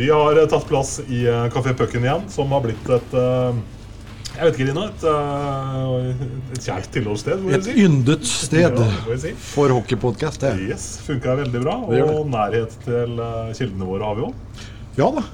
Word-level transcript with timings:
Vi 0.00 0.08
har 0.08 0.38
eh, 0.40 0.46
tatt 0.48 0.64
plass 0.68 0.94
i 1.12 1.26
eh, 1.28 1.46
Kafé 1.52 1.74
Pucken 1.76 2.06
igjen, 2.06 2.22
som 2.32 2.48
har 2.56 2.62
blitt 2.64 2.86
et 2.94 3.16
eh, 3.20 3.58
Jeg 4.30 4.46
vet 4.46 4.54
ikke, 4.56 4.68
Rina. 4.70 4.86
Et, 4.88 5.02
eh, 5.10 6.22
et 6.54 6.62
kjært 6.64 6.88
tilholdssted, 6.94 7.42
Et 7.58 7.66
si. 7.68 7.74
yndet 7.84 8.24
sted 8.30 8.78
Ja, 8.80 9.18
si. 9.20 9.34
for 9.50 9.74
hockeypodkast. 9.76 10.46
Yes, 10.64 10.86
Funka 11.04 11.34
veldig 11.42 11.60
bra. 11.66 11.76
Det 11.90 12.00
Og 12.06 12.30
nærhet 12.32 12.78
til 12.86 13.20
eh, 13.20 13.52
kildene 13.58 13.90
våre 13.90 14.08
har 14.08 14.16
vi 14.16 14.24
òg. 14.30 14.64
Ja 14.96 15.10
da. 15.18 15.26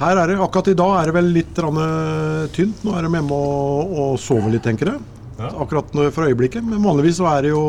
Her 0.00 0.18
er 0.22 0.32
det, 0.32 0.38
Akkurat 0.42 0.72
i 0.72 0.78
dag 0.78 0.94
er 1.02 1.10
det 1.12 1.16
vel 1.18 1.28
litt 1.36 1.60
eh, 1.60 2.46
tynt. 2.56 2.80
Nå 2.86 2.96
er 2.96 3.04
de 3.04 3.12
hjemme 3.18 3.42
og, 3.44 3.92
og 4.06 4.16
sover 4.24 4.56
litt, 4.56 4.64
tenker 4.64 4.94
jeg. 4.94 5.04
Ja. 5.38 5.48
Akkurat 5.62 5.88
for 6.14 6.26
øyeblikket. 6.28 6.64
Men 6.64 6.82
vanligvis 6.84 7.16
så 7.18 7.26
er 7.32 7.46
det 7.46 7.52
jo 7.52 7.62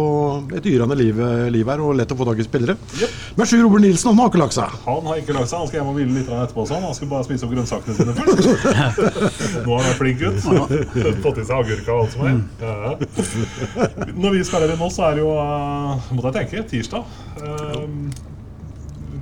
et 0.54 0.66
yrende 0.70 0.98
liv, 1.00 1.20
liv 1.54 1.70
her, 1.72 1.82
og 1.84 1.96
lett 1.98 2.12
å 2.12 2.18
få 2.20 2.28
tak 2.28 2.42
i 2.42 2.46
spillere. 2.46 2.76
Yep. 3.00 3.16
Men 3.38 3.50
Sjur 3.50 3.64
Robert 3.64 3.86
Nilsen 3.86 4.12
han 4.12 4.22
har 4.22 4.32
ikke 4.32 4.42
lagt 4.42 4.58
seg. 4.58 4.76
Han 4.86 5.08
har 5.10 5.22
ikke 5.22 5.38
lagt 5.38 5.52
seg. 5.52 5.62
Han 5.62 5.72
skal 5.72 5.80
hjem 5.80 5.92
og 5.94 5.98
hvile 5.98 6.18
litt 6.20 6.30
etterpå. 6.30 6.68
Sånn. 6.70 6.86
Han 6.86 6.98
skal 6.98 7.12
bare 7.14 7.28
spise 7.28 7.48
opp 7.48 7.56
grønnsakene 7.56 7.98
sine 7.98 8.18
først. 8.20 8.44
Nå 9.66 9.72
har 9.72 9.80
han 9.80 9.90
vært 9.90 10.02
flink 10.02 10.22
gutt. 10.22 10.44
Fått 11.24 11.42
i 11.42 11.48
seg 11.48 11.56
agurka 11.58 11.96
og 11.96 12.04
alt 12.04 12.14
som 12.18 12.28
er. 12.28 12.38
Ja. 12.62 12.94
Når 14.14 14.38
vi 14.38 14.46
spiller 14.48 14.76
inn 14.76 14.82
nå, 14.84 14.92
så 14.94 15.08
er 15.08 15.18
det 15.18 15.24
jo, 15.24 15.34
uh, 15.40 16.14
måtte 16.14 16.34
jeg 16.34 16.52
tenke, 16.52 16.68
tirsdag. 16.70 17.18
Uh, 17.42 17.88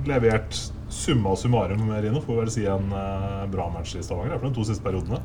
levert 0.08 0.58
summa 0.92 1.36
summarum, 1.36 1.88
Rino, 2.02 2.20
får 2.20 2.42
vel 2.42 2.52
si 2.52 2.66
en 2.68 2.92
uh, 2.92 3.46
bra 3.50 3.68
match 3.72 3.96
i 3.96 4.04
Stavanger 4.04 4.38
for 4.38 4.50
de 4.50 4.58
to 4.58 4.66
siste 4.68 4.84
periodene. 4.84 5.22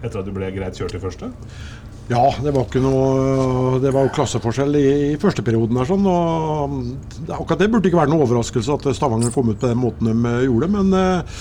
Etter 0.00 0.22
at 0.22 0.26
du 0.28 0.32
ble 0.32 0.48
greit 0.54 0.78
kjørt 0.78 0.96
i 0.96 1.02
første. 1.02 1.28
Ja, 2.10 2.24
det 2.42 2.50
var 2.50 2.64
ikke 2.66 2.80
noe 2.82 3.78
Det 3.82 3.92
var 3.94 4.08
jo 4.08 4.12
klasseforskjell 4.16 4.74
i, 4.80 4.86
i 5.12 5.18
første 5.20 5.44
perioden 5.46 5.78
Der, 5.78 5.86
sånn. 5.86 6.06
Og 6.10 7.34
akkurat 7.36 7.60
det 7.60 7.70
burde 7.70 7.90
ikke 7.90 8.00
være 8.00 8.10
noen 8.10 8.24
overraskelse 8.26 8.74
at 8.74 8.88
Stavanger 8.98 9.30
kom 9.34 9.52
ut 9.52 9.60
på 9.60 9.70
den 9.70 9.78
måten 9.78 10.10
de 10.10 10.16
eh, 10.32 10.46
gjorde. 10.48 10.70
Men 10.74 10.90
eh, 10.96 11.38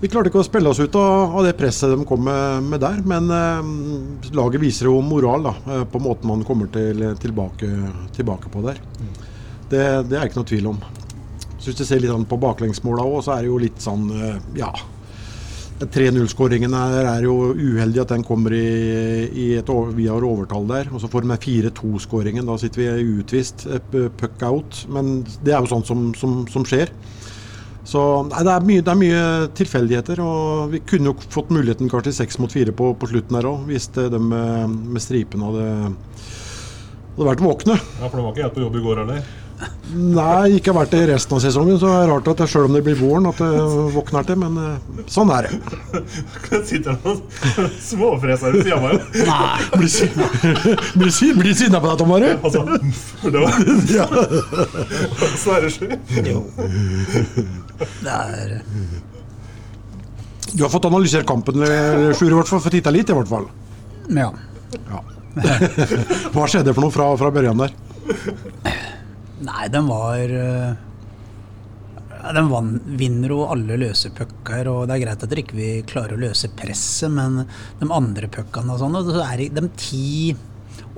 vi 0.00 0.08
klarte 0.08 0.32
ikke 0.32 0.40
å 0.40 0.46
spille 0.46 0.70
oss 0.72 0.80
ut 0.80 0.96
av, 0.98 1.36
av 1.38 1.44
det 1.46 1.54
presset 1.58 1.92
de 1.92 2.06
kom 2.08 2.24
med, 2.26 2.66
med 2.72 2.82
der. 2.82 3.02
Men 3.06 3.30
eh, 3.36 4.30
laget 4.34 4.64
viser 4.64 4.90
jo 4.90 4.98
moral 5.04 5.46
da, 5.46 5.54
eh, 5.76 5.84
på 5.92 6.02
måten 6.02 6.32
man 6.32 6.46
kommer 6.48 6.70
til, 6.74 7.04
tilbake, 7.22 7.70
tilbake 8.16 8.50
på 8.50 8.64
der. 8.66 8.80
Det, 9.70 9.84
det 10.10 10.18
er 10.18 10.26
ikke 10.26 10.40
noe 10.40 10.50
tvil 10.50 10.72
om. 10.72 10.80
Så 11.60 11.68
Hvis 11.68 11.78
du 11.78 11.84
ser 11.84 12.00
litt 12.02 12.28
på 12.28 12.40
baklengsmåla 12.40 13.04
òg, 13.04 13.20
så 13.26 13.36
er 13.36 13.44
det 13.44 13.52
jo 13.52 13.60
litt 13.60 13.84
sånn 13.84 14.08
eh, 14.16 14.40
Ja. 14.58 14.72
3-0-skåringen 15.80 16.74
er, 16.76 17.06
er 17.08 17.24
jo 17.24 17.54
uheldig 17.56 18.02
at 18.02 18.10
den 18.12 18.24
kommer 18.26 18.52
i, 18.52 18.64
i 19.32 19.46
et, 19.56 19.70
vi 19.96 20.08
har 20.10 20.26
overtall 20.26 20.68
der. 20.68 20.90
Og 20.92 21.00
så 21.00 21.08
får 21.08 21.24
de 21.24 21.38
4-2-skåringen. 21.40 22.44
Da 22.48 22.58
sitter 22.60 22.82
vi 22.82 23.16
utvist, 23.20 23.64
eh, 23.66 23.80
puck 24.20 24.44
out. 24.44 24.82
Men 24.92 25.22
det 25.40 25.54
er 25.54 25.64
jo 25.64 25.72
sånt 25.72 25.88
som, 25.88 26.10
som, 26.18 26.42
som 26.52 26.66
skjer. 26.68 26.92
Så 27.90 28.00
nei, 28.28 28.44
det, 28.44 28.52
er 28.52 28.66
mye, 28.68 28.84
det 28.84 28.92
er 28.92 29.00
mye 29.00 29.24
tilfeldigheter. 29.56 30.20
Og 30.20 30.74
vi 30.74 30.82
kunne 30.84 31.14
jo 31.14 31.30
fått 31.32 31.52
muligheten 31.54 31.88
kanskje 31.88 32.10
til 32.10 32.18
seks 32.20 32.40
mot 32.42 32.52
fire 32.52 32.76
på, 32.76 32.92
på 33.00 33.10
slutten 33.10 33.40
her 33.40 33.48
òg, 33.48 33.64
hvis 33.70 33.88
det, 33.96 34.10
de 34.12 34.20
med, 34.20 34.80
med 34.92 35.04
stripen 35.04 35.46
hadde, 35.48 35.68
hadde 37.16 37.30
vært 37.32 37.46
våkne. 37.46 37.80
Ja, 37.80 38.08
For 38.10 38.18
de 38.20 38.26
var 38.26 38.34
ikke 38.36 38.50
helt 38.50 38.58
på 38.58 38.66
jobb 38.68 38.76
i 38.76 38.84
går 38.84 39.02
heller. 39.04 39.30
Nei, 39.90 40.54
ikke 40.60 40.72
vært 40.72 40.92
det 40.94 41.00
i 41.02 41.06
resten 41.10 41.34
av 41.36 41.40
sesongen. 41.42 41.76
Så 41.80 41.88
det 41.90 41.96
er 42.04 42.08
rart 42.12 42.28
at 42.30 42.38
det, 42.40 42.46
selv 42.48 42.68
om 42.68 42.74
det 42.76 42.80
blir 42.86 42.94
våren, 42.96 43.26
at 43.28 43.40
det 43.42 43.48
våkner 43.96 44.22
til. 44.28 44.38
Men 44.40 44.54
eh, 44.62 45.02
sånn 45.10 45.32
er 45.34 45.48
det. 45.48 45.52
Sitter 46.68 46.94
han 46.94 47.00
og 47.10 47.16
småfreser 47.82 48.54
ved 48.54 48.62
sida 48.68 48.76
av 48.78 48.82
meg. 48.86 48.94
Nei, 49.26 49.58
blir 49.74 49.90
sinna 49.92 50.28
bli 51.02 51.10
si- 51.12 51.32
Bli 51.36 51.52
sinna 51.58 51.80
på 51.82 51.90
deg, 51.90 51.98
Tom 52.00 52.14
Are. 52.16 52.30
Altså, 52.38 52.60
det 53.26 53.40
var 53.42 53.52
Ja. 53.98 54.06
Sverre 55.42 55.68
Sjø. 55.74 55.90
Det 58.00 58.14
er 58.14 58.56
Du 60.54 60.62
har 60.64 60.70
fått 60.72 60.86
analysert 60.88 61.26
kampen, 61.28 61.60
Sjur, 62.16 62.30
i 62.30 62.36
hvert 62.38 62.48
fall. 62.50 62.62
Fått 62.64 62.78
titta 62.78 62.94
litt, 62.94 63.10
i 63.10 63.18
hvert 63.18 63.30
fall. 63.30 63.50
Ja. 64.16 64.30
Hva 66.34 66.46
skjedde 66.50 66.72
for 66.74 66.82
noe 66.86 66.94
fra, 66.94 67.10
fra 67.20 67.30
børjan 67.34 67.60
der? 67.66 67.74
Nei, 69.40 69.68
den 69.72 69.88
var 69.88 70.34
eh, 70.36 70.72
Den 72.34 72.50
vann, 72.52 72.74
vinner 73.00 73.32
jo 73.32 73.46
alle 73.48 73.78
løse 73.80 74.12
pucker, 74.12 74.68
og 74.68 74.86
det 74.88 74.98
er 74.98 75.04
greit 75.06 75.24
at 75.24 75.32
dere 75.32 75.44
ikke 75.44 75.56
vil 75.56 75.88
klare 75.88 76.16
å 76.16 76.20
løse 76.20 76.52
presset, 76.52 77.08
men 77.14 77.46
de 77.80 77.88
andre 77.88 78.28
puckene 78.32 78.76
og 78.76 78.82
sånn, 78.82 79.00
så 79.08 79.24
er 79.24 79.46
de 79.48 79.68
ti 79.80 80.36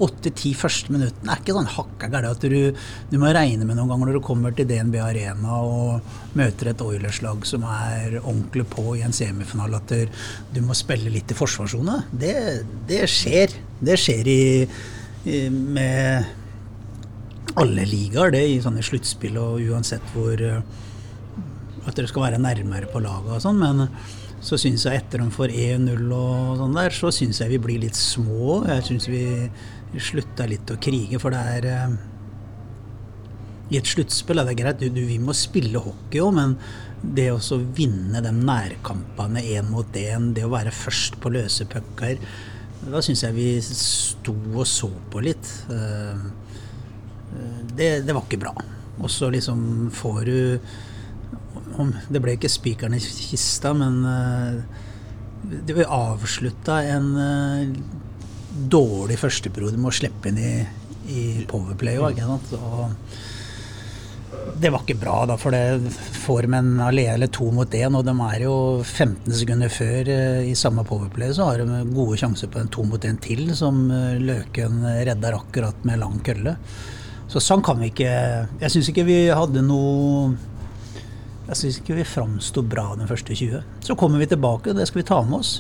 åtte-ti 0.02 0.52
første 0.56 0.92
minuttene 0.94 1.34
er 1.34 1.41
ikke 1.42 1.54
sånn 1.54 1.69
hakka 1.69 2.08
gærent 2.10 2.38
at 2.38 2.47
du, 2.48 2.72
du 3.10 3.16
må 3.20 3.31
regne 3.34 3.66
med 3.69 3.76
noen 3.76 3.91
ganger 3.92 4.08
når 4.08 4.19
du 4.19 4.25
kommer 4.25 4.54
til 4.56 4.69
DNB 4.70 4.97
Arena 5.04 5.58
og 5.62 6.36
møter 6.38 6.72
et 6.72 6.84
Oilers-lag 6.84 7.44
som 7.48 7.66
er 7.69 8.19
ordentlig 8.22 8.66
på 8.72 8.97
i 8.97 9.04
en 9.06 9.14
semifinale, 9.16 9.82
at 9.82 10.54
du 10.54 10.62
må 10.64 10.76
spille 10.78 11.12
litt 11.12 11.32
i 11.32 11.38
forsvarssone. 11.38 11.98
Det, 12.08 12.36
det 12.88 13.04
skjer. 13.10 13.54
Det 13.82 13.98
skjer 14.00 14.31
i, 14.32 14.44
i, 15.28 15.42
med 15.52 16.41
alle 17.60 17.84
ligaer, 17.88 18.32
det, 18.34 18.42
i 18.48 18.60
sånne 18.64 18.84
sluttspill 18.84 19.36
og 19.40 19.60
uansett 19.72 20.04
hvor 20.14 20.40
eh, 20.40 20.62
At 21.82 21.96
dere 21.98 22.06
skal 22.06 22.28
være 22.28 22.38
nærmere 22.38 22.86
på 22.92 23.00
laget 23.02 23.32
og 23.34 23.42
sånn, 23.42 23.58
men 23.58 23.88
så 24.42 24.58
syns 24.58 24.84
jeg 24.86 24.98
etter 24.98 25.22
de 25.22 25.34
får 25.34 25.50
1-0 25.54 26.12
og 26.14 26.60
sånn 26.60 26.76
der, 26.78 26.94
så 26.94 27.10
syns 27.14 27.40
jeg 27.42 27.50
vi 27.52 27.58
blir 27.62 27.82
litt 27.82 27.98
små. 27.98 28.60
Jeg 28.66 28.84
syns 28.88 29.08
vi 29.10 29.22
slutta 30.02 30.46
litt 30.50 30.70
å 30.72 30.78
krige, 30.82 31.20
for 31.22 31.34
det 31.34 31.42
er 31.56 31.68
eh, 31.70 31.96
I 33.72 33.80
et 33.80 33.90
sluttspill 33.90 34.42
er 34.42 34.48
det 34.48 34.56
greit, 34.58 34.80
du, 34.82 34.88
du, 34.94 35.02
vi 35.08 35.19
må 35.22 35.34
spille 35.36 35.82
hockey 35.82 36.22
òg, 36.22 36.32
men 36.38 36.56
det 37.02 37.28
å 37.34 37.58
vinne 37.74 38.22
de 38.22 38.30
nærkampene 38.34 39.42
én 39.42 39.66
mot 39.70 39.98
én, 39.98 40.30
det 40.36 40.46
å 40.46 40.52
være 40.52 40.74
først 40.74 41.19
på 41.22 41.32
løse 41.34 41.66
pucker, 41.70 42.19
da 42.82 43.02
syns 43.02 43.22
jeg 43.26 43.34
vi 43.36 43.48
sto 43.62 44.34
og 44.54 44.66
så 44.66 44.90
på 45.10 45.22
litt. 45.22 45.50
Eh, 45.70 46.30
det, 47.76 47.91
det 48.06 48.15
var 48.15 48.25
ikke 48.26 48.43
bra. 48.44 48.54
Og 49.00 49.10
så 49.10 49.31
liksom 49.31 49.91
får 49.94 50.25
du 50.25 50.60
Det 52.12 52.20
ble 52.20 52.37
ikke 52.37 52.50
spikeren 52.53 52.94
i 52.94 53.00
kista, 53.00 53.72
men 53.75 54.03
eh, 54.04 54.56
det 55.66 55.75
vi 55.75 55.87
avslutta 55.88 56.82
en 56.84 57.09
eh, 57.19 57.72
dårlig 58.53 59.16
førsteperiode 59.19 59.81
med 59.81 59.88
å 59.88 59.94
slippe 59.97 60.28
inn 60.28 60.38
i, 60.38 60.53
i 61.09 61.22
powerplay 61.48 61.97
òg, 61.98 62.20
det 64.59 64.70
var 64.75 64.84
ikke 64.84 65.00
bra, 65.00 65.16
da, 65.26 65.38
for 65.41 65.54
det 65.54 65.91
får 66.22 66.44
de 66.44 66.54
en 66.60 66.70
alene 66.84 67.26
to 67.32 67.49
mot 67.54 67.75
én, 67.75 67.97
og 67.97 68.04
de 68.06 68.14
er 68.28 68.44
jo 68.44 68.54
15 68.84 69.32
sekunder 69.41 69.72
før 69.72 70.12
eh, 70.12 70.44
i 70.53 70.54
samme 70.59 70.84
powerplay, 70.87 71.32
så 71.34 71.49
har 71.49 71.64
de 71.64 71.82
gode 71.97 72.20
sjanser 72.20 72.53
på 72.53 72.60
en 72.60 72.70
to 72.76 72.84
mot 72.87 73.09
én 73.09 73.19
til, 73.25 73.49
som 73.59 73.87
Løken 74.20 74.84
redder 75.09 75.41
akkurat 75.41 75.88
med 75.88 76.04
lang 76.04 76.20
kølle. 76.28 76.59
Så 77.32 77.41
sånn 77.41 77.62
kan 77.65 77.78
vi 77.81 77.88
ikke 77.88 78.12
Jeg 78.60 78.72
syns 78.75 78.91
ikke 78.93 79.06
vi 79.09 79.19
hadde 79.32 79.62
noe 79.65 80.34
Jeg 81.48 81.59
syns 81.59 81.78
ikke 81.81 81.97
vi 81.97 82.04
framsto 82.06 82.62
bra 82.65 82.91
den 82.98 83.09
første 83.09 83.34
20. 83.34 83.62
Så 83.84 83.97
kommer 83.98 84.20
vi 84.20 84.28
tilbake, 84.31 84.70
og 84.70 84.79
det 84.79 84.87
skal 84.88 85.02
vi 85.02 85.08
ta 85.08 85.19
med 85.26 85.40
oss. 85.40 85.56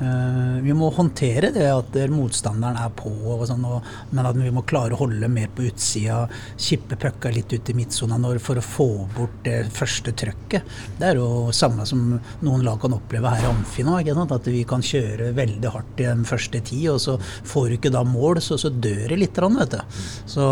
Eh, 0.00 0.62
vi 0.64 0.72
må 0.72 0.88
håndtere 0.96 1.50
det 1.52 1.66
at 1.68 1.96
motstanderen 2.08 2.78
er 2.80 2.92
på, 2.96 3.10
og 3.34 3.44
sånn, 3.48 3.64
og, 3.68 3.86
men 4.14 4.28
at 4.28 4.38
vi 4.38 4.52
må 4.54 4.64
klare 4.68 4.96
å 4.96 5.00
holde 5.02 5.28
mer 5.28 5.50
på 5.52 5.66
utsida. 5.68 6.22
Kippe 6.56 6.96
pucka 7.00 7.32
litt 7.34 7.52
ut 7.52 7.70
i 7.70 7.76
midtsona 7.76 8.18
for 8.40 8.60
å 8.60 8.64
få 8.64 8.88
bort 9.16 9.42
det 9.44 9.58
første 9.76 10.14
trøkket. 10.16 10.74
Det 10.98 11.10
er 11.10 11.20
jo 11.20 11.52
samme 11.56 11.86
som 11.88 12.16
noen 12.16 12.64
lag 12.64 12.80
kan 12.80 12.96
oppleve 12.96 13.34
her 13.34 13.44
i 13.44 13.50
Amfi 13.50 13.84
nå. 13.84 13.98
At 14.00 14.48
vi 14.48 14.64
kan 14.68 14.82
kjøre 14.84 15.32
veldig 15.36 15.72
hardt 15.74 16.00
i 16.00 16.08
den 16.08 16.24
første 16.28 16.62
ti, 16.64 16.80
og 16.88 17.00
så 17.02 17.18
får 17.20 17.68
du 17.68 17.76
ikke 17.76 17.92
da 17.92 18.04
mål, 18.06 18.40
så, 18.44 18.56
så 18.60 18.72
dør 18.72 19.08
det 19.12 19.20
litt. 19.20 19.40
Vet 19.40 19.76
du. 19.76 20.00
Så 20.28 20.46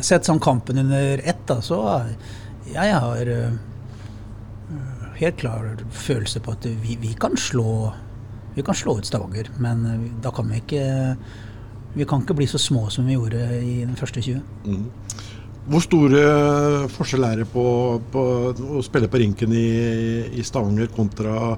sett 0.00 0.24
sånn 0.24 0.40
kampen 0.40 0.80
under 0.80 1.20
ett, 1.24 1.42
da, 1.48 1.58
så 1.64 1.82
jeg 2.72 2.94
har 2.96 3.28
eh, 3.28 3.56
helt 5.28 5.40
klar 5.40 5.68
følelse 5.92 6.42
på 6.42 6.56
at 6.56 6.66
vi, 6.82 6.96
vi 7.00 7.14
kan 7.20 7.36
slå 7.38 7.92
vi 8.52 8.62
kan 8.64 8.76
slå 8.76 8.98
ut 8.98 9.08
Stavanger, 9.08 9.48
men 9.62 9.86
eh, 9.88 10.04
da 10.24 10.32
kan 10.34 10.50
vi 10.50 10.60
ikke 10.60 10.84
vi 11.92 12.08
kan 12.08 12.22
ikke 12.24 12.36
bli 12.36 12.48
så 12.48 12.60
små 12.60 12.86
som 12.92 13.06
vi 13.08 13.18
gjorde 13.18 13.40
i 13.60 13.82
den 13.84 13.96
første 13.98 14.22
20. 14.24 14.40
Hvor 15.68 15.82
store 15.84 16.22
forskjell 16.90 17.26
er 17.28 17.42
det 17.42 17.48
på, 17.52 17.64
på 18.12 18.22
å 18.78 18.82
spille 18.84 19.10
på 19.12 19.20
rinken 19.20 19.52
i, 19.54 19.66
i 20.34 20.44
Stavanger 20.46 20.88
kontra 20.94 21.52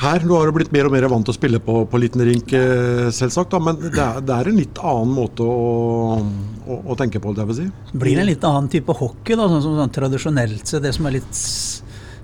her? 0.00 0.26
Nå 0.28 0.36
har 0.36 0.48
du 0.48 0.54
blitt 0.58 0.70
mer 0.74 0.86
og 0.86 0.94
mer 0.94 1.08
vant 1.10 1.26
til 1.26 1.34
å 1.34 1.38
spille 1.38 1.60
på, 1.64 1.82
på 1.90 2.00
liten 2.00 2.22
rink, 2.28 2.52
eh, 2.54 3.08
selvsagt. 3.16 3.50
Da, 3.56 3.62
men 3.64 3.80
det 3.80 3.90
er, 3.96 4.20
det 4.22 4.36
er, 4.36 4.52
en 4.52 4.60
litt 4.60 4.82
annen 4.92 5.16
måte 5.16 5.48
å, 5.48 6.20
å, 6.20 6.80
å 6.92 6.98
tenke 7.00 7.22
på, 7.22 7.32
det 7.34 7.42
jeg 7.42 7.50
vil 7.50 7.60
si. 7.62 7.68
Det 7.90 8.02
blir 8.04 8.20
en 8.20 8.30
litt 8.30 8.46
annen 8.46 8.70
type 8.72 8.96
hockey, 9.00 9.34
da, 9.34 9.48
sånn 9.50 9.64
som 9.64 9.80
sånn, 9.80 9.94
tradisjonelt. 9.96 10.68
Så 10.68 10.84
det 10.84 10.94
som 10.96 11.08
er 11.08 11.18
litt 11.18 11.32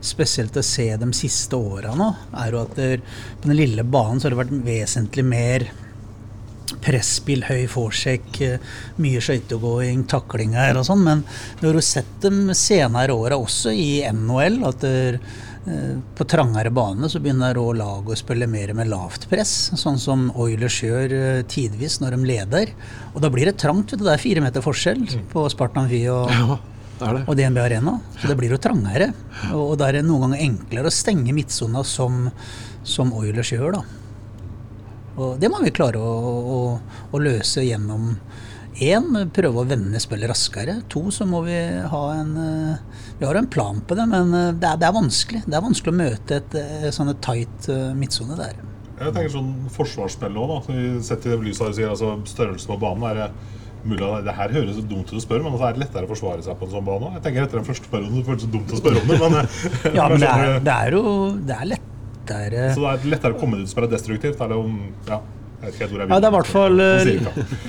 spesielt 0.09 0.57
å 0.57 0.65
se 0.65 0.89
de 1.01 1.11
siste 1.17 1.59
åra 1.59 1.95
nå, 1.99 2.13
er 2.43 2.55
jo 2.55 2.63
at 2.63 2.77
der, 2.79 3.03
på 3.41 3.51
den 3.51 3.59
lille 3.59 3.85
banen 3.87 4.21
så 4.21 4.29
har 4.29 4.37
det 4.37 4.43
vært 4.45 4.57
vesentlig 4.67 5.27
mer 5.27 5.69
presspill, 6.83 7.45
høy 7.47 7.67
forsjekk, 7.71 8.41
mye 9.03 9.23
skøytegåing, 9.23 10.05
taklinger 10.11 10.79
og 10.79 10.87
sånn. 10.87 11.03
Men 11.07 11.25
du 11.61 11.69
har 11.69 11.79
jo 11.79 11.85
sett 11.85 12.17
dem 12.23 12.53
senere 12.55 13.15
åra 13.15 13.39
også 13.41 13.75
i 13.75 13.91
NHL. 14.07 14.63
at 14.67 14.83
der, 14.85 15.21
på 16.15 16.25
trangere 16.31 16.71
bane 16.71 17.09
så 17.11 17.19
begynner 17.19 17.59
òg 17.59 17.73
laget 17.81 18.13
å 18.15 18.19
spille 18.21 18.47
mer 18.47 18.71
med 18.79 18.87
lavt 18.87 19.25
press, 19.27 19.73
sånn 19.75 19.99
som 19.99 20.29
Oilers 20.39 20.77
gjør 20.85 21.43
tidvis 21.51 21.99
når 22.03 22.15
de 22.15 22.29
leder. 22.31 22.71
Og 23.15 23.19
da 23.25 23.31
blir 23.35 23.51
det 23.51 23.59
trangt. 23.59 23.97
Det 23.99 24.13
er 24.13 24.23
fire 24.23 24.45
meter 24.45 24.63
forskjell 24.63 25.03
på 25.33 25.47
Spartan 25.51 25.91
Vy 25.91 26.05
og, 26.13 26.31
det 26.99 27.13
det. 27.13 27.23
og 27.27 27.37
DNB 27.37 27.61
Arena. 27.61 27.99
Så 28.21 28.31
det 28.31 28.37
blir 28.39 28.55
jo 28.55 28.61
trangere. 28.63 29.13
Og, 29.53 29.63
og 29.63 29.77
da 29.81 29.91
er 29.91 29.99
det 29.99 30.07
noen 30.07 30.27
ganger 30.27 30.45
enklere 30.47 30.91
å 30.91 30.95
stenge 30.95 31.35
midtsona 31.37 31.85
som, 31.87 32.27
som 32.87 33.13
Oilers 33.17 33.53
gjør, 33.53 33.79
da. 33.79 33.85
Og 35.17 35.39
det 35.41 35.49
må 35.49 35.63
vi 35.65 35.73
klare 35.73 36.01
å, 36.01 36.13
å, 36.57 36.59
å 37.13 37.21
løse 37.23 37.65
gjennom 37.65 38.11
én, 38.85 39.07
prøve 39.33 39.63
å 39.63 39.69
vende 39.69 40.01
spillet 40.03 40.29
raskere. 40.29 40.83
To, 40.93 41.07
så 41.15 41.25
må 41.29 41.41
vi 41.47 41.57
ha 41.89 42.05
en 42.19 42.33
eh, 42.37 43.03
Vi 43.17 43.25
har 43.25 43.39
en 43.41 43.49
plan 43.49 43.81
på 43.81 43.97
det, 43.97 44.05
men 44.11 44.35
eh, 44.37 44.53
det 44.53 44.69
er, 44.69 44.81
det 44.83 44.89
er 44.89 44.97
vanskelig. 44.97 45.45
Det 45.47 45.57
er 45.57 45.65
vanskelig 45.65 45.95
å 45.95 46.01
møte 46.03 46.41
et, 46.43 46.57
et 46.61 46.97
sånn 46.97 47.15
tight 47.25 47.71
midtsone 47.97 48.37
der. 48.37 48.61
Jeg 48.97 49.13
tenker 49.13 49.33
sånn 49.33 49.53
forsvarsspill 49.73 50.37
òg, 50.41 50.53
da. 50.53 50.81
Sett 51.05 51.25
i 51.25 51.33
det 51.33 51.41
lyset 51.45 51.73
du 51.73 51.79
sier 51.81 51.93
altså 51.93 52.15
størrelsen 52.29 52.73
på 52.73 52.81
banen 52.81 53.09
er 53.11 53.23
det 53.23 53.56
mulig 53.91 54.11
Det 54.27 54.35
her 54.37 54.55
høres 54.57 54.81
dumt 54.83 55.11
ut 55.11 55.19
å 55.19 55.23
spørre, 55.23 55.45
men 55.45 55.55
altså, 55.55 55.69
er 55.69 55.77
det 55.77 55.85
lettere 55.85 56.09
å 56.09 56.13
forsvare 56.13 56.45
seg 56.47 56.59
på 56.59 56.69
en 56.69 56.75
sånn 56.75 56.87
bane? 56.87 57.13
Jeg 57.17 57.25
tenker 57.27 57.47
etter 57.47 57.61
den 57.61 57.69
første 57.69 57.93
perioden 57.93 58.21
det 58.21 58.27
føles 58.29 58.45
så 58.47 58.51
dumt 58.57 58.75
å 58.75 58.81
spørre 58.83 59.03
om 59.03 59.13
det, 59.13 59.19
men 59.23 59.39
Ja, 59.99 60.09
men 60.13 60.23
det 60.23 60.33
er, 60.33 60.59
det 60.67 60.77
er 60.77 60.99
jo 60.99 61.05
det 61.47 61.57
er 61.57 61.73
lettere 61.73 62.69
Så 62.75 62.85
det 62.85 62.93
er 62.93 63.09
lettere 63.15 63.37
å 63.37 63.41
komme 63.41 63.63
ut 63.63 63.73
som 63.73 63.83
er 63.83 63.91
destruktivt? 63.95 64.45
Eller 64.47 64.63
om 64.63 64.79
Ja, 65.09 65.23
jeg 65.57 65.65
vet 65.65 65.75
ikke 65.75 65.85
helt 65.87 65.95
hvor 65.95 66.05
jeg 66.05 66.07
vil. 66.07 66.15
Ja, 66.15 66.21
det 66.21 66.29
er 66.29 66.33
i 66.33 66.37
hvert 66.37 66.53
fall, 66.53 66.85
eh, 66.85 67.11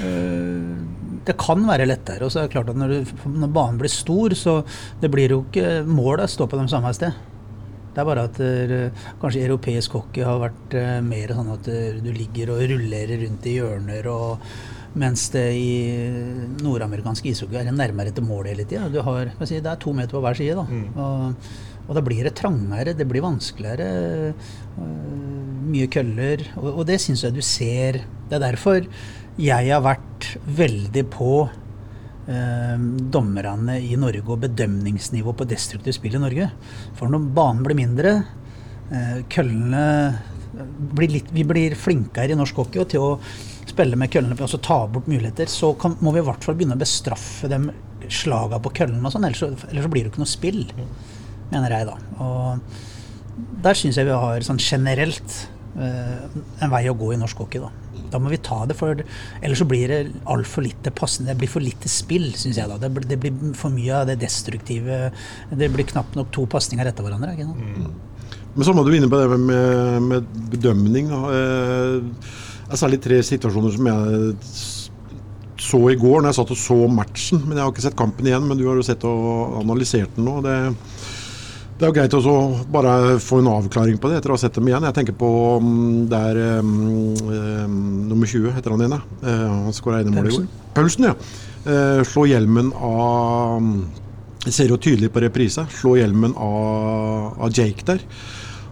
du? 0.04 0.84
Det 1.28 1.36
kan 1.36 1.64
være 1.68 1.88
lettere. 1.90 2.24
Og 2.24 2.32
så 2.32 2.40
er 2.40 2.48
det 2.48 2.54
klart 2.54 2.70
at 2.72 2.78
når, 2.80 2.94
du, 2.94 3.26
når 3.36 3.50
banen 3.52 3.80
blir 3.82 3.92
stor, 3.92 4.32
så 4.38 4.62
det 5.02 5.10
blir 5.12 5.34
jo 5.36 5.42
ikke 5.44 5.82
målet 5.84 6.32
står 6.32 6.48
på 6.52 6.60
de 6.60 6.68
samme 6.72 6.94
sted. 6.96 7.18
Det 7.98 8.04
er 8.04 8.08
bare 8.08 8.28
at 8.30 8.40
uh, 8.40 9.06
kanskje 9.18 9.42
europeisk 9.48 9.96
hockey 9.98 10.22
har 10.22 10.38
vært 10.38 10.76
uh, 10.78 11.00
mer 11.02 11.32
sånn 11.34 11.48
at 11.50 11.68
uh, 11.74 11.96
du 11.98 12.12
ligger 12.14 12.52
og 12.54 12.62
rullerer 12.70 13.24
rundt 13.24 13.48
i 13.50 13.56
hjørner, 13.58 14.10
og, 14.14 14.44
mens 14.98 15.28
det 15.34 15.46
i 15.54 15.72
nordamerikansk 16.64 17.30
ishockey 17.30 17.60
er 17.62 17.72
nærmere 17.72 18.14
til 18.16 18.26
mål 18.26 18.50
hele 18.52 18.66
tida. 18.66 18.90
Du 18.92 19.02
har, 19.06 19.32
si, 19.44 19.60
det 19.62 19.72
er 19.72 19.82
to 19.82 19.94
meter 19.94 20.18
på 20.18 20.24
hver 20.26 20.38
side. 20.40 20.58
Da. 20.58 20.66
Og, 21.04 21.50
og 21.88 21.96
da 21.96 22.04
blir 22.04 22.28
det 22.28 22.36
trangere, 22.40 22.96
det 22.98 23.08
blir 23.08 23.26
vanskeligere. 23.26 24.34
øh, 24.82 25.38
mye 25.68 25.88
køller. 25.92 26.44
Og, 26.60 26.70
og 26.72 26.84
det 26.90 27.00
syns 27.04 27.24
jeg 27.26 27.36
du 27.36 27.44
ser. 27.46 28.02
Det 28.28 28.38
er 28.38 28.44
derfor 28.44 28.86
jeg 29.38 29.70
har 29.70 29.84
vært 29.86 30.32
veldig 30.58 31.04
på 31.14 31.34
eh, 31.46 32.86
dommerne 33.14 33.78
i 33.84 33.98
Norge 34.00 34.26
og 34.26 34.42
bedømningsnivå 34.48 35.36
på 35.38 35.48
destruktivt 35.50 36.00
spill 36.00 36.18
i 36.18 36.24
Norge. 36.24 36.50
For 36.98 37.12
når 37.12 37.28
banen 37.38 37.62
blir 37.68 37.78
mindre, 37.78 38.16
eh, 38.90 39.22
køllene 39.30 39.86
blir 40.98 41.12
litt, 41.12 41.30
Vi 41.32 41.44
blir 41.46 41.76
flinkere 41.78 42.34
i 42.34 42.40
norsk 42.40 42.56
hockey 42.56 42.86
til 42.90 43.04
å 43.04 43.12
spille 43.78 43.96
med 44.02 44.12
køllene 44.14 44.36
og 44.42 44.62
ta 44.66 44.80
bort 44.92 45.08
muligheter. 45.08 45.48
Så 45.52 45.72
kan, 45.80 45.96
må 46.02 46.12
vi 46.16 46.20
i 46.24 46.28
hvert 46.28 46.44
fall 46.44 46.58
begynne 46.60 46.76
å 46.78 46.82
bestraffe 46.82 47.48
dem 47.52 47.70
slaga 48.10 48.60
på 48.64 48.72
køllene 48.78 49.10
sånn, 49.12 49.26
ellers, 49.28 49.44
ellers 49.70 49.86
så 49.88 49.92
blir 49.92 50.06
det 50.06 50.12
ikke 50.14 50.22
noe 50.24 50.30
spill, 50.32 50.62
mener 51.52 51.74
jeg 51.76 51.90
da. 51.90 51.98
Og 52.24 53.58
der 53.64 53.78
syns 53.78 53.98
jeg 54.00 54.08
vi 54.08 54.16
har 54.18 54.46
sånn 54.48 54.62
generelt 54.64 55.34
eh, 55.78 56.24
en 56.64 56.72
vei 56.74 56.86
å 56.90 56.96
gå 56.98 57.12
i 57.14 57.20
norsk 57.22 57.44
hockey. 57.46 57.62
Da 57.64 57.72
Da 58.14 58.20
må 58.24 58.30
vi 58.32 58.38
ta 58.40 58.62
det, 58.70 58.78
for 58.80 58.96
ellers 59.44 59.60
så 59.60 59.66
blir 59.68 59.92
det 59.92 60.00
altfor 60.32 60.64
lite 60.64 60.94
passende. 60.96 61.34
Det 61.34 61.42
blir 61.42 61.52
for 61.52 61.60
lite 61.66 61.90
spill, 61.92 62.30
syns 62.40 62.56
jeg. 62.62 62.70
da 62.72 62.78
Det, 62.80 62.90
blir- 62.96 63.08
det 63.10 63.18
blir 63.20 63.54
for 63.60 63.70
mye 63.76 63.94
av 64.02 64.08
det 64.08 64.16
destruktive. 64.22 65.12
Det 65.52 65.68
blir 65.74 65.90
knapt 65.92 66.16
nok 66.16 66.32
to 66.32 66.46
pasninger 66.48 66.88
etter 66.88 67.04
hverandre. 67.04 67.34
Ikke 67.36 67.50
sant? 67.50 68.16
Men 68.56 68.66
så 68.66 68.74
må 68.74 68.86
du 68.88 68.94
inne 68.96 69.10
på 69.12 69.20
det 69.20 69.28
med, 69.44 70.02
med 70.08 70.32
bedømning. 70.54 71.12
Eh, 71.12 72.47
Det 72.68 72.76
er 72.76 72.82
særlig 72.82 73.00
tre 73.04 73.22
situasjoner 73.24 73.72
som 73.78 73.88
jeg 73.88 74.34
så 75.68 75.80
i 75.90 75.98
går 76.00 76.22
når 76.22 76.30
jeg 76.30 76.38
satt 76.38 76.52
og 76.54 76.60
så 76.62 76.78
matchen. 76.92 77.44
Men 77.46 77.58
Jeg 77.58 77.64
har 77.64 77.72
ikke 77.74 77.86
sett 77.88 78.00
kampen 78.00 78.28
igjen, 78.28 78.44
men 78.48 78.60
du 78.60 78.66
har 78.68 78.78
jo 78.78 78.86
sett 78.86 79.06
og 79.08 79.62
analysert 79.62 80.18
den 80.18 80.28
nå. 80.28 80.42
Det, 80.46 80.56
det 81.78 81.86
er 81.86 81.92
jo 81.92 81.96
greit 81.96 82.18
å 82.18 82.36
bare 82.74 82.94
få 83.24 83.40
en 83.42 83.52
avklaring 83.56 84.00
på 84.02 84.12
det 84.12 84.20
etter 84.20 84.34
å 84.34 84.38
ha 84.38 84.42
sett 84.42 84.60
dem 84.60 84.68
igjen. 84.70 84.86
Jeg 84.90 84.98
tenker 85.00 85.18
på 85.18 85.30
mm, 85.64 86.08
det 86.12 86.24
er 86.32 86.42
um, 86.60 86.74
nummer 88.12 88.28
20, 88.30 88.52
heter 88.58 88.76
han 88.76 88.84
igjen. 88.84 88.98
Eh, 89.24 89.46
Han 89.68 89.78
skåra 89.78 90.02
ene 90.04 90.14
målet 90.16 90.36
i 90.36 90.42
går. 90.42 90.50
Paulsen, 90.78 91.10
ja. 91.10 91.16
Uh, 91.68 92.04
slå 92.08 92.28
hjelmen 92.30 92.72
av 92.76 93.64
ser 94.48 94.72
jo 94.72 94.78
tydelig 94.80 95.10
på 95.12 95.24
reprise. 95.24 95.66
Slå 95.74 95.98
hjelmen 96.00 96.36
av, 96.40 97.34
av 97.42 97.52
Jake 97.56 97.88
der. 97.88 98.04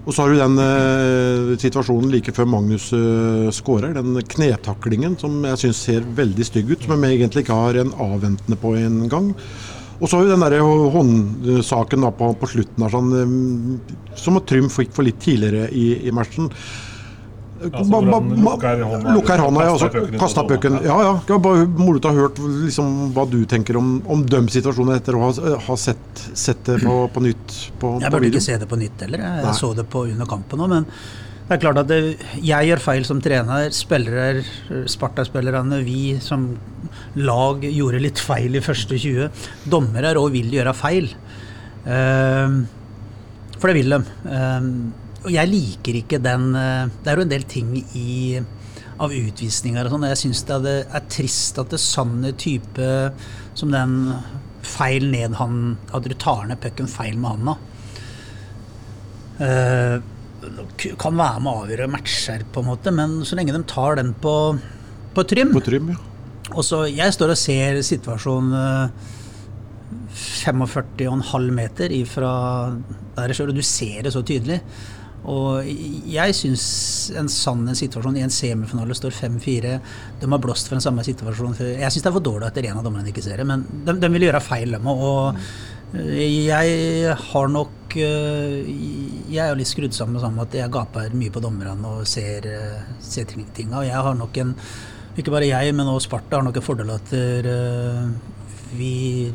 Og 0.05 0.13
så 0.13 0.21
har 0.21 0.31
du 0.31 0.37
den 0.37 0.59
eh, 0.61 1.53
situasjonen 1.61 2.11
like 2.13 2.33
før 2.35 2.45
Magnus 2.49 2.91
eh, 2.93 3.47
skårer. 3.55 3.95
Den 3.97 4.19
knetaklingen 4.29 5.15
som 5.17 5.39
jeg 5.49 5.63
syns 5.63 5.81
ser 5.87 6.05
veldig 6.17 6.45
stygg 6.45 6.75
ut, 6.75 6.85
som 6.85 7.01
jeg 7.01 7.17
egentlig 7.17 7.45
ikke 7.45 7.57
har 7.57 7.79
en 7.81 7.93
avventende 8.05 8.59
på 8.61 8.75
en 8.77 8.99
gang. 9.09 9.31
Og 9.95 10.09
så 10.09 10.19
har 10.19 10.25
vi 10.25 10.33
den 10.33 10.43
der 10.43 10.59
håndsaken 10.93 12.05
på, 12.19 12.29
på 12.37 12.49
slutten 12.51 12.85
der, 12.85 12.93
sånn, 12.93 13.15
eh, 13.17 14.19
som 14.21 14.37
Trym 14.45 14.69
fikk 14.69 14.93
for 14.93 15.07
litt 15.07 15.21
tidligere 15.25 15.71
i, 15.73 15.87
i 16.05 16.13
matchen. 16.13 16.51
Altså, 17.55 18.01
lukker 18.03 18.81
hånda, 18.83 19.13
lukker 19.15 19.41
hånda 19.45 19.61
ja, 19.63 19.73
og 19.73 19.79
så 19.79 19.87
kaster 20.19 20.47
pucken 20.49 20.75
hånda. 20.75 20.87
Ja, 20.89 20.95
ja. 21.05 21.13
Det 21.23 21.37
bare 21.43 21.67
moro 21.71 22.01
å 22.01 22.11
ha 22.11 22.25
hørt 22.25 22.41
liksom, 22.43 23.13
hva 23.15 23.23
du 23.31 23.37
tenker 23.49 23.79
om, 23.79 23.93
om 24.11 24.25
de 24.27 24.41
situasjonen 24.51 24.97
etter 24.97 25.15
å 25.15 25.21
ha, 25.23 25.29
ha 25.69 25.77
sett, 25.79 26.25
sett 26.35 26.65
det 26.67 26.81
på, 26.83 26.97
på 27.15 27.23
nytt 27.23 27.55
på, 27.79 27.93
Jeg 28.03 28.11
burde 28.11 28.31
ikke 28.33 28.43
se 28.43 28.57
det 28.59 28.67
på 28.67 28.79
nytt 28.81 29.05
heller. 29.05 29.23
Jeg, 29.23 29.45
Nei. 29.47 29.53
så 29.55 29.71
det 29.77 29.87
på 29.93 30.03
under 30.09 30.27
kampen 30.29 30.65
òg, 30.65 30.73
men 30.73 30.89
det 31.45 31.55
er 31.55 31.61
klart 31.61 31.79
at 31.79 31.89
det, 31.91 31.99
jeg 32.43 32.71
gjør 32.71 32.81
feil 32.81 33.07
som 33.07 33.19
trener. 33.21 33.69
Spillere, 33.75 34.43
Sparta-spillerne, 34.89 35.79
vi 35.85 36.17
som 36.23 36.47
lag 37.21 37.63
gjorde 37.69 38.01
litt 38.01 38.19
feil 38.19 38.57
i 38.57 38.63
første 38.65 38.97
20. 38.97 39.47
Dommere 39.69 40.15
òg 40.17 40.31
vil 40.33 40.49
gjøre 40.57 40.73
feil. 40.75 41.11
Ehm, 41.85 42.63
for 43.59 43.69
det 43.69 43.77
vil 43.77 43.93
de. 43.93 43.99
Ehm, 44.25 44.71
og 45.25 45.31
jeg 45.33 45.49
liker 45.49 45.97
ikke 46.01 46.21
den 46.21 46.51
eh, 46.55 46.91
Det 47.03 47.11
er 47.11 47.19
jo 47.19 47.25
en 47.25 47.33
del 47.33 47.45
ting 47.49 47.73
i 47.97 48.41
av 48.95 49.11
utvisninger 49.11 49.83
og 49.83 49.91
sånn. 49.91 50.05
Jeg 50.07 50.19
syns 50.21 50.41
det 50.47 50.55
er- 50.71 50.85
er 50.95 51.07
trist 51.11 51.57
at 51.59 51.73
det 51.73 51.81
sanne 51.83 52.31
type 52.39 52.85
som 53.53 53.71
den 53.73 54.13
feil 54.63 55.09
ned 55.11 55.35
han 55.35 55.77
At 55.93 56.03
du 56.03 56.15
tar 56.15 56.45
ned 56.47 56.61
pucken 56.61 56.87
feil 56.87 57.17
med 57.17 57.31
handa. 57.31 57.57
Uh, 59.35 59.99
kan 60.97 61.17
være 61.17 61.41
med 61.41 61.51
å 61.51 61.65
avgjøre 61.65 61.89
matcher, 61.91 62.45
på 62.53 62.61
en 62.61 62.69
måte, 62.69 62.91
men 62.93 63.17
så 63.25 63.35
lenge 63.35 63.51
de 63.51 63.63
tar 63.67 63.97
den 63.99 64.13
på, 64.13 64.57
på 65.13 65.23
trym 65.27 65.51
På 65.51 65.63
Trym, 65.65 65.89
ja. 65.89 65.97
og 66.53 66.63
så, 66.63 66.85
Jeg 66.87 67.11
står 67.11 67.33
og 67.33 67.37
ser 67.41 67.81
situasjonen 67.83 68.53
uh, 68.53 68.89
45,5 70.15 71.51
meter 71.51 71.91
ifra 71.91 72.31
der 73.15 73.31
jeg 73.31 73.41
kjører, 73.41 73.51
og 73.51 73.59
du 73.59 73.65
ser 73.65 74.05
det 74.05 74.13
så 74.13 74.21
tydelig. 74.23 74.61
Og 75.31 75.65
jeg 76.11 76.35
syns 76.37 76.63
en 77.17 77.29
sann 77.31 77.63
en 77.67 77.77
situasjon 77.77 78.17
i 78.19 78.23
en 78.25 78.33
semifinale 78.33 78.93
står 78.93 79.15
5-4 79.17 79.71
De 80.21 80.27
har 80.29 80.41
blåst 80.43 80.67
for 80.69 80.77
en 80.77 80.83
samme 80.85 81.05
situasjon 81.07 81.55
før. 81.57 81.71
Jeg 81.79 81.91
syns 81.95 82.03
det 82.05 82.11
er 82.11 82.17
for 82.19 82.25
dårlig 82.27 82.51
at 82.51 82.59
en 82.61 82.77
av 82.81 82.85
dommerne 82.85 83.09
ikke 83.09 83.23
ser 83.25 83.41
det, 83.41 83.47
men 83.49 83.63
de, 83.87 83.95
de 84.03 84.11
vil 84.13 84.27
gjøre 84.27 84.43
feil, 84.45 84.75
dem 84.77 84.85
òg. 84.91 85.39
Eh, 85.95 86.45
jeg 86.45 87.15
har 87.31 87.47
nok 87.49 87.95
eh, 87.95 88.67
Jeg 89.31 89.41
er 89.45 89.49
jo 89.53 89.57
litt 89.61 89.69
skrudd 89.71 89.95
sammen 89.97 90.21
med 90.21 90.43
at 90.45 90.57
jeg 90.59 90.73
gaper 90.73 91.13
mye 91.17 91.33
på 91.33 91.41
dommerne 91.41 91.75
og 91.95 92.05
ser, 92.09 92.45
eh, 92.45 92.85
ser 93.01 93.25
ting- 93.31 93.47
tinga. 93.55 93.79
Og 93.81 93.89
jeg 93.89 93.97
har 94.09 94.13
nok 94.21 94.37
en 94.43 94.53
Ikke 95.17 95.31
bare 95.31 95.47
jeg, 95.47 95.73
men 95.73 95.87
også 95.87 96.09
Sparta 96.09 96.37
har 96.37 96.43
nok 96.43 96.57
en 96.59 96.65
fordel 96.65 96.89
at 96.91 97.13
vi 98.75 99.31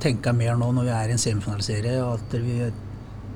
tenker 0.00 0.32
mer 0.32 0.56
nå 0.56 0.70
når 0.72 0.86
vi 0.86 0.94
er 0.96 1.10
i 1.10 1.12
en 1.12 1.20
semifinaliserie, 1.20 1.98
at 2.00 2.36
vi 2.40 2.54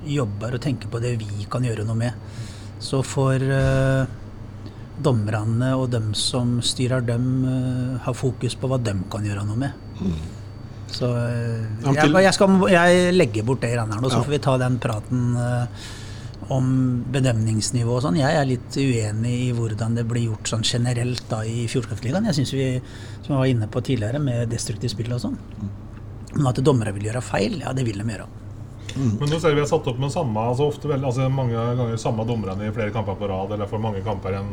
jobber 0.07 0.57
og 0.57 0.63
tenker 0.65 0.91
på 0.93 1.01
det 1.03 1.17
vi 1.23 1.47
kan 1.51 1.65
gjøre 1.65 1.87
noe 1.87 1.99
med. 1.99 2.37
Så 2.83 3.01
får 3.07 3.45
eh, 3.49 4.15
dommerne 5.05 5.73
og 5.79 5.89
dem 5.95 6.13
som 6.19 6.59
styrer 6.65 7.05
dem, 7.07 7.29
eh, 7.49 7.99
ha 8.05 8.15
fokus 8.15 8.57
på 8.59 8.71
hva 8.71 8.79
dem 8.83 9.05
kan 9.13 9.27
gjøre 9.27 9.45
noe 9.49 9.61
med. 9.65 10.01
Så 10.95 11.11
eh, 11.19 11.67
jeg, 11.89 12.13
jeg, 12.13 12.35
skal, 12.37 12.57
jeg 12.71 13.13
legger 13.17 13.47
bort 13.47 13.65
det 13.65 13.75
greiene 13.75 13.97
her 13.97 14.05
nå, 14.05 14.13
så 14.13 14.23
får 14.23 14.37
vi 14.37 14.43
ta 14.45 14.59
den 14.61 14.81
praten 14.83 15.37
om 16.53 16.67
bedømningsnivå 17.15 17.95
og 17.97 18.03
sånn. 18.05 18.19
Jeg 18.21 18.37
er 18.37 18.49
litt 18.49 18.77
uenig 18.77 19.35
i 19.47 19.53
hvordan 19.57 19.97
det 19.97 20.05
blir 20.09 20.29
gjort 20.29 20.51
sånn 20.51 20.67
generelt 20.67 21.25
da 21.31 21.41
i 21.49 21.65
Fjordkraftligaen. 21.73 22.29
Jeg 22.29 22.43
syns 22.43 22.53
vi, 22.53 22.67
som 23.25 23.33
jeg 23.33 23.41
var 23.41 23.51
inne 23.51 23.71
på 23.73 23.81
tidligere, 23.87 24.21
med 24.21 24.53
destruktivt 24.53 24.93
spill 24.93 25.15
og 25.17 25.23
sånn. 25.25 25.39
Men 26.35 26.51
at 26.51 26.61
dommere 26.67 26.93
vil 26.97 27.09
gjøre 27.09 27.25
feil, 27.25 27.61
ja 27.63 27.73
det 27.77 27.87
vil 27.87 28.03
de 28.03 28.07
gjøre. 28.13 28.29
Men 28.95 29.31
nå 29.31 29.41
ser 29.41 29.55
vi 29.55 29.59
vi 29.59 29.65
har 29.65 29.71
satt 29.71 29.87
opp 29.91 29.99
med 29.99 30.13
samme, 30.13 30.49
altså 30.51 30.69
ofte 30.71 30.91
vel, 30.91 31.05
altså 31.05 31.29
mange 31.33 31.55
ganger 31.55 31.97
samme 32.01 32.27
dommerne 32.29 32.69
i 32.69 32.75
flere 32.75 32.95
kamper 32.95 33.19
på 33.19 33.31
rad, 33.31 33.57
eller 33.57 33.71
for 33.71 33.83
mange 33.83 34.03
kamper 34.07 34.37
enn 34.39 34.53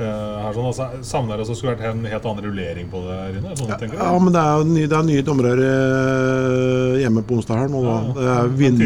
eh, 0.00 0.02
her 0.02 0.56
sånn. 0.56 0.68
Altså, 0.70 0.88
savner 1.06 1.40
det 1.40 1.46
så 1.48 1.56
skulle 1.56 1.74
vært 1.76 1.92
en 1.92 2.02
helt 2.10 2.26
annen 2.28 2.46
rullering 2.48 2.90
på 2.90 3.02
det, 3.06 3.18
Rune, 3.36 3.54
Sånn 3.58 3.72
ja, 3.72 3.78
Ja, 3.98 4.10
men 4.18 4.34
det 4.34 4.42
er 4.42 4.58
jo 4.58 4.68
nye, 4.70 4.90
det 4.90 4.98
er 4.98 5.08
nye 5.08 5.24
dommere 5.26 5.52
eh, 5.68 7.00
hjemme 7.04 7.24
på 7.26 7.38
onsdag 7.38 7.62
her 7.62 7.72
nå. 7.72 7.82
Da. 7.86 7.96
Ja, 8.26 8.36
er 8.42 8.52
Vin, 8.58 8.78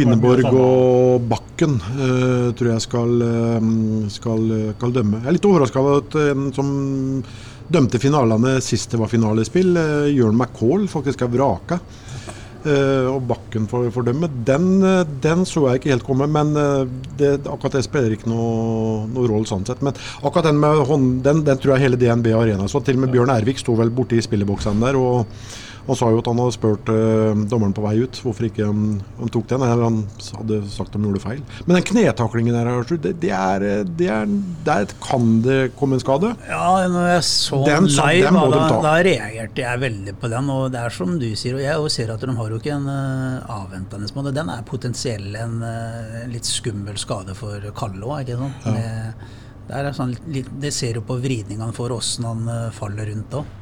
Vinneborg 0.00 0.48
og 0.52 1.30
Bakken 1.32 1.78
uh, 1.82 2.50
tror 2.58 2.72
jeg 2.74 2.84
skal, 2.84 3.16
eh, 3.28 3.72
skal, 4.16 4.46
skal 4.76 4.94
dømme. 5.00 5.22
Jeg 5.22 5.32
er 5.32 5.38
litt 5.38 5.50
overraska 5.50 5.82
over 5.82 6.00
at 6.02 6.20
en 6.30 6.48
som 6.56 6.70
dømte 7.72 8.00
finalene 8.02 8.58
sist 8.64 8.92
det 8.92 9.00
var 9.00 9.12
finalespill, 9.12 9.76
uh, 9.76 10.08
Jørn 10.12 10.38
McCall, 10.38 10.88
faktisk 10.92 11.26
er 11.26 11.36
vraka. 11.36 11.82
Eh, 12.62 13.06
og 13.10 13.24
Bakken 13.26 13.66
for, 13.70 13.88
for 13.94 14.06
dem. 14.06 14.22
Den, 14.46 14.68
eh, 14.86 15.02
den 15.24 15.42
så 15.48 15.64
jeg 15.68 15.80
ikke 15.80 15.92
helt 15.94 16.06
komme, 16.06 16.28
men 16.30 16.54
eh, 16.58 16.84
det, 17.18 17.32
akkurat 17.42 17.78
det 17.78 17.84
spiller 17.88 18.14
ikke 18.14 18.30
noe, 18.30 19.08
noe 19.10 19.26
rolle 19.30 19.50
sånn 19.50 19.66
sett. 19.66 19.82
Men 19.82 19.98
akkurat 20.22 20.50
den 20.50 20.62
med 20.62 20.84
hånd, 20.86 21.10
den, 21.26 21.42
den 21.48 21.58
tror 21.58 21.76
jeg 21.76 21.88
hele 21.88 21.98
DNB 21.98 22.30
Arena 22.38 22.70
så. 22.70 22.82
Til 22.84 23.00
og 23.00 23.06
med 23.06 23.14
Bjørn 23.14 23.34
Ervik 23.34 23.58
sto 23.62 23.74
vel 23.78 23.90
borti 23.94 24.22
spilleboksen 24.22 24.82
der 24.82 24.98
og, 25.00 25.26
og 25.82 25.98
sa 25.98 26.08
jo 26.12 26.20
at 26.20 26.28
han 26.30 26.38
hadde 26.38 26.54
spurt 26.54 26.90
uh, 26.92 27.32
dommeren 27.50 27.74
på 27.74 27.82
vei 27.82 27.96
ut 28.04 28.18
hvorfor 28.22 28.46
ikke 28.46 28.68
han, 28.68 29.00
han 29.18 29.32
tok 29.34 29.48
den. 29.50 29.64
Eller 29.66 29.82
han 29.88 29.98
hadde 30.38 30.60
sagt 30.70 30.94
de 30.94 31.00
gjorde 31.02 31.22
feil. 31.24 31.40
Men 31.66 31.78
den 31.78 31.86
knetaklingen 31.88 32.54
der, 32.54 32.70
det, 33.02 33.14
det 33.22 33.32
er, 33.34 33.66
det 33.88 34.10
er 34.14 34.30
Der 34.66 34.94
kan 35.02 35.40
det 35.42 35.72
komme 35.78 35.98
en 35.98 36.04
skade. 36.04 36.34
Ja, 36.46 36.86
når 36.92 37.08
jeg 37.16 37.24
så 37.26 37.62
Den 37.66 37.90
live, 37.90 38.28
den 38.28 38.38
da, 38.38 38.62
de 38.62 38.78
da 38.86 38.94
reagerte 39.08 39.66
jeg 39.66 39.82
veldig 39.82 40.16
på 40.22 40.30
den. 40.30 40.52
Og 40.54 40.68
det 40.74 40.84
er 40.84 40.94
som 40.94 41.18
du 41.18 41.28
sier, 41.38 41.58
og 41.58 41.64
jeg 41.66 41.96
ser 41.96 42.14
at 42.14 42.22
de 42.22 42.36
har 42.38 42.51
jo 42.52 42.60
ikke 42.60 42.74
en 42.76 42.88
uh, 42.88 43.42
avventende 43.52 44.08
måte. 44.16 44.34
Den 44.36 44.50
er 44.52 44.64
potensiell 44.68 45.34
en 45.38 45.58
uh, 45.64 46.22
litt 46.30 46.48
skummel 46.48 46.98
skade 47.00 47.36
for 47.38 47.72
Kalle 47.76 48.04
òg, 48.06 48.34
Ja. 48.34 49.12
Det, 49.72 49.92
sånn, 49.94 50.10
det 50.60 50.72
ser 50.74 50.98
jo 50.98 51.04
på 51.06 51.14
vridningene 51.22 51.68
han 51.68 51.76
får, 51.76 51.92
åssen 51.94 52.26
han 52.26 52.48
uh, 52.50 52.70
faller 52.74 53.06
rundt 53.12 53.36
òg. 53.38 53.58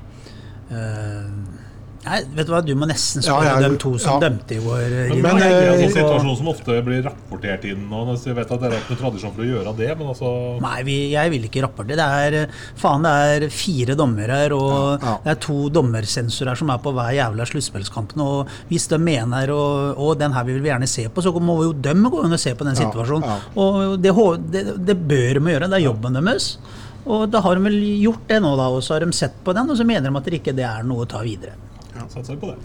Nei, 2.07 2.19
vet 2.37 2.49
du 2.49 2.53
hva, 2.55 2.61
du 2.65 2.73
må 2.79 2.87
nesten 2.89 3.25
spørre 3.25 3.47
Ja, 3.47 3.57
ja, 3.59 3.63
dem 3.65 3.77
to 3.81 3.93
som 4.01 4.17
ja. 4.17 4.29
dømte 4.29 4.57
i 4.57 4.61
går. 4.63 4.95
Men, 5.11 5.23
Men, 5.25 5.41
det 5.41 5.49
er 5.49 5.69
en 5.73 5.83
eh, 5.85 5.93
situasjon 5.93 6.39
som 6.39 6.51
ofte 6.53 6.79
blir 6.87 7.03
rapportert 7.07 7.67
inn 7.69 7.85
Og 7.93 8.13
Jeg 8.15 8.37
vet 8.39 8.55
at 8.57 8.65
dere 8.65 8.79
har 8.79 8.83
ikke 8.85 8.95
noen 8.95 9.03
tradisjon 9.03 9.35
for 9.37 9.45
å 9.45 9.49
gjøre 9.51 9.75
det, 9.79 9.91
men 9.99 10.11
altså 10.15 10.33
Nei, 10.65 10.77
vi, 10.89 10.97
jeg 11.13 11.35
vil 11.35 11.47
ikke 11.49 11.65
rapportere. 11.67 12.01
Det 12.01 12.41
er 12.41 12.59
faen, 12.81 13.07
det 13.07 13.15
er 13.29 13.47
fire 13.55 13.97
dommere 14.01 14.41
her, 14.43 14.57
og 14.57 14.73
Ja, 14.73 14.99
ja. 15.05 15.15
det 15.27 15.35
er 15.35 15.41
to 15.47 15.59
dommersensorer 15.77 16.59
som 16.59 16.73
er 16.73 16.83
på 16.83 16.95
hver 16.97 17.15
jævla 17.17 17.49
sluttspillskampen. 17.53 18.25
Og 18.25 18.53
hvis 18.73 18.89
de 18.93 19.01
mener 19.01 19.55
og, 19.55 20.01
og 20.01 20.19
den 20.21 20.37
her 20.37 20.47
vil 20.49 20.61
vi 20.65 20.73
gjerne 20.73 20.91
se 20.91 21.09
på, 21.13 21.25
så 21.25 21.35
må 21.41 21.61
jo 21.67 21.73
de 21.77 21.97
gå 22.01 22.25
inn 22.27 22.37
og 22.37 22.43
se 22.43 22.55
på 22.57 22.67
den 22.69 22.79
situasjonen. 22.79 23.29
ja. 23.29 23.39
Og 23.61 23.99
det, 24.01 24.15
det, 24.53 24.67
det 24.89 24.97
bør 24.97 25.41
de 25.41 25.55
gjøre, 25.55 25.69
det 25.71 25.81
er 25.81 25.89
jobben 25.91 26.17
deres. 26.17 26.55
Og 27.11 27.27
da 27.33 27.41
har 27.45 27.57
de 27.57 27.65
vel 27.65 27.81
gjort 28.03 28.29
det 28.29 28.41
nå, 28.45 28.53
da, 28.61 28.69
og 28.73 28.85
så 28.85 28.97
har 28.97 29.05
de 29.05 29.17
sett 29.17 29.37
på 29.45 29.55
den, 29.57 29.71
og 29.73 29.79
så 29.79 29.87
mener 29.89 30.11
de 30.11 30.17
at 30.21 30.29
det 30.29 30.41
ikke 30.41 30.57
det 30.57 30.67
er 30.69 30.87
noe 30.87 31.07
å 31.07 31.11
ta 31.11 31.23
videre. 31.25 31.57
Satser 32.13 32.41
på 32.41 32.53
det. 32.53 32.59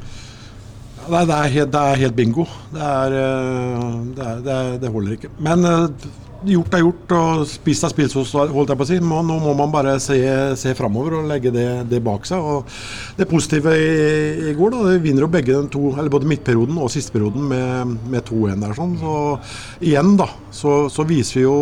Nei, 1.06 1.22
det 1.30 1.36
er 1.38 1.52
helt, 1.54 1.72
det 1.74 1.82
er 1.82 2.00
helt 2.02 2.16
bingo. 2.18 2.46
Det, 2.74 2.82
er, 2.82 3.16
eh, 3.22 3.90
det, 4.16 4.28
er, 4.28 4.46
det, 4.46 4.88
er, 4.88 4.94
holder 4.94 5.18
ikke. 5.18 5.30
Men 5.44 5.68
eh, 5.70 6.08
gjort 6.50 6.74
er 6.78 6.82
gjort, 6.82 7.14
og 7.18 7.44
spist 7.50 7.86
er 7.86 7.94
spist, 7.94 8.18
holdt 8.18 8.72
jeg 8.74 8.80
på 8.80 8.86
å 8.86 8.90
si. 8.90 8.98
Nå 9.04 9.22
må 9.28 9.54
man 9.58 9.74
bare 9.74 9.96
se, 10.02 10.18
se 10.58 10.74
framover 10.78 11.20
og 11.20 11.30
legge 11.30 11.54
det, 11.54 12.02
bak 12.06 12.26
seg. 12.26 12.42
Og 12.42 13.20
det 13.20 13.30
positive 13.30 13.76
i, 13.78 14.52
i 14.52 14.56
går, 14.58 14.74
da, 14.74 14.84
det 14.90 15.04
vinner 15.06 15.28
jo 15.28 15.32
begge 15.36 15.54
den 15.54 15.70
to, 15.74 15.92
eller 15.94 16.12
både 16.14 16.30
midtperioden 16.32 16.80
og 16.82 16.94
sisteperioden 16.94 17.50
med, 17.54 17.96
med 18.10 18.26
2-1 18.26 18.66
der. 18.66 18.78
sånn. 18.78 18.98
Så 19.02 19.16
igjen, 19.86 20.16
da, 20.22 20.32
så, 20.50 20.86
så 20.94 21.06
viser 21.08 21.42
vi 21.42 21.46
jo 21.46 21.58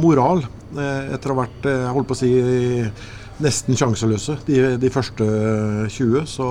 moral 0.00 0.42
eh, 0.42 1.14
etter 1.14 1.30
å 1.30 1.38
ha 1.38 1.44
vært, 1.44 1.70
jeg 1.70 1.94
holdt 1.94 2.10
på 2.10 2.18
å 2.18 2.22
si, 2.24 2.34
nesten 3.42 3.78
sjanseløse 3.78 4.38
de, 4.46 4.60
de 4.82 4.90
første 4.94 5.26
20. 5.90 6.26
Så 6.30 6.50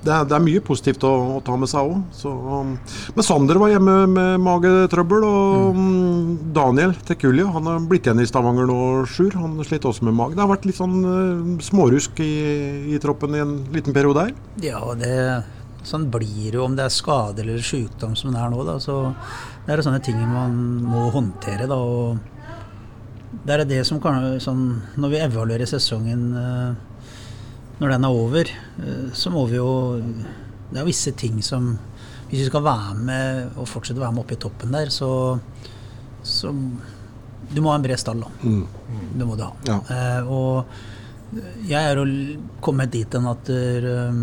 det 0.00 0.12
er, 0.14 0.24
det 0.24 0.36
er 0.36 0.44
mye 0.44 0.62
positivt 0.64 1.04
å, 1.04 1.12
å 1.36 1.40
ta 1.44 1.56
med 1.60 1.68
seg 1.68 1.90
òg. 1.90 2.70
Men 3.16 3.26
Sander 3.26 3.60
var 3.60 3.72
hjemme 3.72 3.96
med 4.08 4.40
magetrøbbel, 4.46 5.26
og 5.28 5.76
mm. 5.76 6.30
Daniel 6.56 6.94
Tekulje 7.06 7.44
han 7.52 7.68
har 7.68 7.84
blitt 7.90 8.08
igjen 8.08 8.22
i 8.22 8.28
Stavanger 8.28 8.68
nå, 8.70 8.78
Sjur. 9.10 9.36
Han 9.36 9.58
slitt 9.66 9.84
også 9.88 10.08
med 10.08 10.16
mage. 10.16 10.38
Det 10.38 10.44
har 10.44 10.52
vært 10.52 10.64
litt 10.70 10.80
sånn 10.80 10.98
uh, 11.04 11.54
smårusk 11.64 12.22
i, 12.24 12.32
i 12.94 13.00
troppen 13.02 13.36
i 13.36 13.44
en 13.44 13.56
liten 13.74 13.96
periode 13.96 14.28
her. 14.28 14.34
Ja, 14.64 14.80
det, 14.96 15.14
sånn 15.84 16.08
blir 16.12 16.48
det 16.48 16.56
jo 16.58 16.66
om 16.66 16.76
det 16.78 16.88
er 16.88 16.96
skade 16.96 17.44
eller 17.44 17.60
sykdom 17.64 18.16
som 18.16 18.32
det 18.32 18.40
er 18.40 18.52
nå. 18.52 18.64
Da, 18.68 18.80
så 18.80 19.02
det 19.66 19.76
er 19.76 19.84
sånne 19.84 20.02
ting 20.04 20.20
man 20.24 20.56
må 20.86 21.10
håndtere. 21.12 21.68
Da, 21.68 21.76
og 21.76 23.44
det 23.44 23.56
er 23.56 23.68
det 23.68 23.84
som 23.88 24.00
kan 24.02 24.40
sånn, 24.42 24.64
Når 25.00 25.12
vi 25.12 25.20
evaluerer 25.24 25.68
sesongen 25.68 26.24
eh, 26.36 26.86
når 27.80 27.94
den 27.94 28.04
er 28.04 28.12
over, 28.14 28.50
eh, 28.84 29.06
så 29.16 29.30
må 29.32 29.46
vi 29.48 29.56
jo 29.56 29.70
Det 30.70 30.78
er 30.80 30.84
visse 30.86 31.12
ting 31.18 31.40
som 31.42 31.72
Hvis 32.30 32.44
vi 32.44 32.46
skal 32.50 32.62
være 32.62 32.94
med 32.94 33.56
og 33.58 33.66
fortsette 33.68 33.98
å 33.98 34.04
være 34.04 34.12
med 34.14 34.22
oppe 34.24 34.36
i 34.36 34.40
toppen 34.44 34.70
der, 34.76 34.90
så, 34.94 35.08
så 36.22 36.52
Du 37.50 37.60
må 37.64 37.72
ha 37.72 37.78
en 37.80 37.82
bred 37.82 37.98
stall, 37.98 38.20
da. 38.22 38.28
Det 39.18 39.26
må 39.26 39.34
du 39.36 39.42
ha. 39.42 39.52
Ja. 39.66 39.80
Eh, 39.90 40.28
og 40.30 40.64
jeg 41.66 41.78
er 41.78 41.98
jo 41.98 42.04
kommet 42.62 42.90
dit 42.94 43.12
hen 43.14 43.26
at 43.30 43.50
eh, 43.54 44.14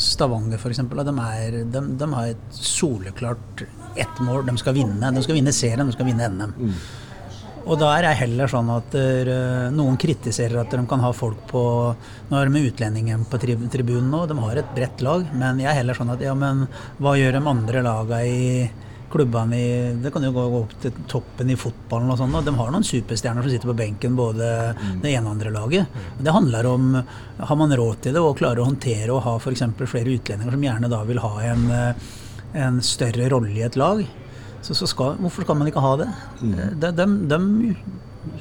Stavanger 0.00 0.58
f.eks. 0.58 0.80
De, 0.90 1.14
er- 1.22 1.64
de, 1.70 1.80
de 2.00 2.06
har 2.12 2.26
et 2.34 2.56
soleklart 2.56 3.62
ett 3.96 4.20
mål. 4.26 4.44
De 4.48 4.56
skal 4.58 4.74
vinne. 4.74 5.10
De 5.14 5.22
skal 5.22 5.36
vinne 5.38 5.52
serien, 5.54 5.86
de 5.86 5.94
skal 5.94 6.08
vinne 6.08 6.28
NM. 6.34 6.54
Og 7.64 7.78
da 7.80 7.90
er 7.94 8.10
jeg 8.10 8.20
heller 8.26 8.50
sånn 8.50 8.68
at 8.74 8.92
der, 8.92 9.30
noen 9.72 9.96
kritiserer 10.00 10.60
at 10.60 10.72
de 10.74 10.82
kan 10.88 11.00
ha 11.00 11.12
folk 11.16 11.46
på 11.48 11.62
Nå 12.28 12.36
er 12.36 12.48
de 12.48 12.52
med 12.52 12.68
utlendingen 12.68 13.24
på 13.30 13.40
tri 13.40 13.56
tribunen 13.72 14.10
nå, 14.12 14.24
de 14.28 14.36
har 14.36 14.60
et 14.60 14.72
bredt 14.76 15.04
lag. 15.04 15.24
Men 15.32 15.62
jeg 15.62 15.70
er 15.72 15.78
heller 15.80 15.96
sånn 15.96 16.12
at 16.12 16.24
ja, 16.24 16.34
men 16.36 16.66
hva 17.00 17.14
gjør 17.16 17.38
de 17.38 17.44
andre 17.54 17.84
laga 17.86 18.20
i 18.28 18.42
klubbene 19.14 19.56
i 19.56 19.68
Det 20.02 20.10
kan 20.12 20.24
jo 20.26 20.32
gå 20.34 20.44
opp 20.58 20.74
til 20.82 20.96
toppen 21.10 21.52
i 21.52 21.58
fotballen 21.58 22.10
og 22.12 22.18
sånn. 22.20 22.34
Og 22.34 22.44
de 22.44 22.54
har 22.58 22.74
noen 22.74 22.86
superstjerner 22.86 23.46
som 23.46 23.54
sitter 23.54 23.70
på 23.70 23.78
benken, 23.78 24.18
både 24.18 24.50
det 25.02 25.14
ene 25.14 25.24
og 25.28 25.36
andre 25.36 25.54
laget. 25.54 26.02
Det 26.18 26.34
handler 26.34 26.68
om 26.68 26.90
har 26.98 27.60
man 27.60 27.76
råd 27.78 28.02
til 28.04 28.16
det 28.16 28.24
og 28.24 28.36
klarer 28.40 28.64
å 28.64 28.68
håndtere 28.68 29.14
og 29.14 29.24
ha 29.24 29.38
f.eks. 29.38 29.64
flere 29.86 30.18
utlendinger 30.18 30.56
som 30.56 30.68
gjerne 30.68 30.92
da 30.92 31.00
vil 31.08 31.22
ha 31.22 31.32
en, 31.52 31.64
eh, 31.70 32.12
en 32.66 32.82
større 32.84 33.30
rolle 33.32 33.54
i 33.56 33.64
et 33.66 33.78
lag. 33.80 34.04
Så, 34.64 34.76
så 34.78 34.88
skal, 34.88 35.18
hvorfor 35.20 35.44
skal 35.44 35.58
man 35.60 35.68
ikke 35.68 35.82
ha 35.84 35.94
det? 36.00 36.08
De, 36.80 36.90
de, 36.96 37.06
de, 37.28 37.76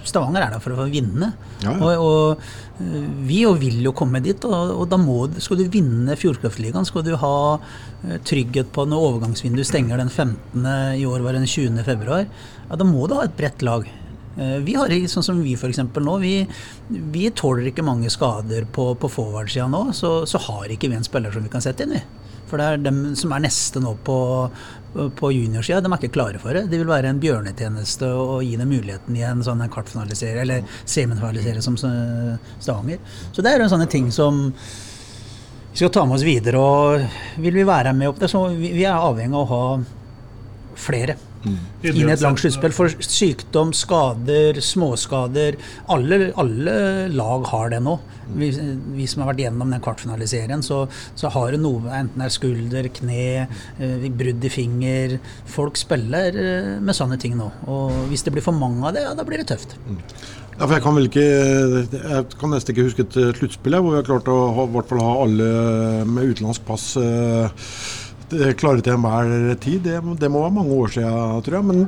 Stavanger 0.08 0.46
er 0.46 0.54
der 0.54 0.62
for 0.64 0.76
å 0.80 0.86
vinne. 0.88 1.34
Ja, 1.64 1.74
ja. 1.76 1.98
Og, 2.00 2.04
og 2.40 2.86
vi 3.28 3.42
jo 3.44 3.52
vil 3.60 3.82
jo 3.84 3.92
komme 3.96 4.22
dit, 4.24 4.46
og, 4.48 4.72
og 4.80 4.86
da 4.92 5.00
må, 5.00 5.18
skal 5.44 5.60
du 5.60 5.66
vinne 5.72 6.16
Fjordkraftligaen, 6.20 6.88
skal 6.88 7.04
du 7.06 7.12
ha 7.20 7.34
eh, 7.60 8.16
trygghet 8.24 8.72
på 8.76 8.86
når 8.88 9.08
overgangsvinduet 9.10 9.68
stenger 9.68 10.00
den 10.00 10.12
15. 10.12 10.64
i 11.00 11.04
år, 11.08 11.26
var 11.26 11.36
den 11.36 11.48
20. 11.50 11.84
februar, 11.88 12.26
ja, 12.26 12.80
da 12.80 12.88
må 12.88 13.06
du 13.12 13.18
ha 13.20 13.28
et 13.28 13.36
bredt 13.38 13.64
lag. 13.68 13.88
Eh, 14.38 14.58
Vi 14.66 14.78
har 14.80 14.96
sånn 15.12 15.28
som 15.28 15.44
vi 15.44 15.56
for 15.60 15.76
nå, 16.00 16.18
vi, 16.24 16.36
vi 16.90 17.30
tåler 17.36 17.70
ikke 17.70 17.86
mange 17.86 18.12
skader 18.14 18.66
på, 18.72 18.94
på 18.96 19.12
forward-sida 19.12 19.68
nå, 19.68 19.90
så, 19.94 20.24
så 20.30 20.42
har 20.48 20.72
ikke 20.72 20.90
vi 20.90 21.00
en 21.00 21.08
spiller 21.08 21.36
som 21.36 21.44
vi 21.44 21.52
kan 21.54 21.64
sette 21.64 21.84
inn, 21.84 21.98
vi. 22.00 22.23
For 22.50 22.60
det 22.60 22.68
er 22.68 22.86
dem 22.86 23.04
som 23.20 23.34
er 23.34 23.44
neste 23.46 23.82
nå 23.82 23.96
på, 24.06 24.18
på 25.18 25.32
juniorsida, 25.34 25.82
de 25.82 25.90
er 25.90 26.00
ikke 26.02 26.16
klare 26.18 26.42
for 26.42 26.56
det. 26.56 26.68
Det 26.72 26.80
vil 26.82 26.90
være 26.90 27.10
en 27.10 27.22
bjørnetjeneste 27.24 28.10
å 28.14 28.40
gi 28.46 28.56
dem 28.60 28.72
muligheten 28.72 29.18
i 29.18 29.26
en 29.26 29.44
sånn 29.46 29.64
kvartfinaliserie, 29.74 30.44
eller 30.44 30.80
semifinaliserie 30.84 31.64
som 31.66 31.78
Stavanger. 31.80 33.02
Så 33.32 33.46
det 33.46 33.54
er 33.54 33.64
jo 33.64 33.72
sånne 33.74 33.90
ting 33.92 34.12
som 34.14 34.50
vi 34.54 35.82
skal 35.82 35.90
ta 35.90 36.06
med 36.06 36.20
oss 36.20 36.28
videre. 36.28 36.62
og 36.62 37.42
Vil 37.42 37.58
vi 37.58 37.66
være 37.66 37.96
med 37.98 38.12
opp 38.12 38.22
der, 38.22 38.30
så 38.30 38.46
vi 38.54 38.84
er 38.86 38.94
avhengig 38.94 39.40
av 39.40 39.46
å 39.48 39.54
ha 39.54 40.78
flere. 40.78 41.18
Mm. 41.44 41.58
Inn 41.84 42.08
i 42.08 42.14
et 42.14 42.24
langt 42.24 42.40
sluttspill. 42.42 42.74
For 42.76 42.92
sykdom, 43.04 43.74
skader, 43.76 44.60
småskader 44.64 45.58
alle, 45.92 46.30
alle 46.40 46.76
lag 47.14 47.48
har 47.52 47.74
det 47.74 47.82
nå. 47.84 47.98
Vi, 48.40 48.50
vi, 48.96 49.08
som 49.10 49.24
har 49.24 49.34
vært 49.34 49.44
gjennom 49.44 49.74
den 49.74 49.84
kvartfinaliserien, 49.84 50.64
så, 50.64 50.86
så 51.20 51.32
har 51.34 51.52
det 51.54 51.60
noe 51.64 51.92
enten 51.92 52.24
det 52.24 52.30
er 52.30 52.36
skulder, 52.38 52.88
kne, 52.96 53.26
eh, 53.84 54.06
brudd 54.16 54.46
i 54.48 54.52
finger 54.54 55.18
Folk 55.50 55.76
spiller 55.80 56.38
eh, 56.40 56.70
med 56.80 56.96
sånne 56.96 57.20
ting 57.20 57.36
nå. 57.40 57.50
Og 57.68 58.06
hvis 58.12 58.24
det 58.24 58.34
blir 58.36 58.46
for 58.46 58.56
mange 58.56 58.80
av 58.88 58.96
det, 58.96 59.04
ja, 59.10 59.12
da 59.18 59.28
blir 59.28 59.44
det 59.44 59.50
tøft. 59.52 59.76
Ja, 60.54 60.68
for 60.68 60.76
jeg 60.76 60.84
kan 60.86 60.94
vel 60.98 61.08
ikke 61.10 61.24
Jeg 61.26 62.26
kan 62.38 62.52
nesten 62.54 62.76
ikke 62.76 62.86
huske 62.86 63.06
et 63.08 63.16
eh, 63.18 63.34
sluttspill 63.40 63.78
hvor 63.80 63.90
vi 63.90 64.00
har 64.00 64.08
klart 64.08 64.30
å 64.32 64.38
ha, 64.54 64.68
i 64.68 64.74
hvert 64.76 64.90
fall 64.92 65.02
ha 65.02 65.14
alle 65.24 65.48
med 66.08 66.34
utenlandsk 66.34 66.66
pass 66.68 66.92
eh, 67.02 67.68
klare 68.60 68.82
til 68.82 68.96
enhver 68.98 69.56
tid. 69.62 69.80
Det, 69.86 70.00
det 70.22 70.32
må 70.32 70.44
være 70.46 70.58
mange 70.60 70.74
år 70.74 70.94
siden, 70.98 71.42
tror 71.46 71.60
jeg. 71.60 71.66
Men 71.70 71.88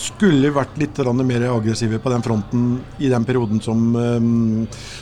skulle 0.00 0.50
vært 0.54 0.78
litt 0.80 0.98
mer 1.26 1.44
aggressive 1.50 1.98
på 2.02 2.10
den 2.12 2.22
fronten 2.24 2.66
i 2.98 3.10
den 3.12 3.24
perioden 3.28 3.60
som 3.64 3.94
eh, 3.96 4.18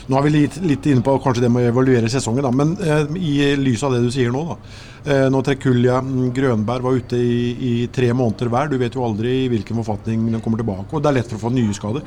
Nå 0.09 0.17
er 0.19 0.25
vi 0.25 0.33
litt, 0.33 0.59
litt 0.65 0.85
inne 0.91 1.03
på 1.05 1.17
kanskje 1.23 1.45
det 1.45 1.51
med 1.53 1.67
å 1.67 1.71
evaluere 1.73 2.09
sesongen, 2.11 2.43
da, 2.45 2.51
men 2.51 2.75
eh, 2.83 3.05
i 3.19 3.55
lys 3.59 3.83
av 3.85 3.93
det 3.95 4.03
du 4.05 4.09
sier 4.13 4.31
nå, 4.33 4.41
da. 4.51 4.57
Eh, 5.09 5.25
nå 5.31 5.39
Trekulja 5.45 5.99
Grønberg 6.35 6.83
var 6.83 6.97
ute 6.99 7.17
i, 7.19 7.37
i 7.69 7.73
tre 7.93 8.09
måneder 8.13 8.49
hver. 8.51 8.67
Du 8.71 8.75
vet 8.81 8.97
jo 8.97 9.05
aldri 9.07 9.35
i 9.45 9.47
hvilken 9.53 9.79
forfatning 9.79 10.25
den 10.33 10.43
kommer 10.43 10.59
tilbake. 10.59 10.89
Og 10.91 11.03
det 11.05 11.11
er 11.11 11.17
lett 11.21 11.31
for 11.31 11.39
å 11.39 11.43
få 11.45 11.53
nye 11.55 11.75
skader. 11.77 12.03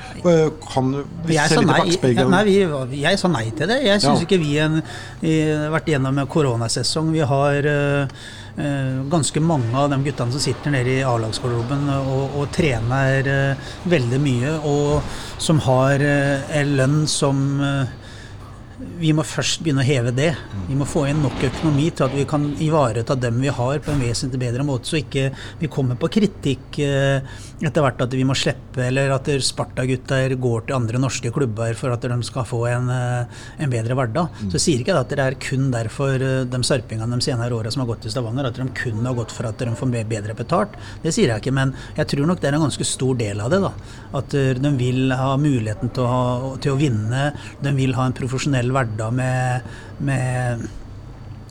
Kan 0.66 0.92
vi 1.24 1.38
Jeg 1.38 1.48
se 1.54 1.56
litt 1.62 1.64
i 1.64 1.70
nei, 1.70 1.80
backspeilet? 1.86 2.30
nei, 2.34 2.42
vi, 2.50 3.00
jeg 3.06 3.22
sa 3.22 3.32
nei 3.32 3.46
til 3.56 3.72
det. 3.72 3.80
Jeg 3.86 4.04
syns 4.04 4.20
Ja. 4.20 4.26
ikke 4.28 4.40
vi 4.42 4.52
har 4.60 5.72
vært 5.72 5.88
gjennom 5.94 6.20
en 6.20 6.30
koronasesong. 6.36 7.12
Vi 7.16 7.24
har 7.32 7.70
eh, 7.72 8.22
ganske 8.54 9.40
mange 9.40 9.72
av 9.78 9.88
de 9.90 9.98
guttene 10.04 10.32
som 10.34 10.42
sitter 10.42 10.74
nede 10.74 10.98
i 10.98 11.04
A-lagsgarderoben 11.08 11.86
og, 11.94 12.36
og 12.36 12.50
trener 12.52 13.28
eh, 13.32 13.70
veldig 13.88 14.20
mye, 14.20 14.52
og 14.68 15.40
som 15.40 15.60
har 15.64 16.04
eh, 16.04 16.52
en 16.60 16.74
lønn 16.76 16.98
som 17.08 17.40
eh, 17.64 18.01
vi 19.02 19.10
må 19.16 19.24
først 19.26 19.62
begynne 19.62 19.82
å 19.82 19.86
heve 19.86 20.12
det. 20.14 20.30
Vi 20.68 20.76
må 20.78 20.86
få 20.88 21.04
inn 21.10 21.22
nok 21.24 21.40
økonomi 21.48 21.88
til 21.90 22.06
at 22.06 22.14
vi 22.14 22.24
kan 22.28 22.44
ivareta 22.62 23.16
dem 23.18 23.40
vi 23.42 23.50
har 23.52 23.80
på 23.82 23.92
en 23.92 24.02
vesentlig 24.02 24.40
bedre 24.44 24.66
måte, 24.66 24.90
så 24.90 25.00
ikke 25.00 25.30
vi 25.60 25.70
kommer 25.72 25.98
på 25.98 26.10
kritikk 26.12 26.78
eh, 26.82 27.22
etter 27.62 27.84
hvert 27.84 28.02
at 28.04 28.14
vi 28.14 28.26
må 28.26 28.36
slippe, 28.38 28.80
eller 28.86 29.12
at 29.14 29.30
Sparta-gutter 29.42 30.36
går 30.42 30.66
til 30.68 30.76
andre 30.76 31.00
norske 31.02 31.32
klubber 31.34 31.74
for 31.78 31.94
at 31.94 32.06
de 32.06 32.18
skal 32.26 32.46
få 32.48 32.62
en, 32.70 32.90
eh, 32.94 33.42
en 33.62 33.72
bedre 33.72 33.96
hverdag. 33.98 34.42
Så 34.46 34.58
jeg 34.58 34.64
sier 34.66 34.84
ikke 34.84 34.98
at 34.98 35.12
det 35.12 35.22
er 35.22 35.38
kun 35.42 35.70
derfor 35.74 36.16
eh, 36.16 36.42
de 36.48 36.62
sarpingene 36.66 37.18
de 37.18 37.26
senere 37.26 37.58
åra 37.58 37.72
som 37.72 37.84
har 37.84 37.90
gått 37.92 38.06
til 38.06 38.14
Stavanger, 38.14 38.50
at 38.50 38.60
de 38.60 38.68
kun 38.78 39.02
har 39.06 39.18
gått 39.18 39.34
for 39.34 39.50
at 39.50 39.62
de 39.62 39.74
får 39.78 39.94
bedre 40.10 40.36
betalt. 40.38 40.78
Det 41.02 41.14
sier 41.14 41.32
jeg 41.32 41.42
ikke, 41.42 41.54
men 41.54 41.74
jeg 41.98 42.10
tror 42.12 42.28
nok 42.28 42.42
det 42.42 42.50
er 42.50 42.58
en 42.58 42.66
ganske 42.66 42.88
stor 42.88 43.18
del 43.18 43.42
av 43.42 43.52
det. 43.52 43.62
da. 43.62 43.72
At 44.18 44.32
de 44.32 44.74
vil 44.78 45.12
ha 45.16 45.34
muligheten 45.40 45.92
til 45.94 46.06
å, 46.06 46.54
til 46.62 46.74
å 46.74 46.80
vinne, 46.80 47.30
de 47.62 47.74
vil 47.76 47.94
ha 47.98 48.06
en 48.08 48.16
profesjonell 48.16 48.71
hverdag 48.74 49.12
med, 49.16 49.74
med 49.98 50.68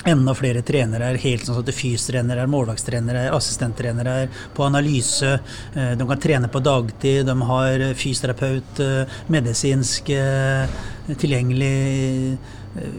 enda 0.05 0.33
flere 0.33 0.61
trenere, 0.65 1.13
helt 1.21 1.45
sånn 1.45 1.59
at 1.61 1.69
er 1.69 1.77
fystrenere, 1.77 2.47
målvaktstrenere, 2.49 3.27
assistenttrenere 3.35 4.29
på 4.55 4.65
analyse. 4.65 5.33
eh, 5.75 5.91
De 5.97 6.07
kan 6.07 6.19
trene 6.19 6.49
på 6.49 6.59
dagtid, 6.59 7.25
de 7.25 7.41
har 7.41 7.85
fysioterapeut, 7.93 8.79
eh, 8.79 9.19
medisinsk 9.27 10.09
eh, 10.09 10.65
tilgjengelig 11.17 12.37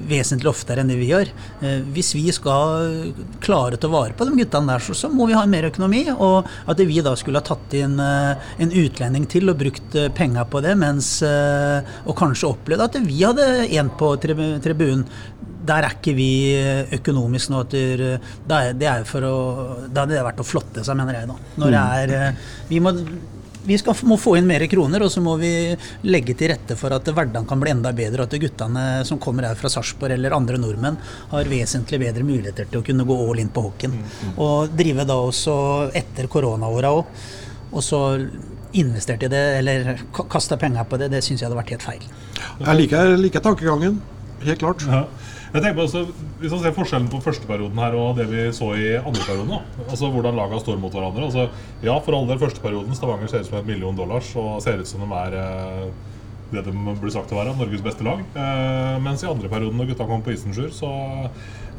vesentlig 0.09 0.51
oftere 0.51 0.83
enn 0.83 0.91
det 0.93 0.99
vi 1.01 1.09
gjør. 1.11 1.31
Eh, 1.65 1.79
Hvis 1.95 2.11
vi 2.15 2.27
skal 2.35 3.13
klare 3.41 3.79
å 3.79 3.81
ta 3.81 3.89
vare 3.93 4.13
på 4.17 4.27
de 4.29 4.35
guttene 4.43 4.69
der, 4.75 4.85
så, 4.85 4.93
så 4.97 5.09
må 5.13 5.27
vi 5.31 5.37
ha 5.39 5.45
mer 5.49 5.71
økonomi. 5.71 6.05
Og 6.13 6.49
at 6.69 6.83
vi 6.85 7.01
da 7.05 7.15
skulle 7.17 7.41
ha 7.41 7.47
tatt 7.47 7.73
inn 7.79 7.99
eh, 8.03 8.49
en 8.63 8.75
utlending 8.85 9.25
til 9.33 9.49
og 9.53 9.61
brukt 9.63 9.97
eh, 9.97 10.11
penger 10.13 10.45
på 10.53 10.61
det, 10.65 10.75
mens 10.81 11.15
Og 11.23 12.15
kanskje 12.19 12.51
opplevd 12.53 12.85
at 12.85 12.97
vi 13.07 13.23
hadde 13.25 13.47
en 13.79 13.89
på 13.99 14.13
tribunen. 14.21 15.07
Der 15.63 15.85
er 15.87 15.95
ikke 15.95 16.13
vi 16.19 16.29
økonomisk 16.97 17.53
nå. 17.53 17.61
Det, 17.71 17.83
er- 18.51 18.73
det 18.75 18.89
er 18.91 19.05
for 19.07 19.23
å, 19.29 19.35
da 19.89 20.03
hadde 20.05 20.17
det 20.17 20.25
vært 20.27 20.41
å 20.43 20.47
flotte 20.47 20.83
seg, 20.85 20.99
mener 20.99 21.21
jeg. 21.21 21.29
da. 21.31 21.37
Når 21.63 21.77
det 21.77 21.83
er, 22.19 22.41
vi 22.69 22.81
må 22.83 22.91
vi 23.65 23.77
skal, 23.79 23.95
må 24.11 24.17
få 24.19 24.35
inn 24.39 24.47
mer 24.49 24.65
kroner, 24.71 25.05
og 25.07 25.11
så 25.15 25.21
må 25.23 25.37
vi 25.41 25.51
legge 26.09 26.35
til 26.39 26.51
rette 26.53 26.77
for 26.79 26.95
at 26.97 27.05
hverdagen 27.07 27.47
kan 27.49 27.61
bli 27.63 27.71
enda 27.71 27.93
bedre, 27.97 28.25
og 28.27 28.33
at 28.35 28.41
guttene 28.43 28.85
som 29.09 29.21
kommer 29.23 29.47
her 29.49 29.59
fra 29.61 29.71
Sarpsborg 29.73 30.17
eller 30.17 30.35
andre 30.37 30.59
nordmenn, 30.59 30.97
har 31.31 31.51
vesentlig 31.51 32.01
bedre 32.03 32.27
muligheter 32.27 32.67
til 32.73 32.81
å 32.83 32.87
kunne 32.87 33.07
gå 33.09 33.19
all 33.29 33.39
in 33.43 33.53
på 33.55 33.63
hockeyen. 33.69 33.95
Og 34.37 34.75
drive 34.79 35.07
da 35.09 35.15
også 35.29 35.55
etter 35.95 36.27
koronaåra 36.33 36.91
òg. 36.99 37.23
Og 37.73 37.81
så 37.87 38.03
investerte 38.77 39.29
i 39.29 39.33
det, 39.33 39.43
eller 39.61 39.99
ka- 40.17 40.27
kasta 40.33 40.57
penger 40.61 40.85
på 40.89 40.99
det, 41.01 41.11
det 41.13 41.23
syns 41.25 41.41
jeg 41.43 41.49
hadde 41.49 41.59
vært 41.61 41.71
helt 41.75 41.87
feil. 41.87 42.05
Jeg 42.63 42.77
liker, 42.79 43.17
liker 43.21 43.41
tankegangen. 43.45 44.01
Helt 44.43 44.59
klart. 44.59 44.83
Ja. 44.89 45.05
Jeg 45.53 45.61
tenker 45.61 45.77
på 45.77 45.85
også, 45.85 46.07
Hvis 46.41 46.53
man 46.55 46.63
ser 46.63 46.77
forskjellen 46.77 47.09
på 47.13 47.21
første 47.25 47.49
perioden 47.49 47.81
her 47.83 47.97
og 47.99 48.17
det 48.17 48.25
vi 48.31 48.47
så 48.57 48.71
i 48.73 48.95
andre 48.97 49.25
perioden, 49.27 49.51
da. 49.53 49.85
altså 49.89 50.09
hvordan 50.15 50.39
laga 50.39 50.61
står 50.63 50.79
mot 50.81 50.95
hverandre. 50.97 51.27
altså 51.29 51.49
Ja, 51.85 51.99
for 52.01 52.17
all 52.17 52.31
del 52.31 52.41
første 52.41 52.63
perioden. 52.65 52.97
Stavanger 52.97 53.29
ser 53.29 53.45
ut 53.45 53.51
som 53.51 53.59
et 53.61 53.69
million 53.69 53.97
dollars 53.97 54.33
og 54.41 54.63
ser 54.65 54.81
ut 54.81 54.89
som 54.89 55.05
de 55.05 55.21
er 55.21 55.37
eh, 55.43 55.91
det 56.53 56.67
de 56.67 56.73
blir 57.01 57.13
sagt 57.13 57.33
å 57.33 57.39
være, 57.39 57.55
Norges 57.57 57.85
beste 57.85 58.05
lag. 58.05 58.21
Eh, 58.21 58.97
mens 59.05 59.25
i 59.25 59.29
andre 59.29 59.49
perioden, 59.53 59.79
når 59.81 59.93
gutta 59.93 60.09
kommer 60.09 60.25
på 60.27 60.35
Isensjur, 60.35 60.69
så 60.77 60.91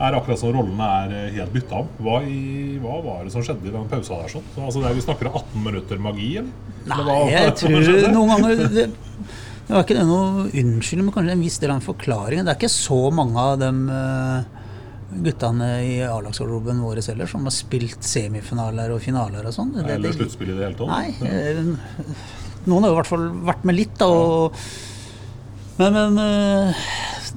er 0.01 0.17
akkurat 0.17 0.41
som 0.41 0.53
rollene 0.55 0.87
er 1.03 1.15
eh, 1.17 1.35
helt 1.37 1.53
bytta 1.53 1.83
om. 1.83 1.89
Hva, 2.01 2.19
i, 2.25 2.79
hva 2.81 2.99
var 3.05 3.25
det 3.25 3.33
som 3.35 3.45
skjedde 3.45 3.69
i 3.69 3.73
den 3.73 3.89
pausa 3.91 4.17
der? 4.23 4.31
sånn? 4.33 4.45
Så, 4.55 4.65
altså, 4.65 4.81
det 4.81 4.89
er, 4.89 4.97
vi 4.97 5.05
snakker 5.05 5.29
om 5.29 5.37
18 5.41 5.65
minutter 5.67 6.01
magi, 6.01 6.29
eller? 6.41 6.53
Nei, 6.89 7.17
jeg 7.31 7.55
tror 7.61 7.89
noen 8.17 8.33
ganger 8.33 8.87
det, 9.67 9.71
var 9.73 9.85
ikke 9.85 9.95
det 9.97 10.07
noe 10.09 10.49
unnskyldning, 10.49 11.07
men 11.07 11.15
kanskje 11.15 11.37
en 11.37 11.45
viss 11.45 11.59
del 11.61 11.71
av 11.71 11.79
en 11.79 11.85
forklaring. 11.85 12.43
Det 12.43 12.53
er 12.53 12.59
ikke 12.59 12.73
så 12.73 12.99
mange 13.15 13.47
av 13.47 13.57
de 13.61 13.71
guttene 15.23 15.67
i 15.85 15.97
A-lagsgarderoben 16.05 16.81
vår 16.83 17.01
heller 17.05 17.29
som 17.29 17.45
har 17.47 17.53
spilt 17.53 18.05
semifinaler 18.07 18.93
og 18.93 19.03
finaler 19.03 19.45
og 19.45 19.55
sånn. 19.55 19.75
Eller 19.83 20.15
sluttspill 20.15 20.53
i 20.53 20.57
det 20.57 20.65
hele 20.67 20.79
tatt? 20.79 20.89
Nei. 20.89 21.29
Eh, 21.29 22.41
Noen 22.63 22.85
har 22.85 22.93
jo 22.93 22.95
i 22.95 22.99
hvert 23.01 23.11
fall 23.11 23.25
vært 23.43 23.65
med 23.67 23.75
litt, 23.77 23.95
da. 23.99 24.07
Og, 24.07 24.59
men, 25.79 25.97
men 25.97 26.19
eh, 26.23 26.83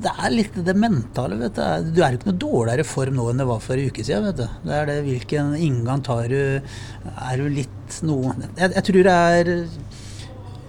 det 0.04 0.12
er 0.12 0.34
litt 0.34 0.58
det 0.66 0.76
mentale, 0.78 1.38
vet 1.40 1.58
du. 1.58 1.92
Du 1.96 2.00
er 2.04 2.14
jo 2.14 2.20
ikke 2.20 2.30
noe 2.30 2.42
dårligere 2.46 2.84
i 2.84 2.88
form 2.88 3.18
nå 3.18 3.28
enn 3.32 3.42
det 3.42 3.48
var 3.48 3.62
for 3.64 3.80
en 3.80 3.90
uke 3.90 4.06
siden, 4.06 4.28
vet 4.30 4.42
du. 4.42 4.58
Det 4.68 4.76
er 4.76 4.90
det 4.90 4.98
hvilken 5.08 5.54
inngang 5.58 6.04
tar 6.06 6.28
du 6.30 6.40
Er 6.60 7.40
du 7.40 7.46
litt 7.50 8.00
noe 8.06 8.34
Jeg, 8.58 8.72
jeg 8.74 8.84
tror 8.88 9.06
det 9.06 9.16
er 9.16 9.52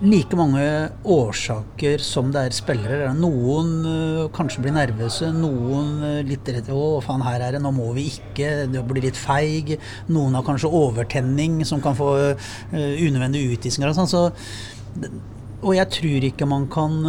like 0.01 0.37
mange 0.37 0.61
årsaker 1.09 2.01
som 2.03 2.29
det 2.33 2.43
er 2.45 2.55
spillere. 2.55 3.09
Noen 3.17 3.71
uh, 3.81 4.27
kanskje 4.35 4.61
blir 4.65 4.75
nervøse, 4.75 5.31
noen 5.33 5.89
uh, 6.03 6.19
litt 6.27 6.47
redde. 6.53 6.73
'Å, 6.73 7.01
faen, 7.05 7.25
her 7.25 7.41
er 7.41 7.57
det, 7.57 7.63
nå 7.63 7.71
må 7.73 7.89
vi 7.97 8.07
ikke', 8.11 8.67
det 8.73 8.83
blir 8.85 9.07
litt 9.07 9.17
feig. 9.17 9.77
Noen 10.11 10.37
har 10.37 10.45
kanskje 10.45 10.69
overtenning 10.69 11.63
som 11.65 11.81
kan 11.81 11.97
få 11.97 12.13
uh, 12.37 12.53
unødvendige 12.77 13.57
utvisninger 13.57 13.89
og 13.89 13.97
sånn. 13.97 14.11
Så, 14.13 15.09
og 15.63 15.73
jeg 15.73 15.89
tror 15.97 16.29
ikke 16.29 16.49
man 16.49 16.69
kan 16.69 17.01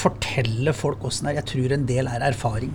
fortelle 0.00 0.74
folk 0.74 1.04
åssen 1.06 1.28
det 1.28 1.36
er. 1.36 1.42
Jeg 1.42 1.50
tror 1.52 1.74
en 1.76 1.86
del 1.86 2.10
er 2.10 2.30
erfaring. 2.30 2.74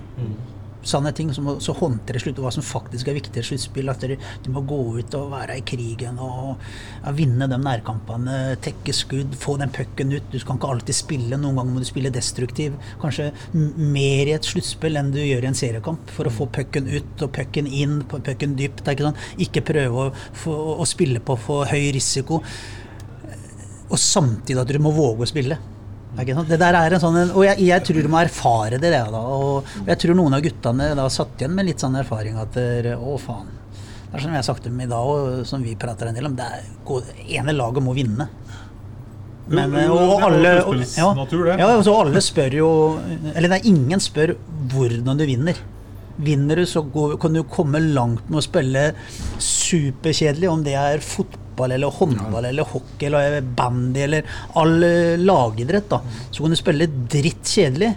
Sånne 0.86 1.10
ting 1.16 1.32
så, 1.34 1.42
må, 1.42 1.56
så 1.62 1.74
håndtere 1.76 2.20
slutt, 2.22 2.38
hva 2.42 2.52
som 2.54 2.64
faktisk 2.64 3.08
er 3.10 3.16
viktig 3.18 3.40
i 3.40 3.42
et 3.42 3.48
sluttspill. 3.48 3.90
At 3.90 4.04
dere- 4.04 4.18
du 4.44 4.50
må 4.54 4.62
gå 4.68 4.78
ut 5.00 5.16
og 5.18 5.32
være 5.32 5.58
i 5.58 5.64
krigen 5.66 6.20
og 6.22 6.54
ja, 7.02 7.12
vinne 7.16 7.48
de 7.50 7.58
nærkampene. 7.58 8.36
Tekke 8.62 8.94
skudd, 8.94 9.34
få 9.40 9.56
den 9.60 9.72
pucken 9.74 10.14
ut. 10.14 10.30
Du 10.32 10.38
kan 10.38 10.60
ikke 10.60 10.70
alltid 10.76 10.98
spille. 10.98 11.40
Noen 11.40 11.58
ganger 11.58 11.74
må 11.74 11.82
du 11.82 11.88
spille 11.88 12.14
destruktiv. 12.14 12.78
Kanskje 13.02 13.32
mer 13.52 14.30
i 14.30 14.36
et 14.36 14.46
sluttspill 14.46 14.98
enn 15.00 15.12
du 15.14 15.20
gjør 15.22 15.46
i 15.48 15.50
en 15.50 15.58
seriekamp. 15.58 16.10
For 16.16 16.30
å 16.30 16.34
få 16.34 16.48
pucken 16.54 16.88
ut 16.90 17.26
og 17.26 17.34
pucken 17.36 17.66
inn, 17.66 18.00
pucken 18.12 18.56
dypt. 18.58 18.84
Ikke, 18.86 19.08
sånn. 19.08 19.22
ikke 19.42 19.64
prøve 19.66 20.08
å, 20.08 20.10
få, 20.38 20.54
å 20.78 20.86
spille 20.88 21.22
på 21.24 21.38
for 21.40 21.66
høy 21.70 21.90
risiko. 21.96 22.42
Og 23.86 23.98
samtidig 24.02 24.62
at 24.62 24.70
du 24.70 24.78
må 24.82 24.94
våge 24.94 25.26
å 25.26 25.30
spille. 25.30 25.58
Det 26.16 26.56
er 26.56 26.58
der 26.62 26.78
er 26.80 26.94
en 26.96 27.02
sånn, 27.02 27.18
og 27.36 27.44
jeg, 27.44 27.60
jeg 27.66 27.84
tror 27.84 28.02
de 28.02 28.08
må 28.12 28.20
erfare 28.22 28.78
det. 28.80 28.90
Da, 28.92 29.20
og 29.20 29.68
jeg 29.86 29.98
tror 30.00 30.16
noen 30.16 30.36
av 30.38 30.42
guttene 30.46 30.94
da 30.96 31.08
satt 31.12 31.36
igjen 31.42 31.54
med 31.56 31.68
litt 31.68 31.82
sånn 31.82 31.98
erfaring 32.00 32.38
at 32.40 32.52
det- 32.56 32.96
Å, 32.96 33.18
faen. 33.20 33.50
Det 34.06 34.14
er 34.14 34.22
som 34.22 34.30
jeg 34.32 34.38
har 34.40 34.46
sagt 34.46 34.64
dem 34.64 34.80
i 34.80 34.86
dag, 34.86 35.04
og 35.04 35.46
som 35.46 35.62
vi 35.62 35.74
prater 35.76 36.08
en 36.08 36.14
del 36.14 36.26
om. 36.26 36.36
det 36.36 36.44
er, 36.46 36.62
ene 37.40 37.52
laget 37.52 37.82
må 37.84 37.94
vinne. 37.94 38.28
Men, 39.48 39.70
jo, 39.78 39.94
og, 39.94 40.22
alle, 40.26 40.52
og, 40.66 40.74
ja, 40.74 41.12
ja, 41.60 41.66
og 41.76 41.84
så 41.86 41.92
alle 42.00 42.18
spør 42.18 42.54
jo 42.58 42.68
Eller 43.32 43.52
er 43.54 43.68
ingen 43.70 44.00
spør 44.02 44.32
hvordan 44.72 45.20
du 45.20 45.24
vinner. 45.28 45.54
Vinner 46.18 46.56
du, 46.56 46.64
så 46.66 46.82
går, 46.82 47.14
kan 47.20 47.32
du 47.36 47.44
komme 47.44 47.78
langt 47.78 48.26
med 48.28 48.40
å 48.40 48.42
spille 48.42 48.88
superkjedelig, 49.38 50.48
om 50.50 50.64
det 50.66 50.74
er 50.74 50.98
fotball 51.04 51.45
eller 51.64 51.88
håndball 51.90 52.44
eller 52.44 52.64
hockey 52.64 53.06
eller 53.08 53.40
bandy 53.40 54.00
eller 54.04 54.22
all 54.54 54.82
eh, 54.84 55.16
lagidrett. 55.18 55.88
da. 55.88 56.00
Så 56.30 56.42
kan 56.42 56.50
du 56.50 56.56
spille 56.56 56.86
drittkjedelig. 56.86 57.94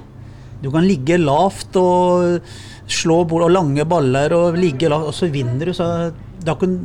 Du 0.62 0.72
kan 0.72 0.88
ligge 0.88 1.17
lavt 1.19 1.76
og 1.80 2.41
slå 2.89 3.24
bord 3.30 3.45
og 3.45 3.54
lange 3.54 3.86
baller 3.88 4.34
og 4.36 4.58
ligge 4.60 4.89
lavt, 4.89 5.08
og 5.12 5.13
så 5.15 5.30
vinner 5.32 5.69
du. 5.69 5.74
Så 5.78 5.86
da 6.43 6.56
kan 6.60 6.76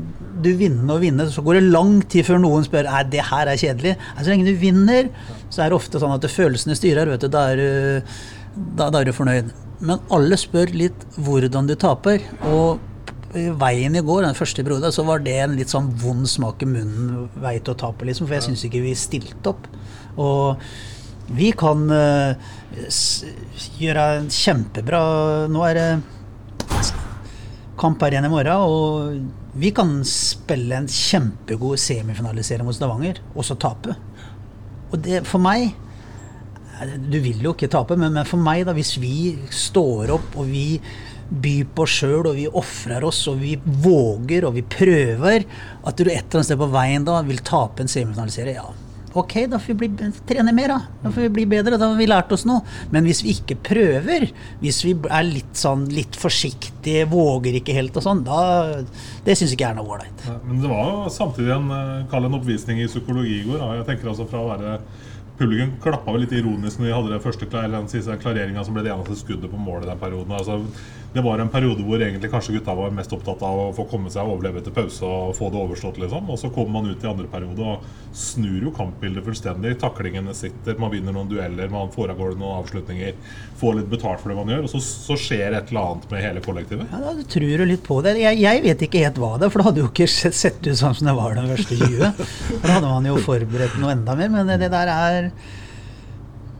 du 0.44 0.50
vinne 0.58 0.86
og 0.92 1.00
vinne. 1.02 1.26
Så 1.30 1.42
går 1.42 1.58
det 1.58 1.72
lang 1.72 1.96
tid 2.10 2.26
før 2.28 2.38
noen 2.42 2.66
spør 2.66 2.86
er 2.90 3.08
det 3.10 3.24
her 3.30 3.50
er 3.50 3.58
kjedelig. 3.58 3.96
Så 4.20 4.30
lenge 4.30 4.46
du 4.46 4.54
vinner, 4.60 5.10
så 5.48 5.64
er 5.64 5.70
det 5.72 5.78
ofte 5.78 6.02
sånn 6.02 6.14
at 6.14 6.26
følelsene 6.30 6.76
styrer. 6.78 7.10
vet 7.14 7.24
du, 7.24 7.28
Da 7.32 7.46
er 7.52 7.56
du, 7.56 8.16
da, 8.76 8.90
da 8.90 9.00
er 9.00 9.10
du 9.10 9.14
fornøyd. 9.16 9.54
Men 9.84 10.02
alle 10.14 10.36
spør 10.38 10.70
litt 10.74 11.06
hvordan 11.18 11.66
du 11.70 11.74
taper. 11.74 12.22
og 12.50 12.78
veien 13.34 13.96
i 13.98 14.02
går, 14.04 14.22
den 14.24 14.38
første 14.38 14.64
perioden, 14.64 14.94
så 14.94 15.04
var 15.06 15.22
det 15.24 15.36
en 15.42 15.56
litt 15.58 15.72
sånn 15.72 15.90
vond 16.00 16.28
smak 16.30 16.62
i 16.62 16.70
munnen 16.70 17.28
vei 17.42 17.56
til 17.58 17.74
å 17.74 17.80
tape, 17.84 18.06
liksom. 18.06 18.28
For 18.28 18.38
jeg 18.38 18.48
syns 18.48 18.64
ikke 18.66 18.82
vi 18.84 18.94
stilte 18.98 19.54
opp. 19.54 19.68
Og 20.22 20.64
vi 21.34 21.50
kan 21.56 21.86
uh, 21.90 22.34
gjøre 23.80 24.02
en 24.18 24.26
kjempebra 24.28 25.00
Nå 25.48 25.62
er 25.64 25.78
det 25.78 25.88
kamp 27.80 28.02
her 28.04 28.14
igjen 28.14 28.28
i 28.28 28.32
morgen, 28.32 28.64
og 28.70 29.58
vi 29.58 29.70
kan 29.74 29.96
spille 30.06 30.78
en 30.78 30.90
kjempegod 30.90 31.80
semifinalisering 31.80 32.66
mot 32.66 32.76
Stavanger, 32.76 33.18
og 33.34 33.46
så 33.46 33.56
tape. 33.58 33.96
Og 34.92 35.00
det, 35.02 35.24
for 35.26 35.42
meg 35.42 35.74
Du 37.08 37.20
vil 37.22 37.38
jo 37.42 37.52
ikke 37.54 37.70
tape, 37.70 37.96
men, 37.98 38.12
men 38.14 38.26
for 38.26 38.40
meg, 38.42 38.64
da, 38.66 38.74
hvis 38.74 38.96
vi 38.98 39.34
står 39.54 40.10
opp 40.16 40.34
og 40.38 40.48
vi 40.50 40.80
by 41.28 41.56
på 41.76 41.86
sjøl, 41.88 42.30
og 42.30 42.38
vi 42.38 42.46
ofrer 42.48 43.04
oss, 43.06 43.24
og 43.30 43.40
vi 43.42 43.56
våger, 43.64 44.46
og 44.48 44.56
vi 44.58 44.64
prøver, 44.76 45.44
at 45.84 45.98
du 45.98 46.06
et 46.06 46.16
eller 46.16 46.40
annet 46.40 46.50
sted 46.50 46.60
på 46.60 46.72
veien 46.74 47.06
da 47.06 47.20
vil 47.26 47.44
tape 47.44 47.84
en 47.84 47.90
semifinaliserie, 47.90 48.56
ja. 48.58 48.72
Ok, 49.14 49.34
da 49.46 49.60
får 49.62 49.74
vi 49.76 49.88
bli, 49.88 50.08
trene 50.26 50.50
mer, 50.50 50.72
da. 50.72 50.94
Da 51.04 51.10
får 51.14 51.28
vi 51.28 51.34
bli 51.36 51.44
bedre. 51.46 51.76
Da 51.78 51.86
har 51.86 51.98
vi 51.98 52.06
lært 52.10 52.32
oss 52.34 52.42
noe. 52.48 52.64
Men 52.90 53.06
hvis 53.06 53.20
vi 53.22 53.36
ikke 53.36 53.54
prøver, 53.68 54.26
hvis 54.58 54.80
vi 54.82 54.96
er 55.06 55.28
litt 55.28 55.54
sånn 55.54 55.84
litt 55.94 56.18
forsiktige, 56.18 57.04
våger 57.12 57.60
ikke 57.60 57.76
helt 57.76 57.94
og 57.94 58.02
sånn, 58.02 58.24
da 58.26 58.40
Det 59.22 59.36
syns 59.38 59.54
ikke 59.54 59.68
jeg 59.68 59.70
er 59.70 59.78
noe 59.78 59.94
ålreit. 59.94 60.26
Men 60.42 60.58
det 60.64 60.72
var 60.72 60.90
jo 60.90 61.14
samtidig 61.14 61.54
en, 61.54 61.70
eh, 61.70 62.06
kall 62.10 62.26
en 62.26 62.38
oppvisning 62.40 62.82
i 62.82 62.90
psykologi 62.90 63.38
i 63.38 63.46
går. 63.46 63.62
Jeg 63.78 63.86
tenker 63.86 64.10
altså 64.10 64.26
fra 64.26 64.42
å 64.42 64.50
være 64.50 64.80
Publikum 65.34 65.72
klappa 65.82 66.12
litt 66.14 66.30
ironisk 66.30 66.78
når 66.78 66.86
de 66.86 66.94
hadde 66.94 67.10
det 67.10 67.22
første 67.24 67.46
den 67.50 67.88
siste 67.90 68.14
klareringa 68.22 68.62
som 68.64 68.74
ble 68.74 68.84
det 68.86 68.92
eneste 68.94 69.16
skuddet 69.18 69.50
på 69.50 69.58
mål 69.58 69.82
i 69.82 69.88
den 69.88 69.98
perioden. 69.98 70.30
Altså, 70.30 70.60
det 71.14 71.22
var 71.22 71.38
en 71.38 71.48
periode 71.48 71.84
hvor 71.86 72.02
egentlig 72.02 72.26
kanskje 72.32 72.56
gutta 72.56 72.74
var 72.74 72.90
mest 72.94 73.12
opptatt 73.14 73.42
av 73.46 73.58
å 73.62 73.66
få 73.76 73.84
komme 73.86 74.10
seg 74.10 74.26
og 74.26 74.40
overleve 74.40 74.64
til 74.66 74.74
pause 74.74 75.06
og 75.06 75.36
få 75.38 75.46
det 75.54 75.60
overstått, 75.60 76.00
liksom. 76.02 76.26
Og 76.26 76.40
så 76.40 76.50
kommer 76.50 76.80
man 76.80 76.90
ut 76.90 77.04
i 77.04 77.10
andre 77.10 77.28
periode 77.30 77.68
og 77.70 77.84
snur 78.18 78.66
jo 78.66 78.72
kampbildet 78.74 79.22
fullstendig. 79.22 79.76
Taklingene 79.78 80.34
sitter, 80.34 80.74
man 80.82 80.90
vinner 80.90 81.14
noen 81.14 81.30
dueller, 81.30 81.70
man 81.70 81.92
gårde 81.94 82.34
noen 82.40 82.58
avslutninger. 82.58 83.14
Får 83.62 83.78
litt 83.78 83.90
betalt 83.94 84.24
for 84.24 84.34
det 84.34 84.40
man 84.40 84.50
gjør, 84.56 84.66
og 84.66 84.74
så, 84.74 84.82
så 84.82 85.18
skjer 85.22 85.54
et 85.54 85.70
eller 85.70 85.94
annet 85.94 86.10
med 86.10 86.26
hele 86.26 86.42
kollektivet. 86.42 86.90
Ja, 86.90 87.14
Da 87.14 87.28
tror 87.36 87.58
du 87.62 87.66
litt 87.70 87.86
på 87.86 88.00
det. 88.02 88.16
Jeg, 88.18 88.42
jeg, 88.42 88.66
vet 88.66 88.86
ikke 88.88 89.06
helt 89.06 89.22
hva 89.22 89.36
det 89.38 89.46
er, 89.46 89.54
for 89.54 89.62
det 89.62 89.70
hadde 89.70 89.84
jo 89.84 89.90
ikke 89.92 90.10
sett 90.10 90.66
ut 90.66 90.72
sånn 90.74 90.98
som 90.98 91.12
det 91.12 91.18
var 91.20 91.38
den 91.38 91.52
første 91.54 91.78
20. 91.84 92.24
Da 92.58 92.72
hadde 92.80 92.88
man 92.90 93.06
jo 93.12 93.20
forberedt 93.22 93.78
noe 93.78 93.94
enda 93.94 94.18
mer, 94.18 94.34
men 94.34 94.50
det 94.58 94.74
der 94.74 94.90
er 94.98 95.30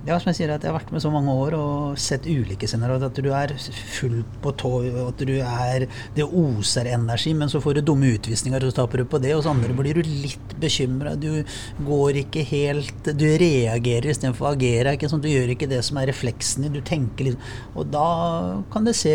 ja, 0.04 0.18
som 0.20 0.28
jeg 0.28 0.36
sier, 0.36 0.50
at 0.52 0.64
jeg 0.64 0.68
har 0.68 0.76
vært 0.76 0.90
med 0.92 1.00
så 1.00 1.08
mange 1.12 1.32
år 1.32 1.54
og 1.56 2.00
sett 2.00 2.26
ulike 2.28 2.68
scenarioer. 2.68 3.06
At 3.08 3.20
du 3.24 3.30
er 3.32 3.54
full 3.96 4.18
på 4.44 4.52
tå, 4.60 4.72
at 5.06 5.24
du 5.24 5.32
er 5.38 5.86
Det 6.14 6.26
oser 6.26 6.90
energi, 6.92 7.32
men 7.34 7.48
så 7.48 7.60
får 7.64 7.78
du 7.78 7.86
dumme 7.88 8.12
utvisninger, 8.18 8.60
og 8.60 8.72
så 8.72 8.82
taper 8.82 9.00
du 9.00 9.08
på 9.08 9.22
det. 9.24 9.32
Så 9.40 9.54
andre 9.54 9.72
blir 9.76 9.96
du 9.96 10.04
litt 10.04 10.54
bekymra. 10.60 11.14
Du 11.16 11.44
går 11.88 12.20
ikke 12.24 12.44
helt 12.52 13.12
Du 13.16 13.26
reagerer 13.40 14.12
istedenfor 14.12 14.50
å 14.50 14.54
agere. 14.54 14.96
Ikke 14.98 15.08
sant? 15.08 15.24
du 15.24 15.32
gjør 15.32 15.54
ikke 15.54 15.70
det 15.70 15.80
som 15.86 15.96
er 15.96 16.10
refleksen 16.12 16.66
din. 16.66 16.76
Du 16.76 16.84
tenker 16.84 17.30
litt 17.30 17.52
Og 17.74 17.88
da 17.88 18.60
kan 18.74 18.84
det 18.84 18.98
se 18.98 19.14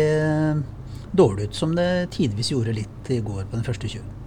dårlig 1.14 1.50
ut, 1.50 1.54
som 1.54 1.74
det 1.78 2.10
tidvis 2.14 2.50
gjorde 2.50 2.74
litt 2.74 3.14
i 3.14 3.22
går 3.22 3.46
på 3.46 3.58
den 3.58 3.66
første 3.66 3.90
20. 3.90 4.19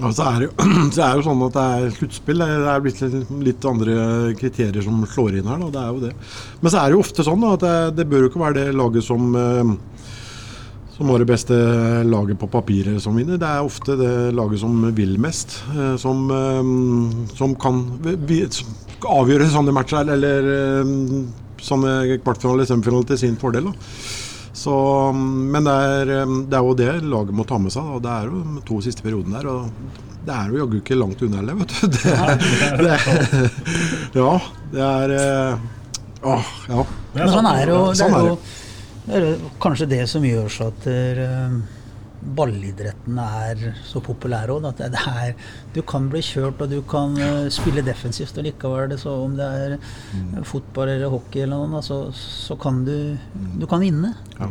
Ja, 0.00 0.08
er 0.08 0.46
det 0.46 0.48
så 0.94 1.02
er 1.04 1.12
det 1.12 1.20
jo 1.20 1.26
sånn 1.26 1.44
at 1.46 1.56
det 1.56 1.64
er 1.76 1.94
sluttspill. 1.98 2.42
Det 2.42 2.72
er 2.72 2.84
blitt 2.84 3.00
litt, 3.04 3.32
litt, 3.48 3.68
andre 3.68 3.96
kriterier 4.38 4.84
som 4.84 5.02
slår 5.08 5.38
inn 5.38 5.50
her. 5.50 5.60
Da. 5.66 5.70
Det 5.74 5.82
er 5.82 5.90
jo 5.92 6.02
det. 6.06 6.12
Men 6.62 6.72
så 6.72 6.80
er 6.80 6.88
det 6.88 6.96
jo 6.96 7.04
ofte 7.04 7.26
sånn 7.26 7.44
da, 7.44 7.54
at 7.58 7.64
det, 7.66 7.74
det, 8.00 8.08
bør 8.10 8.24
jo 8.24 8.32
ikke 8.32 8.44
være 8.44 8.58
det 8.60 8.78
laget 8.78 9.06
som 9.06 9.32
eh, 9.36 9.74
som 10.92 11.08
har 11.08 11.22
det 11.22 11.26
beste 11.30 11.56
laget 12.04 12.38
på 12.38 12.46
papiret 12.52 13.00
som 13.02 13.16
vinner. 13.16 13.40
Det 13.40 13.48
er 13.48 13.64
ofte 13.64 13.96
det 13.98 14.12
laget 14.36 14.60
som 14.60 14.82
vil 14.96 15.16
mest, 15.20 15.56
eh, 15.72 15.94
som, 16.00 16.26
eh, 16.30 17.30
som 17.36 17.56
kan 17.60 17.84
avgjøre 19.02 19.48
sånne 19.50 19.74
matcher 19.74 20.12
eller 20.14 20.50
sånne 21.62 22.20
kvartfinaler, 22.22 22.68
semifinaler 22.68 23.08
til 23.08 23.18
sin 23.18 23.40
fordel. 23.40 23.70
Da. 23.70 24.31
Så, 24.52 24.74
men 25.16 25.64
det 25.64 25.72
er, 25.72 26.10
det 26.28 26.56
er, 26.56 26.62
jo 26.62 26.74
det 26.76 26.88
laget 27.08 27.36
må 27.36 27.44
ta 27.48 27.58
med 27.58 27.72
seg. 27.72 27.86
Da. 27.94 28.00
det 28.04 28.14
er 28.14 28.32
jo 28.32 28.64
to 28.68 28.80
siste 28.84 29.04
periodene 29.04 29.40
der. 29.40 29.48
Og 29.48 30.02
det 30.22 30.34
er 30.36 30.50
jo 30.50 30.58
jaggu 30.62 30.78
ikke 30.78 30.98
langt 30.98 31.22
unna 31.24 31.40
heller, 31.40 31.60
vet 31.62 31.72
du. 31.72 31.86
Det 31.96 32.16
er, 32.16 32.42
det 32.82 32.90
er, 32.96 33.46
ja, 34.20 34.32
det 34.72 34.88
er 34.88 35.14
eh, 35.18 35.70
Åh, 36.22 36.50
ja. 36.70 36.82
Men 37.16 37.30
sånn 37.32 37.48
er 37.50 37.70
jo, 37.72 37.78
det 37.98 38.06
er 38.06 38.26
jo, 38.28 38.34
det 39.06 39.16
er 39.16 39.24
jo 39.26 39.48
kanskje 39.62 39.88
det 39.90 40.04
som 40.10 40.22
gjør 40.22 40.52
så 40.52 40.68
at 40.70 40.86
uh, 40.86 41.56
ballidretten 42.36 43.18
er 43.18 43.62
så 43.86 44.02
populær 44.04 44.50
òg. 44.54 44.66
At 44.70 44.82
det 44.94 45.02
er, 45.02 45.32
du 45.74 45.80
kan 45.86 46.08
bli 46.12 46.22
kjørt, 46.24 46.62
og 46.62 46.72
du 46.72 46.80
kan 46.88 47.16
uh, 47.18 47.46
spille 47.52 47.84
defensivt 47.86 48.38
og 48.38 48.46
likevel. 48.46 48.96
Så 49.00 49.14
om 49.24 49.36
det 49.38 49.46
er 49.46 49.76
mm. 49.78 50.42
fotball 50.48 50.94
eller 50.94 51.12
hockey 51.12 51.44
eller 51.46 51.66
noe, 51.66 51.82
så, 51.84 52.04
så 52.16 52.58
kan 52.60 52.84
du, 52.86 52.96
du 53.58 53.66
kan 53.70 53.82
vinne. 53.82 54.14
Ja. 54.38 54.50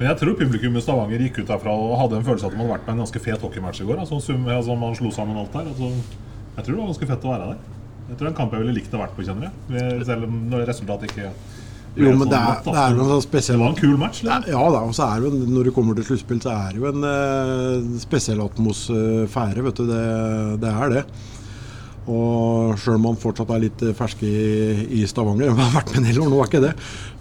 Men 0.00 0.08
jeg 0.08 0.20
tror 0.22 0.38
publikum 0.38 0.78
i 0.78 0.80
Stavanger 0.80 1.20
gikk 1.26 1.42
ut 1.42 1.50
derfra 1.50 1.74
og 1.76 1.98
hadde 2.00 2.16
en 2.16 2.24
følelse 2.24 2.46
av 2.46 2.54
at 2.54 2.56
man 2.56 2.64
hadde 2.64 2.76
vært 2.78 2.86
på 2.86 2.92
en 2.94 3.02
ganske 3.02 3.20
fet 3.20 3.42
hockeymatch 3.44 3.82
i 3.82 3.88
går. 3.88 4.00
Altså, 4.00 4.16
altså 4.56 4.76
Man 4.80 4.96
slo 4.96 5.12
sammen 5.12 5.36
alt 5.36 5.52
der. 5.52 5.68
Altså, 5.68 5.90
jeg 6.56 6.64
tror 6.64 6.72
det 6.72 6.80
var 6.80 6.88
ganske 6.94 7.08
fett 7.10 7.26
å 7.26 7.34
være 7.34 7.50
der. 7.50 7.66
Jeg 8.10 8.14
tror 8.14 8.24
det 8.24 8.30
er 8.30 8.32
en 8.32 8.38
kamp 8.38 8.54
jeg 8.56 8.64
ville 8.64 8.76
likt 8.78 8.94
å 8.96 9.02
vært 9.02 9.12
på, 9.14 9.24
kjenner 9.26 9.50
jeg. 9.50 10.06
Selv 10.08 10.24
om 10.26 10.56
resultatet 10.56 11.12
ikke 11.12 11.28
jo, 11.98 12.12
men 12.14 12.30
det 12.30 12.38
er, 12.38 12.60
det 12.64 12.76
er 12.78 12.94
noe 12.94 13.18
spesielt 13.24 13.58
Det 13.58 13.64
var 13.64 13.72
en 13.72 13.80
kul 13.80 13.96
match? 13.98 14.22
Eller? 14.22 14.46
Ja 14.52 14.62
da, 14.70 14.84
og 14.86 14.94
så 14.94 15.08
er 15.08 15.20
det 15.20 15.30
jo, 15.30 15.50
når 15.56 15.68
det 15.68 15.74
kommer 15.74 15.98
til 15.98 16.06
sluttspill, 16.06 16.40
så 16.44 16.54
er 16.54 16.76
det 16.76 16.82
jo 16.82 16.88
en 16.92 17.08
eh, 17.08 17.90
spesiell 18.02 18.42
atmosfære. 18.44 19.66
vet 19.66 19.82
du, 19.82 19.84
det, 19.90 20.06
det 20.62 20.70
er 20.70 20.94
det. 20.94 21.04
Og 22.10 22.78
sjøl 22.80 22.96
om 22.96 23.04
man 23.10 23.18
fortsatt 23.20 23.50
er 23.54 23.62
litt 23.66 23.82
fersk 23.98 24.22
i, 24.26 24.32
i 25.00 25.02
Stavanger, 25.10 25.46
jeg 25.50 25.58
har 25.58 25.74
vært 25.76 25.92
med 25.92 26.00
en 26.00 26.08
del 26.08 26.22
år, 26.22 26.30
nå 26.32 26.40
er 26.40 26.50
ikke 26.50 26.64
det. 26.64 26.72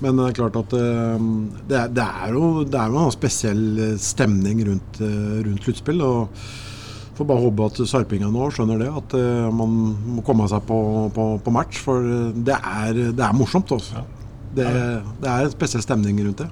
Men 0.06 0.22
det 0.22 0.30
er 0.30 0.38
klart 0.40 0.62
at 0.62 0.78
eh, 0.78 1.28
det, 1.70 1.82
er, 1.82 1.94
det 1.98 2.08
er 2.08 2.38
jo, 2.38 2.50
det 2.64 2.80
er 2.80 2.94
jo 2.94 3.04
en 3.04 3.16
spesiell 3.16 3.68
stemning 4.02 4.64
rundt, 4.70 5.02
eh, 5.04 5.40
rundt 5.50 5.66
sluttspill. 5.66 6.06
og 6.06 6.44
Får 7.20 7.28
bare 7.28 7.44
håpe 7.44 7.66
at 7.68 7.82
sarpingene 7.90 8.32
nå 8.32 8.46
skjønner 8.56 8.80
det, 8.80 8.94
at 9.02 9.18
eh, 9.20 9.50
man 9.52 9.74
må 10.16 10.24
komme 10.26 10.48
seg 10.48 10.64
på, 10.70 10.80
på, 11.16 11.28
på 11.44 11.54
match. 11.58 11.82
For 11.84 12.32
det 12.38 12.56
er, 12.56 13.04
det 13.12 13.26
er 13.26 13.36
morsomt. 13.36 13.74
Også. 13.76 14.00
Ja. 14.00 14.19
Det, 14.56 14.66
det 15.22 15.30
er 15.30 15.46
en 15.46 15.54
spesiell 15.54 15.84
stemning 15.86 16.20
rundt 16.26 16.44
det. 16.44 16.50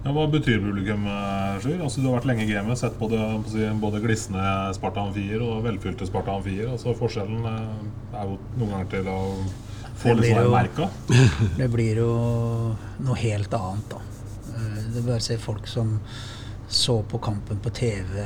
Ja, 0.00 0.14
hva 0.16 0.24
betyr 0.32 0.62
publikum, 0.62 1.02
eh, 1.04 1.56
Sjur? 1.60 1.80
Altså, 1.84 2.00
du 2.00 2.06
har 2.08 2.16
vært 2.16 2.30
lenge 2.30 2.46
i 2.46 2.48
gamet, 2.48 2.78
sett 2.80 2.94
både, 2.96 3.18
både 3.82 4.00
glisne 4.00 4.44
Sparta 4.72 5.02
Amfier 5.04 5.42
og 5.44 5.60
velfylte 5.66 6.08
Sparta 6.08 6.38
Amfier. 6.38 6.70
Altså, 6.72 6.94
forskjellen 6.96 7.44
eh, 7.50 7.82
er 8.16 8.30
jo 8.30 8.38
noen 8.54 8.72
ganger 8.72 8.88
til 8.94 9.10
å 9.12 9.18
få 10.00 10.14
litt 10.16 10.32
sånn 10.32 10.54
merka. 10.54 10.88
Det 11.60 11.68
blir 11.68 12.00
jo 12.00 12.14
noe 13.04 13.18
helt 13.20 13.56
annet, 13.60 13.92
da. 13.92 14.00
Eh, 14.54 14.80
det 14.96 15.04
bør 15.04 15.20
se 15.24 15.36
folk 15.40 15.68
som 15.68 15.98
så 16.70 17.00
på 17.02 17.18
kampen 17.20 17.60
på 17.60 17.72
TV 17.74 18.16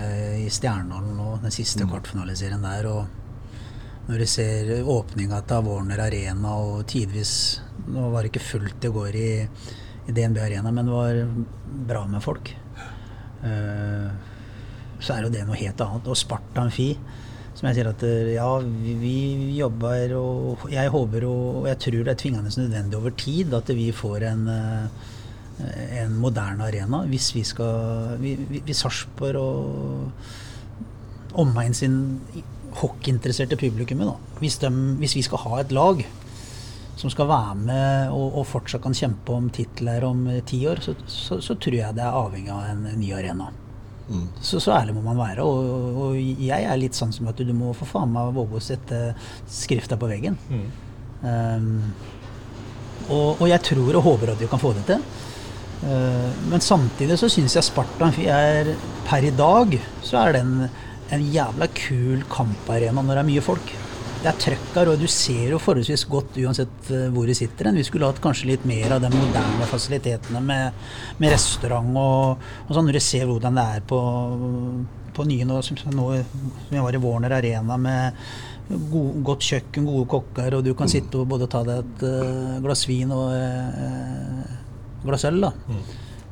i 0.44 0.46
Stjernholm 0.53 1.14
nå, 1.16 1.38
den 1.42 1.55
siste 1.55 1.87
mm. 1.87 1.90
kvartfinaliseringen 1.90 2.66
der. 2.70 2.90
og 2.92 3.23
når 4.09 4.21
du 4.21 4.27
ser 4.29 4.71
åpninga 4.90 5.40
til 5.49 5.64
Warner 5.69 6.03
Arena 6.07 6.59
og 6.61 6.85
tidvis 6.90 7.35
Nå 7.85 8.09
var 8.12 8.25
det 8.25 8.31
ikke 8.33 8.45
fullt 8.45 8.85
i 8.85 8.90
går 8.93 9.17
i, 9.21 9.31
i 10.09 10.12
DNB 10.14 10.38
Arena, 10.40 10.71
men 10.73 10.87
det 10.88 10.95
var 10.95 11.19
bra 11.90 12.05
med 12.09 12.23
folk. 12.25 12.49
Uh, 13.45 14.09
så 15.05 15.12
er 15.12 15.27
jo 15.27 15.33
det 15.35 15.43
noe 15.45 15.59
helt 15.61 15.83
annet. 15.85 16.09
Og 16.09 16.17
Sparta 16.17 16.62
Amfi, 16.62 16.95
som 17.53 17.69
jeg 17.69 17.77
sier 17.77 17.90
at 17.90 18.05
eh, 18.09 18.31
ja, 18.38 18.47
vi, 18.64 18.95
vi 19.03 19.19
jobber 19.59 20.14
og 20.17 20.64
jeg 20.73 20.90
håper 20.95 21.27
og 21.29 21.69
jeg 21.69 21.81
tror 21.85 21.99
det 22.01 22.14
er 22.14 22.23
tvingende 22.23 22.55
nødvendig 22.57 22.99
over 22.99 23.14
tid 23.21 23.53
at 23.55 23.75
vi 23.77 23.90
får 23.95 24.25
en 24.31 24.49
uh, 24.49 25.12
en 26.01 26.17
moderne 26.19 26.67
arena 26.67 27.05
hvis 27.07 27.29
vi 27.35 27.45
skal 27.47 28.19
Hvis 28.19 28.81
Sarpsborg 28.83 29.37
og 29.38 30.11
omegn 31.45 31.75
sin 31.75 31.95
hockeyinteresserte 32.80 33.58
publikummet, 33.60 34.10
da. 34.10 34.38
Hvis, 34.42 34.58
de, 34.62 34.70
hvis, 35.00 35.16
vi 35.18 35.24
skal 35.26 35.42
ha 35.44 35.60
et 35.62 35.74
lag 35.74 36.04
som 36.98 37.10
skal 37.10 37.26
være 37.26 37.54
med 37.58 38.14
og, 38.14 38.38
og 38.40 38.46
fortsatt 38.46 38.82
kan 38.84 38.94
kjempe 38.94 39.34
om 39.34 39.50
titler 39.54 40.06
om 40.06 40.24
ti 40.46 40.60
år, 40.70 40.82
så, 40.84 40.94
så, 41.10 41.40
så, 41.42 41.58
tror 41.58 41.78
jeg 41.80 41.96
det 41.96 42.04
er 42.04 42.18
avhengig 42.22 42.52
av 42.54 42.64
en, 42.70 42.87
en 42.92 43.00
ny 43.00 43.10
arena. 43.16 43.50
Mm. 44.08 44.26
Så, 44.40 44.60
så, 44.60 44.74
ærlig 44.76 44.94
må 44.94 45.02
man 45.04 45.18
være. 45.18 45.42
Og, 45.42 46.00
og, 46.04 46.16
jeg 46.18 46.66
er 46.68 46.80
litt 46.80 46.98
sånn 46.98 47.14
som 47.14 47.30
at 47.30 47.38
du, 47.38 47.46
du 47.48 47.54
må 47.56 47.72
for 47.76 47.90
faen 47.90 48.12
meg 48.14 48.34
våge 48.37 48.60
å 48.60 48.64
sette 48.64 49.04
skrifta 49.50 49.98
på 50.00 50.10
veggen. 50.10 50.38
Mm. 50.50 50.66
Um, 51.24 51.70
og, 53.08 53.40
og, 53.40 53.46
jeg 53.50 53.62
tror 53.64 53.98
og 53.98 54.06
håper 54.06 54.34
at 54.34 54.42
vi 54.42 54.50
kan 54.50 54.62
få 54.62 54.72
det 54.76 54.87
til. 54.88 55.06
Eh, 55.84 56.30
Men 56.50 56.60
samtidig 56.64 57.18
så 57.20 57.28
syns 57.32 57.56
jeg 57.58 57.66
Sparta 57.66 58.06
Amfi 58.06 58.28
er 58.30 58.74
per 59.08 59.26
i 59.26 59.32
dag 59.34 59.76
så 60.04 60.22
er 60.22 60.38
den 60.38 60.54
en 61.12 61.25
jævla 61.35 61.69
kul 61.77 62.25
kamparena 62.31 63.03
når 63.03 63.19
det 63.19 63.23
er 63.25 63.29
mye 63.33 63.45
folk. 63.45 63.75
Det 64.25 64.31
er 64.31 64.38
trøkk 64.40 64.69
her, 64.79 64.88
og 64.88 65.01
du 65.03 65.05
ser 65.11 65.51
jo 65.53 65.59
forholdsvis 65.61 66.07
godt 66.09 66.38
uansett 66.40 66.90
eh, 66.95 67.11
hvor 67.12 67.29
du 67.29 67.35
sitter. 67.37 67.69
Vi 67.77 67.85
skulle 67.85 68.09
hatt 68.09 68.23
kanskje 68.25 68.55
litt 68.55 68.64
mer 68.69 68.95
av 68.97 69.03
de 69.05 69.11
moderne 69.12 69.69
fasilitetene 69.69 70.40
med, 70.40 70.87
med 71.21 71.35
restaurant 71.35 71.90
og, 72.01 72.47
og 72.64 72.73
sånn. 72.73 72.88
Når 72.88 72.97
du 72.97 73.05
ser 73.05 73.29
hvordan 73.29 73.61
det 73.61 73.67
er 73.77 73.85
på, 73.90 74.01
på 75.19 75.27
nye 75.29 75.49
nå, 75.49 75.61
som 75.67 75.77
jeg 75.77 76.87
var 76.87 76.97
i 76.97 77.03
Warner 77.05 77.37
Arena 77.37 77.77
med 77.77 78.25
god, 78.69 79.19
godt 79.29 79.45
kjøkken, 79.45 79.85
gode 79.90 80.09
kokker, 80.14 80.57
og 80.57 80.64
du 80.64 80.73
kan 80.79 80.88
sitte 80.88 81.21
og 81.21 81.29
både 81.29 81.51
ta 81.53 81.61
deg 81.67 81.83
et 81.83 82.07
uh, 82.09 82.57
glass 82.64 82.87
vin 82.88 83.12
og 83.12 83.29
uh, 83.37 84.55
glass 85.05 85.27
øl. 85.29 85.43
da. 85.45 85.53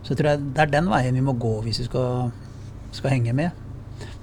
Så 0.03 0.15
jeg 0.15 0.23
tror 0.23 0.31
jeg 0.33 0.47
det 0.49 0.65
er 0.65 0.73
den 0.73 0.89
veien 0.91 1.21
vi 1.21 1.27
må 1.29 1.37
gå 1.39 1.59
hvis 1.67 1.83
vi 1.85 1.91
skal, 1.91 2.33
skal 2.97 3.13
henge 3.19 3.37
med. 3.37 3.61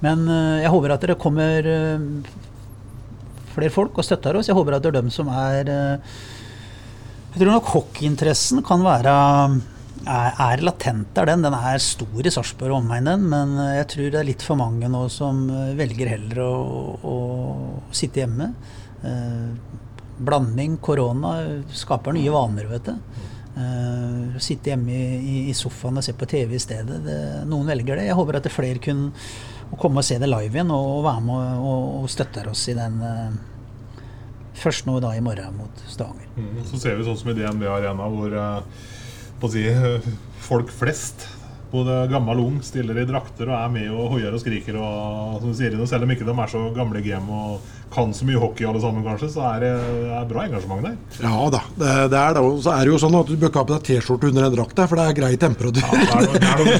Men 0.04 0.24
eh, 0.28 0.60
jeg 0.64 0.72
håper 0.72 0.94
at 0.94 1.08
det 1.08 1.18
kommer 1.20 1.66
eh, 1.68 2.06
flere 3.54 3.74
folk 3.74 3.98
og 4.00 4.06
støtter 4.06 4.38
oss. 4.38 4.48
Jeg 4.48 4.56
håper 4.58 4.76
at 4.76 4.84
det 4.84 4.92
er 4.92 5.00
dem 5.00 5.10
som 5.12 5.28
er 5.32 5.68
eh, 5.68 6.16
Jeg 7.34 7.42
tror 7.42 7.52
nok 7.52 7.74
hockeyinteressen 7.74 8.64
kan 8.66 8.82
være 8.86 9.14
er, 10.10 10.62
latent 10.64 11.10
der, 11.14 11.28
den. 11.28 11.44
Den 11.44 11.54
er 11.54 11.82
stor 11.84 12.24
i 12.24 12.32
Sarpsborg 12.32 12.72
og 12.72 12.80
omegnen, 12.80 13.28
men 13.30 13.52
jeg 13.76 13.88
tror 13.92 14.08
det 14.14 14.20
er 14.22 14.28
litt 14.30 14.44
for 14.44 14.58
mange 14.58 14.88
nå 14.88 15.04
som 15.12 15.44
velger 15.76 16.14
heller 16.14 16.40
å, 16.42 16.54
å 17.04 17.16
sitte 17.94 18.24
hjemme. 18.24 18.48
Eh, 19.04 19.50
blanding, 20.20 20.76
korona, 20.84 21.36
skaper 21.72 22.16
nye 22.16 22.32
vaner, 22.32 22.66
vet 22.72 22.88
du. 22.88 23.20
Eh, 23.60 24.40
sitte 24.40 24.72
hjemme 24.72 24.94
i, 24.94 25.36
i 25.50 25.54
sofaen 25.56 26.00
og 26.00 26.04
se 26.06 26.14
på 26.16 26.28
TV 26.28 26.56
i 26.56 26.62
stedet. 26.62 27.00
Det, 27.04 27.20
noen 27.50 27.68
velger 27.72 28.00
det. 28.00 28.08
Jeg 28.08 28.18
håper 28.18 28.38
at 28.38 28.46
det 28.46 28.54
flere 28.54 28.82
kunne 28.82 29.10
komme 29.78 30.02
og 30.02 30.06
se 30.06 30.18
det 30.18 30.28
live 30.30 30.50
igjen 30.50 30.72
og 30.74 31.04
være 31.06 31.22
med 31.26 31.60
og, 31.62 31.84
og 32.00 32.10
støtte 32.10 32.42
oss 32.50 32.66
i 32.72 32.76
den 32.78 33.00
uh, 33.04 33.30
Først 34.60 34.84
nå 34.84 34.98
da 35.00 35.14
i 35.16 35.22
morgen 35.24 35.54
mot 35.56 35.78
Stavanger. 35.88 36.26
Mm, 36.36 36.64
Så 36.68 36.76
ser 36.82 36.98
vi 36.98 37.04
sånn 37.06 37.16
som 37.16 37.30
i 37.32 37.34
DNB 37.38 37.62
Arena, 37.70 38.08
hvor 38.12 38.34
uh, 38.34 39.46
si, 39.48 39.62
folk 40.50 40.72
flest, 40.74 41.24
både 41.70 42.02
gammel 42.10 42.42
og 42.42 42.50
ung, 42.50 42.58
stiller 42.66 42.98
i 43.00 43.06
drakter 43.08 43.48
og 43.48 43.56
er 43.56 43.72
med 43.72 43.88
og 43.94 44.16
hoier 44.16 44.34
og 44.36 44.42
skriker. 44.42 44.76
og 44.76 45.38
som 45.40 45.54
sier, 45.56 45.78
Selv 45.86 46.04
om 46.04 46.12
ikke 46.12 46.28
de 46.28 46.34
er 46.34 46.52
så 46.52 46.64
gamle 46.76 47.00
game 47.00 47.30
og 47.32 47.64
kan 47.90 48.12
så 48.14 48.26
mye 48.26 48.38
hockey 48.38 48.66
alle 48.68 48.80
sammen, 48.82 49.02
kanskje, 49.02 49.28
så 49.34 49.42
er 49.50 49.64
det 49.64 49.70
er 50.14 50.26
bra 50.30 50.44
engasjement 50.46 50.84
der. 50.86 50.96
Ja 51.24 51.48
da, 51.50 51.60
det, 51.74 51.94
det 52.12 52.18
er 52.20 52.36
det. 52.36 52.44
Og 52.46 52.60
så 52.64 52.74
er 52.76 52.86
det 52.86 52.92
jo 52.92 53.00
sånn 53.02 53.16
at 53.18 53.30
du 53.30 53.34
bør 53.34 53.50
ikke 53.50 53.62
ha 53.64 53.66
på 53.66 53.74
deg 53.74 53.86
T-skjorte 53.88 54.30
under 54.30 54.46
en 54.46 54.54
drakt 54.54 54.76
der, 54.78 54.90
for 54.90 55.00
det 55.00 55.06
er 55.08 55.16
grei 55.18 55.32
temperatur. 55.40 55.82
Ja, 55.82 56.20
det 56.30 56.44
er 56.44 56.62
noe, 56.62 56.76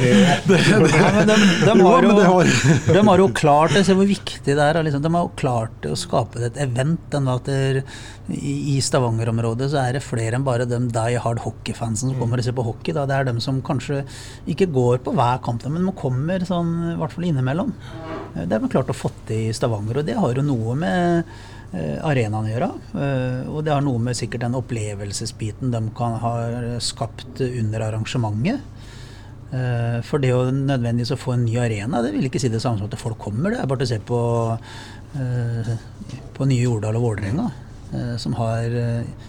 det 0.47 0.61
er 0.61 0.79
noe 0.85 0.91
Ja, 1.01 1.25
de, 1.27 1.37
de, 1.67 1.75
har 1.83 2.07
jo, 2.07 2.95
de 2.95 3.03
har 3.11 3.23
jo 3.25 3.29
klart 3.35 3.75
det. 3.75 3.85
Se 3.89 3.97
hvor 3.99 4.09
viktig 4.09 4.55
det 4.55 4.63
er. 4.63 4.81
Liksom. 4.87 5.03
De 5.05 5.13
har 5.15 5.27
jo 5.27 5.33
klart 5.41 5.89
å 5.91 5.97
skape 5.99 6.43
et 6.47 6.59
event. 6.63 7.03
Den 7.13 7.29
at 7.33 7.49
det, 7.51 7.83
I 8.31 8.77
Stavanger-området 8.85 9.71
så 9.73 9.81
er 9.83 9.99
det 9.99 10.05
flere 10.07 10.39
enn 10.39 10.47
bare 10.47 10.69
de 10.69 10.79
die 10.95 11.21
hard 11.23 11.43
hockeyfansen 11.43 12.13
som 12.13 12.19
kommer 12.21 12.41
og 12.41 12.47
ser 12.47 12.57
på 12.57 12.67
hockey. 12.67 12.95
Da. 12.97 13.07
Det 13.11 13.19
er 13.19 13.29
dem 13.31 13.43
som 13.43 13.59
kanskje 13.67 14.05
ikke 14.51 14.71
går 14.71 15.03
på 15.07 15.15
hver 15.19 15.43
kamp, 15.45 15.67
men 15.67 15.91
kommer 15.99 16.47
sånn, 16.47 16.73
i 16.95 16.99
hvert 17.01 17.15
fall 17.17 17.27
innimellom. 17.29 17.75
Det 18.37 18.53
har 18.55 18.63
vi 18.63 18.71
klart 18.71 18.93
å 18.93 18.97
få 18.97 19.11
til 19.27 19.49
i 19.51 19.55
Stavanger, 19.57 20.01
og 20.01 20.07
det 20.07 20.19
har 20.19 20.39
jo 20.39 20.47
noe 20.47 20.77
med 20.79 21.00
arenaen 22.03 22.47
å 22.49 22.51
gjøre. 22.51 22.71
eh, 22.99 23.49
og 23.51 23.63
det 23.65 23.73
har 23.75 23.85
noe 23.87 23.99
med 24.03 24.17
sikkert 24.19 24.43
den 24.47 24.57
opplevelsesbiten 24.59 25.71
de 25.71 25.83
kan 25.95 26.17
ha 26.23 26.35
skapt 26.83 27.41
under 27.47 27.81
arrangementet. 27.87 28.61
Eh, 29.53 30.01
For 30.07 30.19
det 30.23 30.33
å 30.35 30.45
nødvendigvis 30.51 31.15
å 31.15 31.19
få 31.21 31.35
en 31.37 31.45
ny 31.47 31.57
arena, 31.63 32.03
det 32.03 32.13
vil 32.15 32.27
ikke 32.29 32.41
si 32.43 32.49
det 32.53 32.61
samme 32.63 32.79
som 32.83 32.91
at 32.91 32.99
folk 32.99 33.19
kommer. 33.19 33.51
Det 33.55 33.61
er 33.63 33.71
bare 33.71 33.87
å 33.87 33.91
se 33.91 33.99
på, 33.99 34.21
eh, 35.19 35.73
på 36.35 36.47
nye 36.47 36.63
Jordal 36.67 36.97
og 36.99 37.03
Vålerenga, 37.09 37.49
eh, 37.93 38.17
som 38.17 38.33
har 38.39 38.67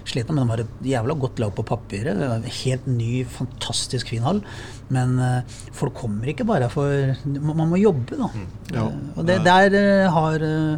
slitt. 0.05 0.29
Men 0.29 0.43
de 0.43 0.49
har 0.51 0.59
et 0.65 0.83
jævla 0.83 1.17
godt 1.19 1.39
lag 1.41 1.53
på 1.55 1.65
papiret. 1.65 2.17
Det 2.17 2.29
en 2.29 2.43
Helt 2.43 2.85
ny, 2.87 3.23
fantastisk 3.25 4.09
fin 4.13 4.21
hall. 4.21 4.41
Men 4.89 5.17
eh, 5.19 5.41
folk 5.73 5.93
kommer 5.95 6.27
ikke 6.29 6.45
bare 6.45 6.69
for 6.69 7.15
Man 7.25 7.69
må 7.71 7.79
jobbe, 7.81 8.17
da. 8.17 8.29
Ja. 8.73 8.87
Eh, 8.89 9.17
og 9.17 9.25
det, 9.25 9.43
der 9.43 9.73
eh, 9.73 10.09
har 10.11 10.35
eh, 10.35 10.77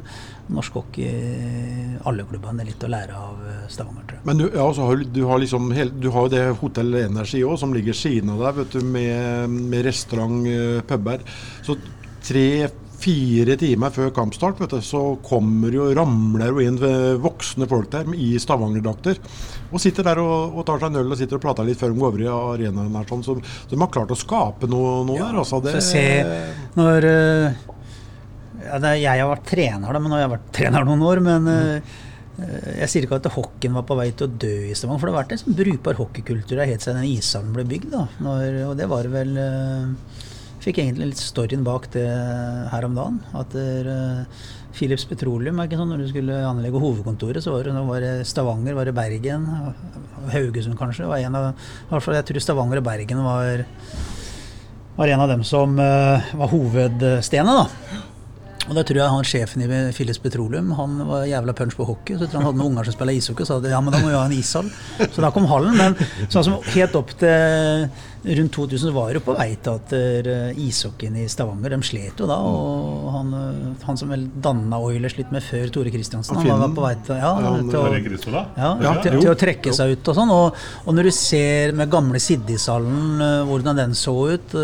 norsk 0.52 0.74
hockey, 0.76 1.08
alle 2.04 2.26
klubbene, 2.28 2.66
litt 2.68 2.84
å 2.84 2.90
lære 2.92 3.16
av 3.16 3.40
eh, 3.48 3.62
Stavanger, 3.72 4.04
tror 4.10 4.18
jeg. 4.20 4.26
Men 4.28 4.42
du, 4.42 4.46
ja, 4.52 4.66
så 4.76 4.90
har, 4.90 5.04
du- 5.16 5.24
har 5.30 5.40
liksom 5.40 5.72
hel- 5.72 5.94
du 6.04 6.10
har 6.12 6.28
det 6.34 6.44
Hotell 6.60 6.94
Energi 7.00 7.44
òg, 7.48 7.56
som 7.62 7.74
ligger 7.74 7.96
siden 7.96 8.34
av 8.36 8.44
deg, 8.44 8.60
vet 8.64 8.76
du, 8.76 8.82
med, 8.86 9.50
med 9.72 9.86
restaurant, 9.88 10.44
eh, 10.52 10.82
puber. 10.90 11.24
Så 11.64 11.78
tre-fire 12.24 13.56
timer 13.60 13.92
før 13.92 14.12
kampstart 14.16 14.60
vet 14.64 14.76
du, 14.78 14.82
så 14.86 15.02
kommer 15.26 15.74
jo, 15.76 15.90
ramler 15.96 16.54
jo 16.54 16.62
inn 16.64 16.78
eh, 16.88 17.16
voksne 17.24 17.68
folk 17.72 17.90
der 17.92 18.08
i 18.16 18.34
Stavanger-drakter. 18.40 19.20
Og 19.74 19.82
sitter 19.82 20.06
der 20.06 20.20
og, 20.22 20.54
og 20.60 20.66
tar 20.68 20.80
seg 20.84 20.92
en 20.92 21.02
øl 21.02 21.12
og 21.16 21.20
sitter 21.20 21.40
og 21.40 21.44
prater 21.44 21.66
litt 21.68 21.80
før 21.82 21.92
de 21.96 22.00
går 22.04 22.12
over 22.12 22.24
i 22.24 22.30
arenaen. 22.32 22.94
her, 23.00 23.08
Sånn, 23.10 23.24
så, 23.26 23.36
så 23.42 23.74
de 23.74 23.80
har 23.82 23.92
klart 23.96 24.14
å 24.14 24.20
skape 24.20 24.70
noe, 24.72 25.00
noe 25.08 25.18
der. 25.20 25.40
Altså, 25.42 25.60
det, 25.66 25.80
se 25.84 26.04
når 26.78 27.10
eh, 27.10 27.62
ja, 28.66 28.80
det, 28.82 28.96
Jeg 29.04 29.22
har 29.22 29.30
vært 29.30 29.46
trener, 29.50 29.94
da, 29.94 30.02
men 30.02 30.12
nå 30.12 30.18
har 30.18 30.26
jeg 30.26 30.34
vært 30.38 30.50
trener 30.56 30.88
noen 30.88 31.06
år. 31.06 31.22
Men 31.26 31.50
uh, 31.52 31.94
jeg 32.80 32.90
sier 32.90 33.08
ikke 33.08 33.20
at 33.22 33.30
hockeyen 33.36 33.78
var 33.78 33.86
på 33.90 33.98
vei 34.00 34.10
til 34.12 34.28
å 34.28 34.42
dø 34.46 34.56
i 34.70 34.74
Stavanger. 34.78 35.02
For 35.02 35.10
det 35.10 35.14
har 35.14 35.22
vært 35.22 35.36
en 35.36 35.44
sånn 35.44 35.60
brukbar 35.60 36.00
hockeykultur 36.00 36.58
der 36.58 36.72
helt 36.72 36.86
siden 36.86 37.02
den 37.02 37.12
ishallen 37.14 37.54
ble 37.56 37.68
bygd. 37.70 37.92
Da. 37.94 38.08
Når, 38.26 38.60
og 38.70 38.76
det 38.80 38.90
var 38.92 39.10
vel 39.14 39.40
uh, 39.40 40.20
Fikk 40.64 40.78
egentlig 40.80 41.10
litt 41.10 41.20
storyen 41.20 41.66
bak 41.66 41.90
det 41.92 42.08
her 42.72 42.86
om 42.88 42.94
dagen. 42.96 43.18
At 43.36 43.52
der, 43.52 43.90
uh, 43.92 44.44
Philips 44.74 45.04
Petroleum 45.06 45.60
er 45.60 45.68
ikke 45.68 45.78
sånn 45.78 45.92
når 45.92 46.02
du 46.02 46.08
skulle 46.10 46.38
anlegge 46.48 46.80
hovedkontoret, 46.82 47.44
så 47.44 47.54
var 47.54 47.68
det, 47.68 47.74
var 47.90 48.00
det 48.02 48.14
Stavanger, 48.26 48.78
var 48.78 48.88
det 48.88 48.96
Bergen, 48.96 49.44
Haugesund 50.32 50.80
kanskje. 50.80 51.10
Var 51.12 51.28
en 51.28 51.38
av, 51.38 51.52
i 51.52 51.92
hvert 51.92 52.06
fall 52.06 52.18
jeg 52.18 52.30
tror 52.32 52.46
Stavanger 52.48 52.80
og 52.80 52.88
Bergen 52.88 53.22
var 53.28 53.66
var 54.96 55.08
en 55.08 55.20
av 55.20 55.30
dem 55.30 55.44
som 55.44 55.80
uh, 55.80 56.34
var 56.38 56.52
hovedstenet. 56.52 57.54
da. 57.54 58.02
Og 58.64 58.78
da 58.78 58.84
tror 58.88 58.96
jeg 59.02 59.12
han 59.12 59.26
sjefen 59.28 59.64
i 59.66 59.68
Filles 59.92 60.20
Petroleum 60.24 60.70
han 60.78 60.94
var 61.10 61.26
jævla 61.28 61.52
punch 61.58 61.76
på 61.76 61.84
hockey. 61.88 62.16
Så 62.16 62.24
jeg 62.24 62.32
tror 62.32 62.40
han 62.40 62.48
hadde 62.48 62.60
noen 62.62 62.72
unger 62.72 62.88
som 62.88 62.96
spilte 62.96 63.16
ishockey, 63.20 63.44
og 63.44 63.50
sa 63.50 63.58
at 63.60 63.68
ja, 63.74 63.82
men 63.84 63.92
da 63.92 64.00
må 64.00 64.08
vi 64.08 64.16
ha 64.16 64.22
en 64.24 64.36
ishall. 64.38 64.70
Så 65.12 65.20
da 65.26 65.32
kom 65.36 65.48
hallen. 65.52 65.76
Men 65.76 65.98
sånn 66.32 66.46
som 66.48 66.56
helt 66.72 66.96
opp 66.96 67.12
til 67.20 67.90
rundt 68.24 68.54
2000 68.56 68.94
var 68.96 69.10
jo 69.12 69.20
på 69.26 69.36
vei 69.36 69.50
til 69.60 69.76
at 69.82 69.92
eh, 69.98 70.54
ishockeyen 70.64 71.18
i 71.20 71.26
Stavanger, 71.28 71.74
de 71.76 71.82
slet 71.84 72.24
jo 72.24 72.30
da. 72.30 72.38
Og 72.40 73.10
han, 73.18 73.34
eh, 73.36 73.84
han 73.84 74.00
som 74.00 74.14
vel 74.16 74.24
danna 74.48 74.80
Oilers 74.80 75.18
litt 75.20 75.34
med 75.36 75.44
før 75.44 75.68
Tore 75.76 75.92
Kristiansen, 75.92 76.40
han 76.40 76.64
var 76.64 76.72
på 76.78 76.86
vei 76.88 76.94
til, 77.04 77.20
ja, 77.20 77.34
han- 77.44 77.68
til 77.68 77.82
å 77.82 77.84
ja, 78.56 78.72
Ja, 78.88 78.96
til, 79.04 79.20
til 79.20 79.34
å 79.34 79.38
trekke 79.44 79.76
seg 79.76 79.98
ut 79.98 80.08
og 80.14 80.20
sånn. 80.22 80.32
Og, 80.40 80.64
og 80.88 80.96
når 80.96 81.12
du 81.12 81.16
ser 81.20 81.76
med 81.76 81.92
gamle 81.92 82.24
Siddishallen 82.24 83.20
eh, 83.28 83.40
hvordan 83.52 83.84
den 83.84 83.92
så 84.06 84.16
ut, 84.38 84.56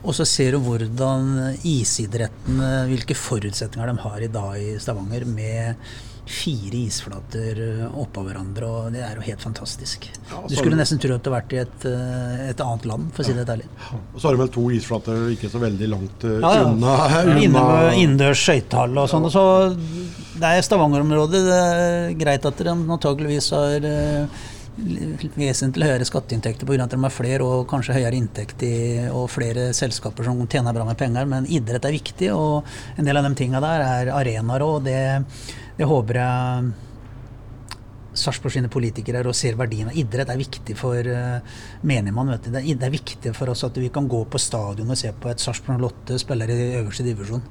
og 0.00 0.14
så 0.16 0.24
ser 0.28 0.56
du 0.56 0.62
hvordan 0.64 1.58
isidretten, 1.66 2.58
eh, 2.64 2.88
hvilke 2.90 3.16
forutsetninger 3.18 3.92
de 3.92 4.02
har 4.06 4.24
i 4.24 4.32
dag 4.32 4.58
i 4.60 4.74
Stavanger, 4.80 5.26
med 5.28 5.74
fire 6.24 6.78
isflater 6.88 7.58
eh, 7.60 7.96
oppå 8.00 8.22
hverandre, 8.24 8.64
og 8.64 8.94
det 8.94 9.02
er 9.04 9.18
jo 9.18 9.26
helt 9.26 9.42
fantastisk. 9.44 10.06
Du 10.48 10.54
skulle 10.56 10.78
nesten 10.78 11.00
tro 11.02 11.12
at 11.12 11.20
du 11.20 11.28
hadde 11.28 11.34
vært 11.34 11.52
i 11.52 11.60
et, 11.60 11.84
eh, 11.90 12.46
et 12.48 12.62
annet 12.64 12.88
land, 12.88 13.10
for 13.12 13.20
å 13.24 13.28
si 13.28 13.36
det 13.36 13.44
ærlig. 13.44 13.68
Og 13.92 14.16
så 14.16 14.30
har 14.30 14.38
de 14.38 14.40
vel 14.40 14.52
to 14.54 14.64
isflater 14.72 15.26
ikke 15.34 15.52
så 15.52 15.60
veldig 15.60 15.90
langt 15.92 16.24
eh, 16.24 16.38
Ja, 16.40 16.54
ja. 16.62 16.64
unna. 16.70 16.96
Unna 17.34 17.66
innendørs 17.92 18.40
skøytehall 18.40 18.96
og 19.04 19.10
sånn. 19.12 19.28
Så 19.32 19.44
det 20.40 20.48
er 20.48 20.64
Stavanger-området. 20.64 21.44
Det 21.50 21.60
er 21.60 22.16
greit 22.24 22.48
at 22.48 22.64
de 22.64 22.72
antakeligvis 22.72 23.52
har 23.54 23.88
eh, 23.92 24.42
vesentlig 24.76 25.88
høyere 25.88 26.06
skatteinntekter 26.08 26.66
pga. 26.66 26.84
at 26.84 26.94
de 26.94 27.00
har 27.02 27.12
flere 27.14 27.44
og 27.46 27.68
kanskje 27.70 27.94
høyere 27.98 28.18
inntekt 28.18 28.62
i, 28.66 28.74
og 29.10 29.30
flere 29.30 29.72
selskaper 29.76 30.26
som 30.26 30.40
tjener 30.46 30.74
bra 30.74 30.84
med 30.84 30.98
penger, 30.98 31.28
men 31.30 31.46
idrett 31.46 31.84
er 31.84 31.94
viktig, 31.94 32.32
og 32.34 32.64
en 32.98 33.04
del 33.06 33.16
av 33.16 33.28
de 33.28 33.34
tinga 33.38 33.62
der 33.62 33.84
er 33.86 34.12
arenaer 34.14 34.66
òg. 34.66 34.82
Det, 34.84 34.98
det 35.78 35.88
håper 35.90 36.20
jeg 36.20 36.72
Sarpsborg 38.14 38.54
sine 38.54 38.70
politikere 38.72 39.20
er 39.20 39.28
og 39.28 39.36
ser 39.36 39.58
verdien 39.58 39.90
av 39.90 39.98
idrett 39.98 40.28
Det 40.28 40.34
er 40.36 40.40
viktig 40.40 40.76
for 40.78 41.10
uh, 41.10 41.60
menigmann. 41.82 42.30
Vet 42.34 42.46
du. 42.46 42.50
Det, 42.54 42.62
er, 42.62 42.80
det 42.80 42.88
er 42.88 42.94
viktig 42.94 43.34
for 43.36 43.52
oss 43.52 43.64
at 43.66 43.76
vi 43.80 43.90
kan 43.94 44.08
gå 44.10 44.22
på 44.30 44.40
stadion 44.40 44.90
og 44.94 44.98
se 45.00 45.12
på 45.12 45.30
et 45.32 45.42
Sarpsborg 45.42 45.82
08 45.90 46.18
spiller 46.22 46.50
i 46.54 46.58
øverste 46.80 47.06
divisjon. 47.06 47.42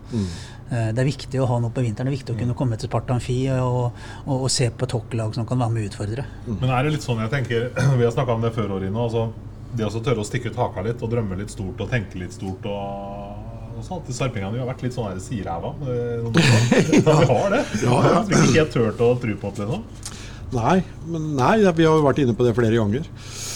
Eh, 0.73 0.89
det 0.95 1.03
er 1.03 1.07
viktig 1.07 1.41
å 1.43 1.47
ha 1.49 1.59
noe 1.61 1.73
på 1.73 1.83
vinteren. 1.85 2.09
Det 2.09 2.13
er 2.13 2.19
viktig 2.19 2.35
å 2.35 2.39
kunne 2.39 2.57
komme 2.57 2.77
til 2.79 2.89
Sparta 2.89 3.15
Amfi 3.17 3.37
og, 3.53 3.97
og, 4.25 4.35
og 4.35 4.49
se 4.51 4.69
på 4.71 4.89
hockeylag 4.93 5.35
som 5.37 5.47
kan 5.49 5.59
være 5.61 5.75
med 5.75 5.85
og 5.85 5.91
utfordre. 5.91 6.25
Men 6.49 6.69
er 6.69 6.87
det 6.87 6.95
litt 6.95 7.05
sånn 7.05 7.21
jeg 7.23 7.33
tenker 7.33 7.69
Vi 7.99 8.05
har 8.05 8.13
snakka 8.15 8.37
om 8.37 8.45
det 8.45 8.53
før, 8.55 8.77
Orino. 8.79 9.05
Altså, 9.07 9.27
det 9.73 9.87
å 9.89 10.03
tørre 10.05 10.21
å 10.23 10.27
stikke 10.27 10.53
ut 10.53 10.59
haka 10.59 10.83
litt 10.85 11.01
og 11.01 11.11
drømme 11.13 11.37
litt 11.39 11.53
stort 11.53 11.81
og 11.81 11.89
tenke 11.89 12.19
litt 12.21 12.35
stort 12.35 12.65
og, 12.69 13.83
sånn 13.83 14.03
til 14.07 14.15
Sarpingene 14.15 14.53
vi 14.53 14.61
har 14.61 14.69
vært 14.69 14.83
litt 14.85 14.95
sånn 14.95 15.19
siræva. 15.19 15.73
eh. 15.91 16.21
Ja, 17.03 17.17
vi 17.19 17.27
har 17.27 17.49
det. 17.51 17.63
Vi 17.81 17.89
har 17.89 18.19
ikke 18.21 18.43
helt 18.53 18.75
turt 18.75 19.01
å 19.03 19.13
tro 19.19 19.37
på 19.41 19.53
det. 19.57 19.67
Liksom. 19.67 20.12
Nei, 20.53 20.83
men 21.09 21.23
nei, 21.37 21.55
vi 21.73 21.85
har 21.87 21.95
jo 21.97 22.03
vært 22.05 22.19
inne 22.23 22.35
på 22.37 22.45
det 22.45 22.53
flere 22.57 22.77
ganger. 22.77 23.07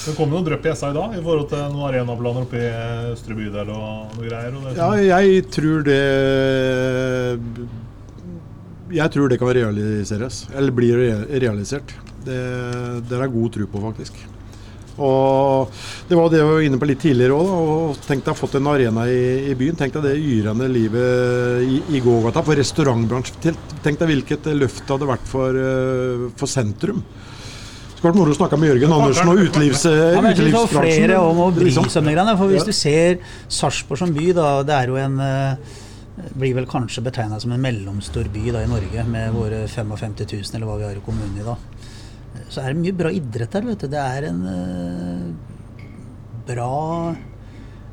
Det 0.07 0.13
kom 0.17 0.31
noen 0.31 0.45
drypp 0.47 0.65
i 0.65 0.71
SA 0.75 0.89
i 0.93 0.95
dag 0.95 1.17
i 1.17 1.21
forhold 1.21 1.49
til 1.51 1.65
noen 1.73 1.87
arenaplaner 1.89 2.45
oppe 2.47 2.57
i 2.61 2.69
Østre 3.11 3.35
bydel 3.37 3.69
og 3.75 4.15
noe 4.15 4.23
greier. 4.29 4.55
Og 4.55 4.63
det 4.65 4.75
Ja, 4.77 4.87
sånn- 4.89 5.05
jeg 5.05 5.43
tror 5.51 5.83
det 5.83 6.01
Jeg 8.89 9.11
tror 9.11 9.27
det 9.29 9.37
kan 9.39 9.47
realiseres. 9.51 10.45
Eller 10.55 10.71
blir 10.71 10.95
realisert. 11.27 11.91
Det, 12.23 12.37
det 13.07 13.17
er 13.17 13.25
jeg 13.25 13.33
god 13.33 13.51
tro 13.51 13.65
på, 13.67 13.81
faktisk. 13.83 14.13
Og 14.97 15.69
Det 16.09 16.15
var 16.17 16.29
det 16.31 16.39
jeg 16.39 16.47
var 16.49 16.61
inne 16.65 16.79
på 16.81 16.87
litt 16.89 17.01
tidligere 17.03 17.37
òg. 17.37 17.97
Tenk 18.07 18.23
deg 18.25 18.31
å 18.31 18.35
ha 18.35 18.39
fått 18.39 18.55
en 18.57 18.67
arena 18.71 19.05
i, 19.11 19.51
i 19.51 19.55
byen. 19.59 19.75
Tenk 19.77 19.93
deg 19.93 20.03
det 20.07 20.15
yrende 20.17 20.67
livet 20.71 21.63
i, 21.67 21.81
i 21.97 22.01
gågata 22.01 22.41
for 22.43 22.57
restaurantbransjen. 22.57 23.57
Tenk- 23.83 23.99
deg 23.99 24.07
hvilket 24.09 24.49
løft 24.57 24.83
det 24.85 24.93
hadde 24.95 25.09
vært 25.09 25.27
for, 25.29 25.57
eh, 25.57 26.27
for 26.37 26.49
sentrum. 26.49 27.03
Det 27.03 27.97
skulle 28.01 28.11
vært 28.13 28.19
moro 28.21 28.33
å 28.33 28.37
snakke 28.37 28.57
med 28.61 28.69
Jørgen 28.75 28.93
Andersen 28.93 29.29
og 29.31 29.39
utelivs, 29.41 29.85
Ja, 29.89 30.21
men 30.21 30.29
jeg 30.31 30.37
synes 30.37 30.51
det 30.51 30.53
var 30.53 30.67
utelivsbransjen. 30.67 31.03
flere 31.07 31.19
om 31.25 31.37
å 31.41 31.47
bry 31.55 31.71
seg 31.73 31.97
om 31.97 32.05
det 32.05 32.13
greiene. 32.13 32.37
For 32.37 32.47
hvis 32.51 32.59
Ja. 32.61 32.65
du 32.65 32.71
ser 32.71 33.17
Sarpsborg 33.49 33.97
som 33.97 34.13
by, 34.13 34.31
da, 34.33 34.63
det 34.63 34.75
er 34.77 34.87
jo 34.87 34.95
en 35.01 35.19
eh, 35.19 35.55
blir 36.37 36.53
vel 36.55 36.65
kanskje 36.65 37.03
betegna 37.05 37.39
som 37.41 37.51
en 37.53 37.61
mellomstor 37.61 38.29
by 38.33 38.51
da 38.51 38.59
i 38.65 38.69
Norge, 38.69 39.03
med 39.07 39.33
våre 39.33 39.67
55 39.67 40.13
000, 40.25 40.55
eller 40.55 40.65
hva 40.69 40.77
vi 40.77 40.83
har 40.85 40.95
i 40.97 41.03
kommunen 41.05 41.37
i 41.41 41.43
dag. 41.45 41.57
Så 42.47 42.63
er 42.63 42.71
det 42.71 42.81
mye 42.81 42.95
bra 42.95 43.11
idrett 43.13 43.57
her, 43.57 43.65
vet 43.67 43.83
du. 43.83 43.89
Det 43.91 44.03
er 44.03 44.29
en 44.29 44.43
uh, 44.47 45.31
bra 46.47 46.75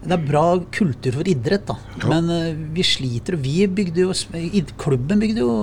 det 0.04 0.12
er 0.12 0.24
bra 0.28 0.44
kultur 0.68 1.16
for 1.16 1.28
idrett, 1.30 1.64
da. 1.70 1.78
Men 2.10 2.28
uh, 2.28 2.62
vi 2.76 2.84
sliter. 2.84 3.38
og 3.38 3.44
Vi 3.46 3.64
bygde 3.66 4.04
jo 4.04 4.12
Klubben 4.80 5.22
bygde 5.22 5.44
jo 5.46 5.54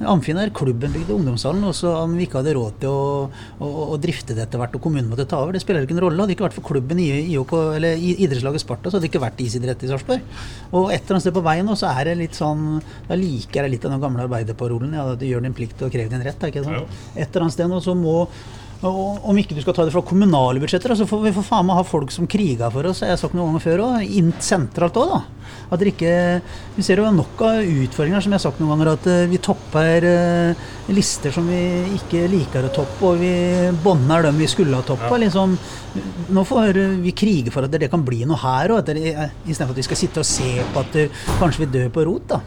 Amfin 0.00 0.38
er 0.40 0.50
klubben 0.54 0.92
bygde 0.94 1.14
ungdomshallen. 1.14 1.64
Og 1.68 1.74
så 1.76 1.92
om 2.00 2.14
vi 2.16 2.26
ikke 2.26 2.40
hadde 2.40 2.54
råd 2.56 2.78
til 2.82 2.90
å, 2.90 3.28
å, 3.62 3.68
å 3.94 3.98
drifte 4.02 4.36
det 4.36 4.46
etter 4.46 4.62
hvert, 4.62 4.74
og 4.78 4.82
kommunen 4.84 5.10
måtte 5.10 5.26
ta 5.30 5.42
over, 5.42 5.54
det 5.54 5.62
spiller 5.62 5.86
ikke 5.86 5.96
en 5.96 6.02
rolle. 6.06 6.18
Hadde 6.22 6.32
det 6.32 6.38
ikke 6.38 6.46
vært 6.48 6.58
for 6.58 6.68
klubben 6.72 7.02
i, 7.02 7.08
IOK, 7.34 7.54
eller 7.78 8.00
idrettslaget 8.00 8.64
Sparta, 8.64 8.90
så 8.90 8.98
hadde 8.98 9.06
det 9.06 9.12
ikke 9.12 9.24
vært 9.24 9.42
isidrett 9.44 9.84
i 9.84 9.92
Sarpsborg. 9.92 10.24
Og 10.72 10.88
et 10.88 11.02
eller 11.02 11.18
annet 11.18 11.26
sted 11.26 11.36
på 11.36 11.44
veien 11.46 11.68
nå, 11.68 11.76
så 11.78 11.92
er 11.92 12.10
det 12.10 12.18
litt 12.22 12.38
sånn 12.38 12.80
Da 13.08 13.18
liker 13.18 13.62
jeg 13.62 13.76
litt 13.76 13.86
av 13.86 13.94
den 13.94 14.02
gamle 14.02 14.26
arbeiderparolen. 14.26 14.96
Ja, 14.98 15.06
du 15.18 15.26
gjør 15.28 15.46
din 15.46 15.56
plikt 15.56 15.84
og 15.84 15.92
krever 15.94 16.14
din 16.14 16.26
rett. 16.26 16.42
Er 16.42 16.54
ikke 16.54 16.66
sånn? 16.66 16.82
Et 17.14 17.28
eller 17.28 17.46
annet 17.46 17.58
sted 17.58 17.70
nå 17.70 17.80
så 17.84 17.94
må 17.98 18.16
og 18.82 19.26
om 19.30 19.38
ikke 19.38 19.54
du 19.54 19.60
skal 19.62 19.76
ta 19.76 19.84
det 19.86 19.92
fra 19.94 20.02
kommunale 20.02 20.58
budsjetter, 20.62 20.94
så 20.98 21.06
får 21.06 21.20
vi 21.22 21.32
for 21.36 21.46
faen 21.46 21.68
meg 21.68 21.78
ha 21.78 21.84
folk 21.86 22.10
som 22.10 22.26
kriger 22.30 22.72
for 22.74 22.88
oss. 22.90 23.04
Jeg 23.04 23.14
har 23.14 23.20
sagt 23.20 23.36
noen 23.36 23.52
ganger 23.52 23.62
før 23.62 23.82
òg. 23.86 24.16
Sentralt 24.42 24.98
òg, 24.98 25.12
da. 25.12 25.20
At 25.72 25.80
dere 25.80 25.92
ikke 25.92 26.14
Vi 26.76 26.84
ser 26.84 27.00
jo 27.00 27.10
nok 27.14 27.40
av 27.46 27.60
utfordringer, 27.62 28.24
som 28.24 28.32
jeg 28.32 28.40
har 28.40 28.44
sagt 28.44 28.60
noen 28.60 28.72
ganger, 28.74 28.90
at 28.96 29.06
eh, 29.12 29.28
vi 29.30 29.38
topper 29.42 30.06
eh, 30.08 30.66
lister 30.90 31.34
som 31.34 31.46
vi 31.46 31.60
ikke 31.98 32.24
liker 32.32 32.66
å 32.66 32.72
toppe, 32.74 33.12
og 33.12 33.22
vi 33.22 33.32
bånder 33.84 34.26
dem 34.26 34.40
vi 34.40 34.50
skulle 34.50 34.78
ha 34.78 34.86
toppa. 34.86 35.14
Liksom, 35.20 35.56
nå 36.34 36.46
får 36.48 36.82
eh, 36.82 36.98
vi 37.04 37.14
krige 37.14 37.54
for 37.54 37.68
at 37.68 37.78
det 37.78 37.90
kan 37.92 38.02
bli 38.06 38.24
noe 38.26 38.40
her 38.42 38.74
òg, 38.74 38.90
istedenfor 38.90 39.76
at 39.76 39.82
vi 39.82 39.88
skal 39.90 40.02
sitte 40.02 40.24
og 40.24 40.28
se 40.28 40.56
på 40.72 40.82
at 40.82 40.98
eh, 41.04 41.24
kanskje 41.38 41.66
vi 41.66 41.72
dør 41.78 41.92
på 41.94 42.08
rot. 42.08 42.34
da. 42.34 42.42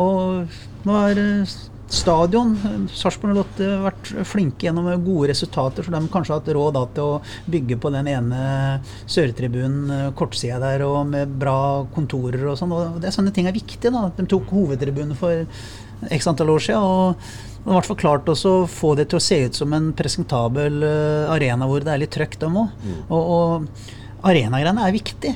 Og 0.00 0.60
nå 0.86 1.02
er 1.06 1.22
eh, 1.22 1.58
stadion 1.90 2.54
Sarpsborg 2.94 3.34
og 3.34 3.38
Lotte 3.40 3.66
har 3.66 3.82
vært 3.88 4.10
flinke 4.28 4.66
gjennom 4.66 4.88
gode 5.04 5.30
resultater, 5.32 5.84
så 5.84 5.92
de 5.92 6.00
kanskje 6.12 6.34
har 6.34 6.40
hatt 6.40 6.50
råd 6.54 6.76
da, 6.76 6.84
til 6.94 7.12
å 7.16 7.50
bygge 7.50 7.78
på 7.82 7.92
den 7.94 8.10
ene 8.12 8.40
sørtribunen, 9.10 9.90
eh, 9.96 10.08
kortsida 10.16 10.60
der, 10.62 10.84
og 10.86 11.10
med 11.10 11.36
bra 11.40 11.84
kontorer 11.94 12.46
og 12.52 12.58
sånn. 12.60 12.74
Og 12.76 13.00
det 13.02 13.10
er 13.10 13.16
sånne 13.16 13.34
ting 13.34 13.50
er 13.50 13.56
viktig. 13.56 13.90
da, 13.90 14.08
De 14.16 14.26
tok 14.30 14.52
hovedtribunen 14.54 15.18
for 15.18 15.46
x 16.10 16.28
antall 16.30 16.54
år 16.54 16.64
siden. 16.64 16.82
og 16.82 17.16
de 17.60 17.68
har 17.68 17.74
i 17.74 17.76
hvert 17.76 17.90
fall 17.90 18.00
klart 18.00 18.28
å 18.32 18.52
få 18.72 18.94
det 18.96 19.10
til 19.10 19.18
å 19.18 19.20
se 19.20 19.36
ut 19.44 19.54
som 19.54 19.72
en 19.76 19.90
presentabel 19.92 20.82
eh, 20.82 21.28
arena 21.28 21.66
hvor 21.68 21.84
det 21.84 21.92
er 21.92 22.00
litt 22.00 22.14
trøkk, 22.14 22.38
dem 22.40 22.56
òg. 22.56 22.68
Og, 23.10 23.20
og 23.20 23.66
arenagreiene 24.24 24.86
er 24.86 24.96
viktig. 24.96 25.34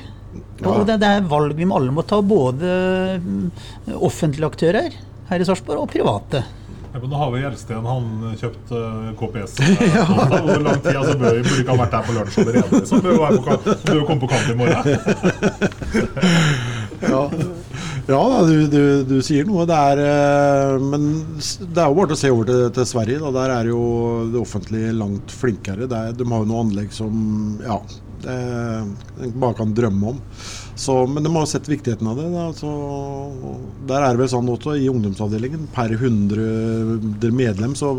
Og 0.65 0.85
det, 0.87 0.97
det 1.03 1.09
er 1.09 1.27
valg 1.29 1.53
vi 1.55 1.67
alle 1.69 1.93
må 1.93 2.01
ta, 2.07 2.21
både 2.25 3.19
mm, 3.21 3.51
offentlige 3.99 4.49
aktører 4.49 4.97
her 5.29 5.41
i 5.41 5.47
Sarpsborg 5.47 5.85
og 5.85 5.91
private. 5.91 6.43
Ja, 6.95 6.99
men 7.01 7.09
nå 7.11 7.17
har 7.19 7.31
vi 7.33 7.41
Gjelsten, 7.41 7.83
han 7.83 8.35
kjøpt 8.39 8.69
uh, 8.71 9.09
KPS. 9.19 9.57
Ja. 9.97 10.05
Hvor 10.07 10.61
lang 10.63 10.79
tid 10.79 10.95
altså, 10.95 11.17
bør 11.19 11.41
vi 11.41 11.57
ikke 11.59 11.73
ha 11.73 11.77
vært 11.81 11.97
her 11.97 12.05
på 12.07 12.15
lunsj 12.15 12.37
allerede? 12.39 12.79
Så 12.87 13.01
Bør 13.03 13.11
vi 13.11 13.17
bør 13.89 14.05
komme 14.07 14.21
på 14.21 14.29
kamp 14.31 14.47
i 14.47 14.55
morgen. 14.61 14.79
Ja, 17.03 17.21
ja 18.07 18.21
du, 18.47 18.55
du, 18.71 18.81
du 19.09 19.15
sier 19.25 19.43
noe. 19.49 19.65
Det 19.67 19.75
er, 19.75 20.01
eh, 20.05 20.75
men 20.79 21.09
det 21.35 21.83
er 21.83 21.89
jo 21.89 21.97
bare 21.99 22.15
å 22.15 22.19
se 22.19 22.31
over 22.31 22.47
til, 22.47 22.63
til 22.77 22.87
Sverige. 22.87 23.19
Da. 23.25 23.33
Der 23.41 23.55
er 23.57 23.71
jo 23.73 23.81
det 24.31 24.39
offentlige 24.39 24.95
langt 24.95 25.35
flinkere. 25.35 25.89
Er, 25.89 26.15
de 26.15 26.29
har 26.31 26.45
jo 26.45 26.49
noe 26.51 26.63
anlegg 26.63 26.95
som 26.95 27.59
ja, 27.65 27.81
det, 28.23 28.37
en 29.19 29.35
bare 29.35 29.59
kan 29.59 29.75
drømme 29.75 30.15
om. 30.15 30.23
Så, 30.75 30.93
men 31.07 31.23
de 31.23 31.31
har 31.31 31.45
sett 31.47 31.69
viktigheten 31.71 32.07
av 32.11 32.17
det. 32.19 32.25
Da. 32.33 32.45
Så, 32.53 32.69
der 33.87 34.03
er 34.03 34.11
det 34.15 34.19
vel 34.25 34.29
sånn 34.33 34.49
også 34.51 34.73
i 34.75 34.89
ungdomsavdelingen. 34.91 35.69
Per 35.75 35.93
100 35.95 37.31
medlem 37.31 37.75
så 37.79 37.93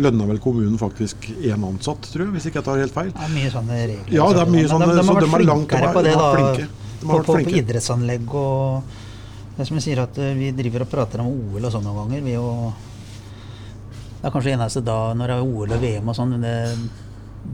lønner 0.00 0.30
vel 0.30 0.40
kommunen 0.40 0.78
faktisk 0.80 1.28
én 1.36 1.66
ansatt, 1.68 2.08
tror 2.08 2.24
jeg, 2.26 2.32
hvis 2.38 2.48
ikke 2.48 2.62
jeg 2.62 2.68
tar 2.70 2.80
helt 2.80 2.96
feil. 2.96 3.10
Det 3.12 3.26
er 3.28 3.34
mye 3.34 3.52
sånne 3.52 3.80
regler. 3.82 4.14
Ja, 4.16 4.28
det 4.32 4.40
er 4.46 4.52
mye 4.54 4.70
sånne- 4.72 4.88
de, 4.88 4.96
de, 4.96 5.04
så 5.04 5.18
de 5.20 5.28
er 5.28 5.44
langt 5.50 5.68
flinkere 5.68 5.92
på 5.92 6.04
det, 6.06 6.14
de 6.14 6.16
har 6.16 6.24
da. 6.24 6.30
vært 6.32 6.56
flinke. 6.56 6.86
De 6.98 7.06
har 7.12 7.20
På, 7.20 7.32
på, 7.32 7.42
på 7.44 7.58
idrettsanlegg 7.60 8.32
og 8.34 8.96
Det 9.58 9.62
er 9.64 9.66
som 9.68 9.76
jeg 9.78 9.84
sier 9.84 10.00
at 10.02 10.18
eh, 10.22 10.32
vi 10.38 10.48
driver 10.54 10.84
og 10.86 10.88
prater 10.92 11.20
om 11.22 11.28
OL 11.28 11.64
og 11.66 11.72
sånn 11.74 11.84
noen 11.86 11.96
ganger. 12.04 12.20
Vi 12.24 12.34
jo, 12.38 12.72
det 14.20 14.26
er 14.28 14.32
kanskje 14.34 14.52
eneste 14.56 14.82
da 14.86 14.96
når 15.18 15.30
det 15.32 15.36
er 15.36 15.44
OL 15.52 15.74
og 15.76 15.82
VM 15.82 16.08
og 16.12 16.16
sånn, 16.18 16.32
men 16.36 16.46
det 16.46 16.56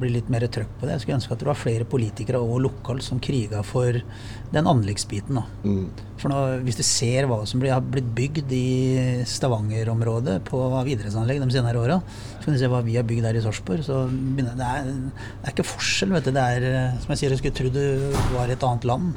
blir 0.01 0.11
litt 0.15 0.29
mer 0.33 0.41
trøkk 0.47 0.71
på 0.81 0.87
det. 0.87 0.95
Jeg 0.97 1.01
skulle 1.05 1.19
ønske 1.19 1.33
at 1.33 1.39
det 1.43 1.47
var 1.49 1.59
flere 1.59 1.85
politikere 1.89 2.41
og 2.43 2.61
lokalt 2.65 3.03
som 3.07 3.21
kriga 3.23 3.63
for 3.67 3.93
den 4.55 4.69
anleggsbiten. 4.71 5.35
da. 5.41 5.45
Mm. 5.65 5.89
For 6.19 6.29
nå, 6.33 6.41
Hvis 6.65 6.77
du 6.77 6.83
ser 6.83 7.27
hva 7.27 7.41
som 7.47 7.61
blir, 7.61 7.73
har 7.73 7.81
blitt 7.81 8.15
bygd 8.15 8.53
i 8.53 9.25
Stavanger-området 9.27 10.39
på 10.49 10.61
idrettsanlegg 10.87 11.41
de 11.43 11.51
senere 11.53 11.81
åra, 11.83 12.01
så 12.41 12.45
kan 12.45 12.55
du 12.55 12.61
se 12.61 12.71
hva 12.71 12.83
vi 12.85 12.97
har 12.97 13.05
bygd 13.09 13.23
der 13.27 13.37
i 13.37 13.45
Sarpsborg. 13.45 13.85
så 13.85 14.07
begynner- 14.09 14.57
Det 14.57 14.67
er, 14.67 14.85
det 14.85 15.49
er 15.49 15.53
ikke 15.53 15.67
forskjell. 15.75 16.13
vet 16.13 16.25
du. 16.25 16.31
Det 16.33 16.43
er, 16.43 16.63
eh, 16.75 16.99
som 17.01 17.09
jeg 17.11 17.19
sier, 17.19 17.31
jeg 17.31 17.39
skulle 17.39 17.55
tro 17.55 17.69
du 17.71 18.37
var 18.37 18.49
i 18.49 18.53
et 18.53 18.63
annet 18.63 18.85
land. 18.85 19.15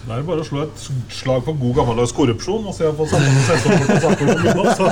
Det 0.00 0.14
er 0.16 0.22
bare 0.26 0.40
å 0.42 0.46
slå 0.48 0.62
et 0.64 0.84
slag 1.12 1.42
for 1.44 1.56
god 1.60 1.74
gammeldags 1.76 2.12
korrupsjon 2.16 2.64
og 2.70 2.74
se 2.74 2.88
på 2.96 3.06
samme 3.10 3.32
på 3.36 3.42
Sarpsborg 3.46 4.20
kommune. 4.22 4.74
Så 4.78 4.86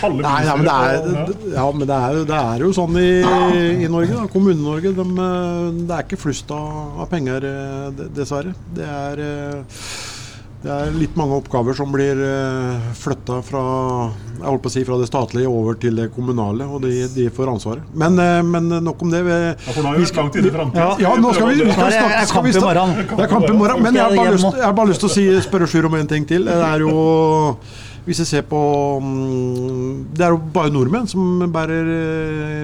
halve 0.00 0.24
Nei, 0.24 0.36
ja, 0.46 0.54
men 0.56 0.64
det 0.66 0.76
er, 0.76 1.10
og- 1.26 1.44
ja, 1.54 1.66
men 1.76 1.90
det 1.90 1.98
er, 1.98 2.20
det 2.30 2.38
er 2.40 2.64
jo 2.64 2.70
sånn 2.78 2.96
i, 3.02 3.10
i 3.84 3.90
Norge, 3.92 4.24
Kommune-Norge. 4.32 4.94
De, 4.96 5.06
eh, 5.26 5.66
det 5.84 5.98
er 5.98 6.06
ikke 6.08 6.20
flust 6.24 6.50
av, 6.56 7.02
av 7.04 7.10
penger, 7.12 7.44
eh, 7.50 8.06
dessverre. 8.16 8.54
Det 8.74 8.88
er, 8.88 9.22
eh, 9.28 9.84
det 10.60 10.70
er 10.74 10.90
litt 10.92 11.14
mange 11.16 11.38
oppgaver 11.40 11.76
som 11.76 11.92
blir 11.92 12.18
flytta 13.00 13.38
fra 13.46 13.62
si, 14.68 14.84
fra 14.84 14.98
det 15.00 15.08
statlige 15.08 15.48
over 15.48 15.74
til 15.80 15.96
det 15.96 16.10
kommunale, 16.14 16.66
og 16.68 16.82
de, 16.84 17.06
de 17.14 17.28
får 17.32 17.52
ansvaret. 17.54 17.82
Men, 17.94 18.18
eh, 18.20 18.42
men 18.44 18.68
nok 18.84 19.02
om 19.02 19.10
det. 19.12 19.22
Vi, 19.24 19.30
Ja, 19.30 19.72
for 19.72 19.82
nå 19.82 19.94
er 19.94 19.98
vi 20.00 20.08
langt 20.16 20.36
inn 20.36 20.46
i 20.46 20.54
framtiden. 20.54 21.00
ja, 21.00 21.14
nå 21.16 21.32
skal 21.34 21.48
vi, 21.50 21.64
vi 21.64 21.72
skal 21.72 21.92
snakke 21.92 22.26
skal 22.26 22.26
vi 22.26 22.34
kamp 22.34 22.46
i 22.46 22.52
snakke- 22.56 22.66
morgen. 22.66 22.96
Det 23.16 23.24
er 23.24 23.32
kamp 23.34 23.48
i 23.50 23.52
morgen. 23.56 23.82
Men 23.82 23.94
jeg 23.94 24.02
har 24.04 24.16
bare 24.16 24.32
lyst, 24.36 24.56
jeg 24.56 24.64
har 24.66 24.74
bare 24.76 24.92
lyst 24.92 25.00
til 25.04 25.08
å 25.10 25.14
si, 25.14 25.28
spørre 25.48 25.70
Sjur 25.70 25.86
om 25.86 25.94
en 25.94 26.06
ting 26.10 26.26
til. 26.28 26.44
Det 26.44 26.56
er 26.72 26.84
jo 26.86 27.56
Hvis 28.00 28.16
jeg 28.22 28.26
ser 28.30 28.42
på 28.48 28.58
mm, 29.04 30.06
Det 30.16 30.24
er 30.24 30.32
jo 30.32 30.38
bare 30.54 30.70
nordmenn 30.72 31.06
som 31.06 31.42
bærer 31.52 31.90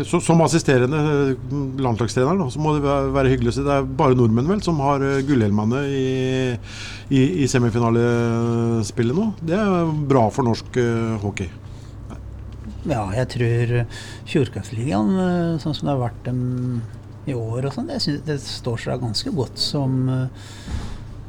eh, 0.01 0.05
Som 0.09 0.41
assisterende 0.43 0.97
eh, 0.97 1.57
landslagstrener, 1.85 2.41
så 2.51 2.59
må 2.63 2.73
det 2.77 2.83
være 3.15 3.31
hyggelig 3.35 3.53
å 3.53 3.57
si. 3.59 3.65
Det 3.67 3.75
er 3.77 3.85
bare 4.01 4.17
nordmenn 4.17 4.49
vel 4.49 4.63
som 4.65 4.81
har 4.85 5.05
eh, 5.05 5.21
gullhjelmene 5.29 5.83
i, 5.93 6.07
i, 7.09 7.23
i 7.45 7.49
semifinalespillet 7.51 9.17
nå. 9.17 9.29
Det 9.47 9.57
er 9.59 9.95
bra 10.11 10.27
for 10.35 10.47
norsk 10.47 10.79
uh, 10.81 11.17
hockey. 11.23 11.51
Ja, 12.87 13.03
jeg 13.15 13.29
tror 13.35 13.73
Fjordkraftligaen, 14.31 15.09
eh, 15.19 15.57
sånn 15.63 15.75
som 15.75 15.89
det 15.89 15.95
har 15.95 16.03
vært 16.05 16.21
dem 16.27 16.43
i 17.27 17.35
år 17.35 17.67
og 17.67 17.75
sånn, 17.75 17.89
det, 17.91 17.99
det 18.27 18.37
står 18.43 18.85
seg 18.85 19.03
ganske 19.03 19.33
godt 19.35 19.59
som, 19.59 19.97
eh, 20.13 20.69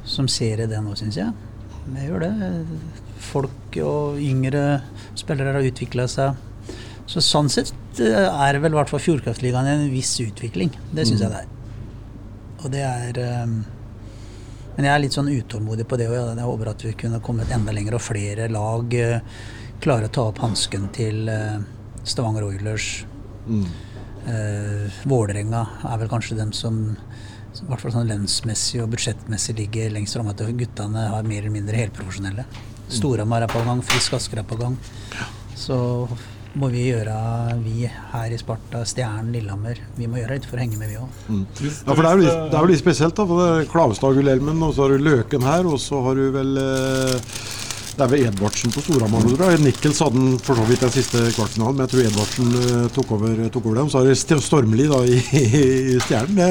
som 0.06 0.30
serie 0.30 0.70
det 0.70 0.82
nå, 0.86 0.94
syns 1.00 1.18
jeg. 1.18 1.34
Det 1.88 2.06
gjør 2.06 2.28
det. 2.28 2.52
Folk 3.32 3.80
og 3.82 4.20
yngre 4.22 4.84
spillere 5.18 5.56
har 5.56 5.66
utvikla 5.66 6.06
seg. 6.12 6.38
Så 7.10 7.24
sånn 7.24 7.50
sett 7.50 7.74
er 8.04 8.28
er 8.30 8.60
vel 8.62 8.76
i 8.76 8.78
hvert 8.78 8.92
fall 8.92 9.02
Fjordkraftligaen 9.02 9.70
en 9.72 9.88
viss 9.90 10.14
utvikling. 10.22 10.70
Det 10.94 11.08
syns 11.08 11.24
jeg 11.24 11.34
det 11.34 11.42
er. 11.42 11.54
Og 12.58 12.70
det 12.74 12.84
er 12.86 13.22
eh, 13.24 13.58
Men 14.78 14.86
jeg 14.86 14.94
er 14.94 15.02
litt 15.02 15.16
sånn 15.18 15.32
utålmodig 15.34 15.88
på 15.90 15.98
det, 15.98 16.08
og 16.12 16.16
jeg 16.38 16.46
håper 16.46 16.70
at 16.70 16.84
vi 16.86 16.94
kunne 17.02 17.22
kommet 17.26 17.52
enda 17.54 17.74
lenger, 17.74 17.98
og 17.98 18.06
flere 18.06 18.46
lag 18.54 18.94
uh, 18.94 19.40
klarer 19.82 20.08
å 20.08 20.14
ta 20.14 20.28
opp 20.30 20.42
hansken 20.44 20.88
til 20.94 21.26
uh, 21.34 21.58
Stavanger 22.08 22.46
Oilers. 22.48 22.92
Eh, 24.28 24.96
Vålerenga 25.08 25.62
er 25.88 26.00
vel 26.02 26.10
kanskje 26.12 26.36
dem 26.36 26.50
som 26.56 26.82
i 26.92 27.68
hvert 27.70 27.80
fall 27.80 27.94
sånn 27.94 28.10
lønnsmessig 28.10 28.82
og 28.84 28.90
budsjettmessig 28.92 29.56
ligger 29.58 29.94
lengst 29.96 30.18
framme. 30.18 30.34
At 30.36 30.44
guttene 30.60 31.08
har 31.14 31.28
mer 31.28 31.46
eller 31.46 31.54
mindre 31.54 31.80
helprofesjonelle. 31.80 32.46
Storhamar 32.92 33.46
er 33.46 33.52
på 33.52 33.64
gang, 33.66 33.80
Frisk 33.84 34.18
Asker 34.18 34.44
er 34.44 34.48
på 34.48 34.60
gang. 34.60 34.76
Så 35.58 35.78
må 36.58 36.70
vi 36.74 36.88
gjøre, 36.90 37.16
vi 37.62 37.86
her 37.88 38.34
i 38.34 38.40
Sparta, 38.40 38.82
Stjernen, 38.88 39.32
Lillehammer. 39.36 39.80
Vi 39.98 40.10
må 40.10 40.22
gjøre 40.22 40.38
litt 40.38 40.48
for 40.50 40.58
å 40.58 40.64
henge 40.64 40.80
med, 40.80 40.90
vi 40.92 40.98
òg. 41.00 41.20
Mm. 41.30 41.44
Ja, 41.62 41.94
for 41.94 42.02
det 42.02 42.10
er, 42.10 42.16
jo 42.16 42.24
litt, 42.24 42.42
det 42.52 42.58
er 42.58 42.66
jo 42.66 42.72
litt 42.72 42.82
spesielt, 42.82 43.16
da. 43.18 43.28
For 43.30 43.44
det 43.44 43.48
er 43.54 43.70
Klavestad 43.72 44.18
Gullelmen, 44.18 44.64
og 44.66 44.74
så 44.76 44.86
har 44.86 44.96
du 44.96 45.06
Løken 45.08 45.46
her, 45.48 45.70
og 45.70 45.80
så 45.84 46.02
har 46.06 46.18
du 46.18 46.26
vel 46.34 46.62
eh, 46.62 47.34
Det 47.98 48.06
er 48.06 48.10
vel 48.12 48.28
Edvardsen 48.30 48.70
på 48.76 48.82
Storhamar. 48.86 49.24
Nikkels 49.64 50.00
hadde 50.04 50.20
den 50.20 50.36
for 50.46 50.60
så 50.60 50.66
vidt 50.70 50.84
den 50.86 50.92
siste 50.94 51.18
kvartfinalen, 51.34 51.80
men 51.80 51.88
jeg 51.88 51.92
tror 51.96 52.04
Edvardsen 52.06 52.52
eh, 52.60 52.84
tok 52.94 53.14
over, 53.16 53.40
tok 53.56 53.66
over 53.72 53.80
dem. 53.80 53.90
Så 53.90 54.04
er 54.04 54.12
det 54.12 54.18
St- 54.20 54.38
Stormli 54.46 54.86
da 54.92 55.00
i, 55.16 55.18
i 55.18 55.98
Stjernen. 56.06 56.38
Det, 56.38 56.50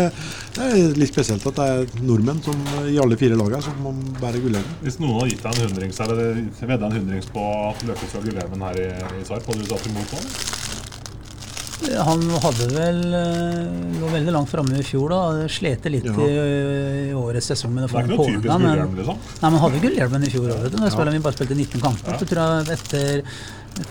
det 0.56 0.66
er 0.66 0.98
litt 0.98 1.12
spesielt 1.12 1.46
at 1.46 1.60
det 1.60 1.68
er 1.76 2.02
nordmenn 2.02 2.42
som, 2.42 2.58
eh, 2.80 2.88
i 2.96 2.98
alle 3.02 3.18
fire 3.20 3.38
lagene 3.38 3.62
som 3.62 3.78
må 3.84 3.94
bære 4.18 4.42
gullhjelmen. 4.42 4.74
hvis 4.82 4.98
noen 4.98 5.20
hadde 5.20 5.30
gitt 5.36 5.46
deg 5.46 5.54
en 5.60 5.68
hundrings 5.68 6.02
eller 6.08 6.42
vedda 6.72 6.90
en 6.90 6.98
hundrings 6.98 7.30
på 7.36 7.46
at 7.70 7.86
Løkestad 7.92 8.26
Gullhjelmen 8.26 8.66
her 8.66 8.82
i, 8.82 8.90
i 9.22 9.28
Sarp, 9.30 9.46
hadde 9.46 9.62
du 9.62 9.70
satt 9.70 9.86
imot 9.92 10.18
han? 10.18 10.28
Han 12.06 12.22
hadde 12.40 12.66
vel 12.72 13.00
eh, 13.14 13.98
lå 14.00 14.08
veldig 14.08 14.32
langt 14.32 14.48
framme 14.48 14.78
i 14.80 14.84
fjor, 14.86 15.12
da. 15.12 15.48
Slete 15.52 15.90
litt 15.92 16.06
Ja. 16.08 16.14
i, 16.24 16.38
i 17.10 17.12
årets 17.16 17.50
sesong 17.52 17.74
med 17.76 17.84
å 17.84 17.90
få 17.92 18.00
den. 18.06 18.16
Gullhjelm, 18.16 18.62
Men, 18.64 18.94
liksom. 18.96 19.18
nei, 19.42 19.50
men 19.50 19.60
hadde 19.60 19.82
gullhjelmen 19.84 20.24
i 20.24 20.30
fjor 20.32 20.54
òg. 20.54 20.64
Da 20.72 20.88
spilte 20.94 21.12
vi 21.12 21.20
bare 21.26 21.36
spilte 21.36 21.58
19 21.58 21.84
kamper. 21.84 22.16
Så 22.22 22.28
tror 22.30 22.42
jeg 22.42 22.78
etter 22.78 23.22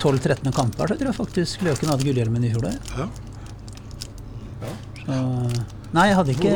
12-13 0.02 0.50
kamper 0.58 0.90
så 0.90 0.98
tror 0.98 1.12
jeg 1.12 1.18
faktisk 1.20 1.62
Løken 1.68 1.92
hadde 1.94 2.08
gullhjelmen 2.10 2.48
i 2.48 2.52
fjor. 2.56 2.66
Da. 2.66 2.98
Ja. 2.98 3.08
Så, 5.06 5.20
nei, 5.94 6.08
jeg 6.10 6.18
hadde 6.18 6.34
ikke 6.34 6.56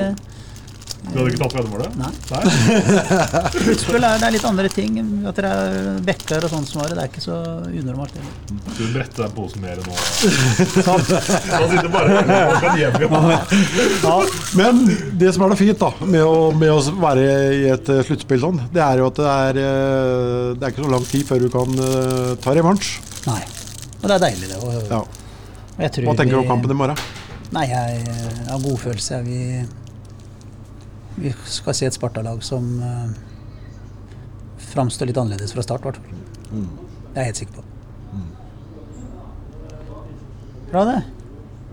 Du 1.09 1.15
hadde 1.15 1.31
ikke 1.31 1.39
tatt 1.41 1.53
veddemålet? 1.57 1.93
Nei. 1.97 2.09
Nei? 2.29 2.41
Plutselig 3.63 4.01
er 4.03 4.19
det 4.21 4.29
litt 4.35 4.45
andre 4.45 4.69
ting. 4.73 4.97
At 5.29 5.39
det 5.39 5.47
er 5.49 6.01
bekker 6.05 6.45
og 6.45 6.51
sånn 6.51 6.67
som 6.69 6.81
var 6.81 6.91
det. 6.91 6.97
Det 6.99 7.05
er 7.05 7.09
ikke 7.09 7.23
så 7.23 7.37
unormalt. 7.71 8.17
heller. 8.19 8.33
Du 8.77 8.83
bretter 8.93 9.23
den 9.25 9.33
posen 9.37 9.63
mer 9.63 9.79
nå. 9.81 9.95
Da 10.85 10.97
sitter 11.71 11.89
bare 11.93 12.19
og 12.19 12.59
kan 12.65 12.77
hjem 12.81 12.99
igjen. 12.99 13.15
Men 14.59 14.83
det 15.23 15.33
som 15.35 15.45
er 15.47 15.53
noe 15.53 15.59
fint 15.59 15.81
da, 15.81 15.91
med 16.03 16.23
å, 16.25 16.35
med 16.59 16.73
å 16.75 16.79
være 17.01 17.25
i 17.57 17.63
et 17.73 17.89
eh, 17.95 18.03
sluttspill 18.05 18.43
sånn, 18.43 18.59
det 18.75 18.83
er 18.85 19.01
jo 19.01 19.09
at 19.09 19.17
det 19.23 19.31
er, 19.33 19.61
eh, 19.63 20.45
det 20.59 20.67
er 20.67 20.75
ikke 20.75 20.85
så 20.85 20.93
lang 20.93 21.07
tid 21.09 21.25
før 21.31 21.43
du 21.45 21.49
kan 21.53 21.81
eh, 21.87 22.35
ta 22.43 22.53
revansj. 22.59 22.91
Nei. 23.29 23.41
Og 23.99 24.05
det 24.07 24.15
er 24.19 24.23
deilig, 24.27 24.51
det. 24.53 24.61
Og, 24.61 24.77
Ja. 24.93 25.01
og 25.01 25.81
jeg 25.83 26.05
Hva 26.05 26.15
tenker 26.19 26.35
du 26.37 26.41
om 26.43 26.49
kampen 26.53 26.71
i 26.75 26.79
morgen? 26.83 27.01
Nei, 27.55 27.65
jeg 27.71 28.03
har 28.05 28.51
har 28.53 28.59
godfølelse. 28.61 29.23
Vi, 29.25 29.39
vi 31.19 31.33
skal 31.45 31.75
se 31.77 31.89
et 31.89 31.95
Sparta-lag 31.95 32.43
som 32.45 32.69
uh, 32.81 33.09
framstår 34.71 35.09
litt 35.09 35.19
annerledes 35.19 35.55
fra 35.55 35.65
start, 35.65 35.83
i 35.83 35.89
hvert 35.89 35.99
fall. 35.99 36.53
Mm. 36.53 36.69
Det 37.09 37.15
er 37.15 37.21
jeg 37.21 37.31
helt 37.31 37.43
sikker 37.43 37.59
på. 37.59 37.65
Bra, 40.69 40.83
det. 40.85 40.99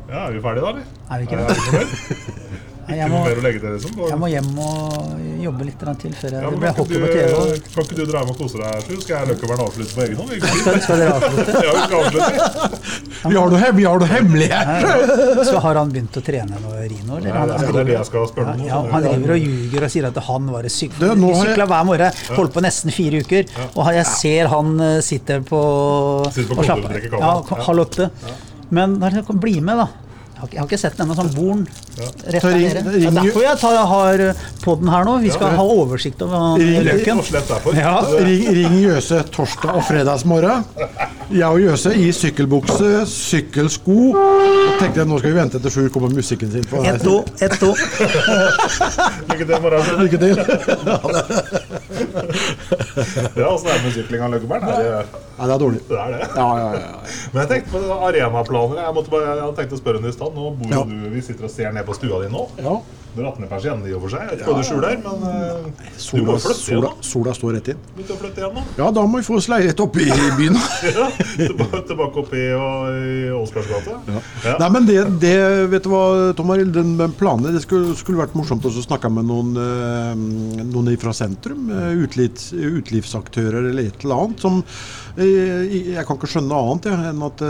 Ja, 0.09 0.27
Er 0.27 0.33
vi 0.33 0.41
ferdige 0.41 0.63
da, 0.65 0.69
eller? 0.71 0.85
Er 1.11 1.19
vi 1.19 1.25
ikke 1.27 1.37
det? 1.37 2.63
Nei, 2.87 2.97
Jeg 3.01 3.11
må, 3.11 3.19
noe 3.19 3.27
mer 3.27 3.39
å 3.41 3.43
legge 3.43 3.61
til, 3.63 3.73
liksom? 3.75 3.97
jeg 4.07 4.19
må 4.23 4.29
hjem 4.31 4.59
og 4.63 5.41
jobbe 5.43 5.65
litt 5.67 5.81
til 6.03 6.13
før 6.15 6.35
jeg 6.37 6.43
Ja, 6.45 6.51
blir 6.53 6.61
kan, 6.67 6.77
hockey 6.79 7.01
på 7.03 7.09
TV. 7.11 7.63
Kan 7.75 7.87
ikke 7.87 7.97
du 7.99 8.03
dra 8.07 8.21
hjem 8.23 8.31
og 8.31 8.39
kose 8.39 8.61
deg, 8.63 8.85
Sjur? 8.87 9.01
Skal 9.03 9.15
jeg 9.17 9.31
Løkkevern 9.33 9.63
avslutte 9.65 9.97
på 9.97 10.05
egen 10.05 10.21
hånd? 10.21 10.47
Skal, 10.47 10.79
skal 10.85 11.03
dere 11.03 11.17
avslutte? 11.17 11.57
Ja, 11.67 11.73
vi 11.75 11.83
skal 11.83 11.99
avslutte. 11.99 13.03
Vi 13.27 13.35
har 13.41 13.51
noe, 13.51 13.61
hem- 13.65 13.77
vi 13.81 13.87
har 13.89 13.99
noe 14.03 14.11
hemmelighet! 14.13 15.45
Så 15.51 15.59
har 15.67 15.81
han 15.81 15.91
begynt 15.97 16.21
å 16.21 16.25
trene 16.31 16.63
noe 16.63 16.87
Rino? 16.87 17.19
Eller? 17.19 17.29
Ja, 17.33 17.43
Han, 17.43 17.67
det 17.67 17.83
er 17.83 17.91
det 17.91 17.97
jeg 17.99 18.09
skal 18.13 18.31
spørre 18.31 18.55
om. 18.55 18.65
Ja, 18.69 18.81
han 18.95 19.07
driver 19.09 19.35
og 19.35 19.43
ljuger 19.49 19.89
og 19.89 19.95
sier 19.97 20.09
at 20.13 20.23
han 20.31 20.49
var 20.55 20.71
sykla 20.77 21.69
hver 21.75 21.87
morgen, 21.91 22.25
holdt 22.39 22.55
på 22.55 22.65
nesten 22.65 22.95
fire 22.95 23.23
uker. 23.27 23.51
Og 23.75 23.93
jeg 23.99 24.07
ser 24.15 24.53
han 24.55 24.75
eh, 24.93 24.99
sitter 25.05 25.43
på 25.47 25.61
Sitter 26.31 26.55
på 26.55 26.63
og 26.63 26.69
slapper 26.71 26.99
av. 27.19 27.23
Ja, 27.51 27.63
halv 27.67 27.89
åtte. 27.89 28.11
Men 28.71 28.99
bli 29.01 29.59
med, 29.61 29.83
da. 29.83 30.06
Har, 30.37 30.49
jeg 30.53 30.61
har 30.61 30.67
ikke 30.69 30.79
sett 30.79 30.97
denne 30.99 31.15
sånn 31.17 31.31
Born 31.33 31.63
rett 31.97 32.43
Så 32.43 32.51
der 32.51 32.57
ring- 32.59 32.75
nede. 32.75 32.93
Det 32.93 33.07
er 33.09 33.15
derfor 33.17 33.43
jeg 33.47 33.59
tar, 33.63 33.77
har 33.89 34.23
podden 34.63 34.89
her 34.93 35.05
nå. 35.09 35.15
Vi 35.23 35.31
skal 35.33 35.49
Ja. 35.49 35.57
ha 35.57 35.63
oversikt 35.65 36.21
over 36.23 36.59
Ring- 36.61 36.85
Løken. 36.85 37.23
Ja. 37.77 37.95
Ring, 38.27 38.45
ring 38.59 38.77
Jøse 38.83 39.23
torsdag 39.33 39.75
og 39.79 39.83
fredagsmorgen. 39.89 40.65
Jeg 41.33 41.47
og 41.49 41.61
Jøse 41.61 41.95
i 41.97 42.11
sykkelbukse, 42.13 43.07
sykkelsko. 43.09 43.97
Og 44.13 44.77
tenkte 44.83 45.01
jeg 45.01 45.09
nå 45.09 45.19
skal 45.23 45.33
vi 45.33 45.39
vente 45.41 45.59
til 45.63 45.71
Sjur 45.73 45.89
kommer 45.95 46.09
med 46.13 46.21
musikken 46.21 46.53
sin. 46.53 46.61
Et 46.85 46.95
Ett 47.01 47.07
år, 47.07 47.25
ett 47.41 47.63
år. 47.63 47.77
Lykke 49.33 49.47
til 49.47 49.57
i 49.57 49.61
morgen. 49.65 49.83
Lykke 50.05 50.19
til. 50.19 50.35
Ja, 52.17 53.49
åssen 53.53 53.69
er 53.69 53.77
det 53.79 53.85
med 53.85 53.95
sykling 53.97 54.23
av 54.27 54.31
Løkkevern? 54.35 54.67
Er 54.67 54.83
det- 54.83 55.23
Nei, 55.37 55.47
det 55.47 55.55
er 55.55 55.59
dårlig. 55.61 55.81
Det 55.89 55.97
er 56.01 56.13
det. 56.15 56.29
Ja, 56.37 56.47
ja, 56.57 56.69
ja. 56.73 57.01
Men 57.33 57.41
jeg 57.43 57.49
tenkte 57.51 57.73
på 57.77 57.97
arenaplaner. 58.09 58.79
Jeg, 58.81 58.95
bare, 59.11 59.25
jeg 59.27 59.43
hadde 59.45 59.57
tenkt 59.59 59.75
å 59.77 59.81
spørre 59.83 60.01
henne 60.01 60.09
i 60.09 60.17
stad. 60.17 60.33
Nå 60.39 60.51
bor 60.57 60.71
jo 60.73 60.85
du 60.89 61.11
Vi 61.13 61.21
sitter 61.27 61.45
og 61.45 61.53
ser 61.53 61.73
ned 61.77 61.85
på 61.89 61.95
stua 61.99 62.23
di 62.25 62.31
nå. 62.33 62.47
ja. 62.63 62.77
Du 63.17 63.23
har 63.25 63.31
18 63.33 63.49
persienner 63.49 63.89
i 63.89 63.95
og 63.97 64.03
for 64.05 64.13
seg. 64.13 64.27
Jeg 64.27 64.35
vet 64.35 64.43
ikke 64.43 64.53
hva 64.53 64.61
du 64.61 64.67
skjuler, 64.69 64.97
men 65.01 65.23
eh, 65.31 65.69
du 65.87 66.01
Sola, 66.05 66.25
må 66.27 66.35
flytte 66.37 66.61
igjen, 66.61 66.67
sola, 66.67 66.91
da. 66.93 67.07
sola 67.09 67.33
står 67.39 67.55
rett 67.57 67.71
inn. 67.73 67.79
Begynte 67.95 68.13
å 68.13 68.19
flytte 68.21 68.43
igjen, 68.43 68.59
da. 68.59 68.65
Ja, 68.77 68.89
da 68.99 69.05
må 69.09 69.21
vi 69.23 69.25
få 69.25 69.39
oss 69.39 69.49
leilighet 69.49 69.81
oppe 69.87 70.05
i 70.05 70.19
byen. 70.37 70.59
Ja, 70.97 71.07
tilbake, 71.49 71.81
tilbake 71.89 72.21
opp 72.23 72.35
i, 72.37 72.45
i 72.45 73.65
gate. 73.71 73.97
Ja. 74.45 74.55
Nei, 74.61 74.69
men 74.75 74.87
det, 74.89 74.99
det 75.23 75.33
vet 75.73 75.87
du 75.87 75.91
hva, 75.93 76.03
Tom 76.37 76.53
Arild, 76.53 76.73
den 76.77 76.95
den 77.01 77.15
planen 77.19 77.57
Det 77.57 77.63
skulle, 77.65 77.97
skulle 77.99 78.21
vært 78.21 78.37
morsomt 78.39 78.65
å 78.69 78.73
snakke 78.75 79.11
med 79.13 79.27
noen, 79.29 79.53
eh, 79.61 80.65
noen 80.69 80.93
fra 81.01 81.13
sentrum. 81.17 81.67
eh, 81.73 81.93
Utlivs, 82.05 82.51
utlivsaktører 82.53 83.71
eller 83.71 83.91
et 83.91 84.05
eller 84.05 84.27
annet. 84.27 84.45
Som 84.45 84.61
eh, 85.17 85.65
Jeg 85.97 86.05
kan 86.09 86.21
ikke 86.21 86.31
skjønne 86.35 86.53
noe 86.53 86.75
annet 86.75 86.91
ja, 86.93 86.99
enn 87.13 87.25
at 87.31 87.47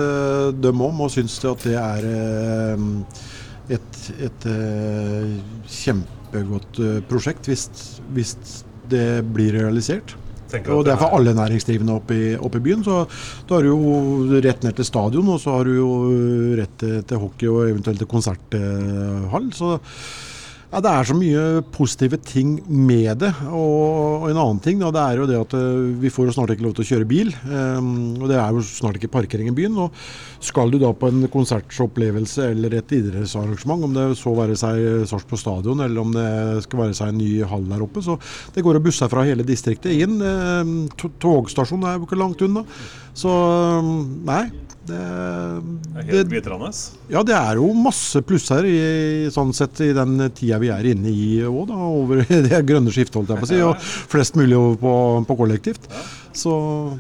de 0.62 0.75
òg 0.75 0.95
må 0.97 1.11
synes 1.12 1.39
at 1.47 1.67
det 1.67 1.77
er 1.81 2.11
et, 3.73 3.99
et 4.23 4.47
eh, 4.51 5.33
kjempegodt 5.79 6.81
eh, 6.83 7.01
prosjekt 7.09 7.51
hvis, 7.51 7.67
hvis 8.14 8.37
det 8.91 9.25
blir 9.35 9.57
realisert. 9.59 10.14
Og 10.71 10.85
det 10.87 10.93
er 10.93 11.01
for 11.01 11.17
alle 11.17 11.35
næringsdrivende 11.35 11.97
oppe 11.99 12.14
i, 12.14 12.27
oppe 12.39 12.61
i 12.61 12.64
byen. 12.69 12.85
Så 12.87 13.01
da 13.49 13.57
har 13.57 13.67
du 13.67 13.73
jo 13.73 14.39
rett 14.45 14.62
ned 14.62 14.77
til 14.79 14.87
stadion, 14.87 15.33
og 15.35 15.41
så 15.43 15.57
har 15.57 15.67
du 15.67 15.75
jo 15.75 15.91
rett 16.61 16.77
til, 16.79 17.01
til 17.03 17.23
hockey 17.23 17.51
og 17.51 17.64
eventuelt 17.73 17.99
til 18.03 18.11
konserthall. 18.11 19.51
Så 19.57 19.73
ja, 20.77 20.83
det 20.85 20.91
er 20.93 21.07
så 21.09 21.14
mye 21.16 21.43
positive 21.72 22.18
ting 22.20 22.59
med 22.68 23.22
det. 23.22 23.31
Og, 23.49 23.85
og 24.20 24.27
en 24.29 24.37
annen 24.43 24.59
ting 24.61 24.83
da, 24.83 24.91
det 24.93 25.01
er 25.01 25.20
jo 25.22 25.29
det 25.31 25.39
at 25.41 25.55
eh, 25.57 25.95
vi 26.03 26.11
får 26.12 26.35
snart 26.37 26.53
ikke 26.53 26.66
lov 26.66 26.74
til 26.77 26.85
å 26.85 26.89
kjøre 26.91 27.09
bil. 27.09 27.31
Um, 27.49 28.18
og 28.20 28.27
det 28.29 28.37
er 28.37 28.53
jo 28.53 28.64
snart 28.66 28.99
ikke 28.99 29.09
parkering 29.14 29.49
i 29.49 29.55
byen. 29.57 29.79
Og 29.87 29.97
skal 30.45 30.68
du 30.68 30.77
da 30.83 30.91
på 30.93 31.09
en 31.09 31.24
konsertopplevelse 31.33 32.51
eller 32.53 32.77
et 32.77 32.93
idrettsarrangement, 32.93 33.87
om 33.89 33.97
det 33.97 34.05
så 34.20 34.35
være 34.37 34.59
seg 34.61 35.09
Sarpsborg 35.09 35.41
stadion 35.41 35.81
eller 35.87 36.03
om 36.03 36.12
det 36.12 36.29
skal 36.66 36.85
være 36.85 36.99
seg 37.01 37.14
en 37.14 37.22
ny 37.22 37.31
hall 37.49 37.64
der 37.72 37.87
oppe, 37.87 38.05
så 38.05 38.18
det 38.53 38.64
går 38.66 38.77
å 38.77 38.85
busser 38.85 39.09
fra 39.12 39.24
hele 39.24 39.49
distriktet 39.49 39.97
inn. 39.97 40.20
Um, 40.20 40.77
Togstasjonen 40.93 41.89
er 41.89 41.97
jo 41.97 42.05
ikke 42.05 42.20
langt 42.20 42.45
unna. 42.45 42.66
Så 43.17 43.33
eh, 43.33 43.91
nei. 44.29 44.45
Det, 44.87 44.95
Det 44.95 44.99
er 45.03 45.57
det, 45.97 46.03
helt 46.12 46.29
glitrende. 46.31 46.69
ja, 47.11 47.23
det 47.27 47.35
er 47.35 47.57
jo 47.59 47.73
masse 47.75 48.21
plusser 48.23 48.62
i, 48.71 48.77
sånn 49.35 49.51
sett 49.57 49.81
i 49.83 49.89
den 49.97 50.12
tida 50.31 50.61
vi 50.62 50.69
er 50.71 50.87
inne 50.93 51.11
i 51.11 51.41
òg. 51.43 51.73
Over 51.75 52.21
det 52.47 52.61
grønne 52.69 52.93
skiftet, 52.95 53.19
holdt 53.19 53.33
jeg 53.35 53.41
på 53.43 53.49
å 53.49 53.51
si. 53.51 53.59
Og 53.67 53.83
flest 54.12 54.39
mulig 54.39 54.55
over 54.55 54.79
på, 54.85 54.95
på 55.27 55.39
kollektivt. 55.43 55.89
Så 56.37 56.53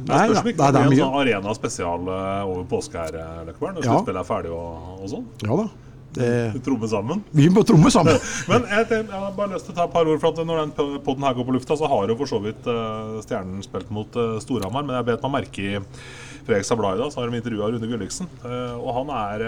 Det 0.02 0.10
nei, 0.10 0.24
spørs 0.26 0.34
da, 0.34 0.42
om 0.42 0.50
ikke 0.50 0.58
det 0.64 0.72
det 0.74 0.82
er 0.82 0.90
blir 0.90 0.98
en 0.98 1.04
sånn 1.06 1.20
arena 1.22 1.54
spesial 1.60 2.10
eh, 2.10 2.42
over 2.50 2.66
påske 2.74 2.98
her, 3.04 3.20
Løkkeberg, 3.20 3.46
Løkkevern. 3.52 3.74
Når 3.78 3.86
Ja. 3.86 3.92
sluttspillet 3.94 4.24
er 4.24 4.30
ferdig 4.34 4.54
og, 4.56 4.94
og 4.98 5.10
sånn. 5.14 5.26
Ja 5.46 5.60
da. 5.62 5.68
Det, 6.16 6.62
Tromme 6.64 6.88
sammen. 6.88 7.22
vi 7.36 7.48
må 7.52 7.62
tromme 7.66 7.90
sammen. 7.92 8.16
Men 8.50 8.64
jeg, 8.70 8.86
jeg 8.88 9.08
har 9.12 9.34
bare 9.36 9.52
lyst 9.52 9.68
til 9.68 9.74
å 9.74 9.76
ta 9.76 9.84
et 9.84 9.92
par 9.92 10.08
ord, 10.08 10.20
for 10.22 10.32
at 10.32 10.48
når 10.48 10.62
den 10.62 11.00
poden 11.04 11.26
her 11.26 11.36
går 11.36 11.48
på 11.48 11.56
lufta, 11.58 11.76
så 11.76 11.90
har 11.92 12.08
jo 12.08 12.16
for 12.16 12.30
så 12.30 12.40
vidt 12.42 12.68
uh, 12.70 13.18
Stjernen 13.24 13.64
spilt 13.64 13.92
mot 13.92 14.16
uh, 14.16 14.38
Storhamar. 14.42 14.86
Men 14.86 14.96
jeg 14.96 15.08
bet 15.10 15.26
meg 15.26 15.34
merke 15.36 15.66
i 15.66 15.74
Fredrikstad 16.46 16.80
Blad 16.80 16.96
i 16.96 17.02
dag, 17.02 17.10
så 17.12 17.20
har 17.20 17.28
de 17.28 17.40
intervjua 17.42 17.68
Rune 17.74 17.90
Gulliksen. 17.90 18.30
Uh, 18.46 18.78
og 18.78 18.94
han 19.02 19.12
er 19.18 19.44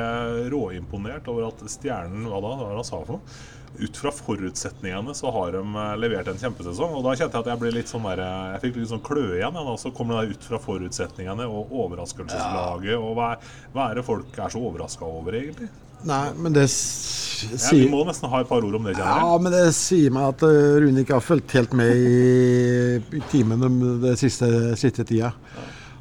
råimponert 0.52 1.30
over 1.32 1.48
at 1.48 1.64
Stjernen 1.72 2.28
Hva 2.28 2.42
da? 2.44 2.52
Hva 2.60 2.74
han 2.74 2.84
sa 2.86 3.00
for 3.00 3.16
noe? 3.16 3.38
Ut 3.78 3.98
fra 4.00 4.10
forutsetningene 4.10 5.12
så 5.14 5.30
har 5.30 5.52
de 5.54 5.82
levert 6.00 6.28
en 6.28 6.38
kjempesesong. 6.40 6.96
Og 6.98 7.04
da 7.04 7.12
kjente 7.14 7.36
jeg 7.36 7.44
at 7.44 7.50
jeg 7.52 7.60
ble 7.60 7.72
litt 7.76 7.90
sånn 7.90 8.06
der, 8.08 8.24
Jeg 8.54 8.62
fikk 8.64 8.78
litt 8.80 8.90
sånn 8.90 9.04
kløe 9.06 9.36
igjen. 9.36 9.56
Ja, 9.60 9.64
da. 9.68 9.76
Så 9.78 9.92
kommer 9.94 10.18
det 10.18 10.34
ut 10.34 10.48
fra 10.50 10.60
forutsetningene 10.62 11.46
og 11.46 11.74
overraskelseslaget. 11.84 12.96
Og 12.96 13.12
hva, 13.16 13.34
hva 13.76 13.90
er 13.90 14.00
det 14.00 14.08
folk 14.08 14.40
er 14.40 14.56
så 14.56 14.64
overraska 14.64 15.06
over, 15.06 15.36
egentlig? 15.38 15.68
Nei, 16.06 16.24
men 16.38 16.54
det 16.54 16.68
sier 16.70 17.56
Ja, 17.58 17.72
vi 17.74 17.88
må 17.90 18.04
nesten 18.06 18.30
ha 18.30 18.42
et 18.42 18.50
par 18.50 18.62
ord 18.62 18.76
om 18.78 18.86
det, 18.86 18.94
kjenner. 18.94 19.22
Ja, 19.22 19.38
men 19.42 19.54
det 19.54 19.64
sier 19.76 20.14
meg 20.14 20.30
at 20.34 20.44
eh, 20.46 20.78
Rune 20.84 21.02
ikke 21.02 21.16
har 21.18 21.24
fulgt 21.24 21.54
helt 21.58 21.74
med 21.78 21.90
i, 21.94 22.98
i 23.18 23.22
timen 23.32 23.62
den 23.62 24.18
siste, 24.18 24.50
siste 24.78 25.06
tida. 25.06 25.32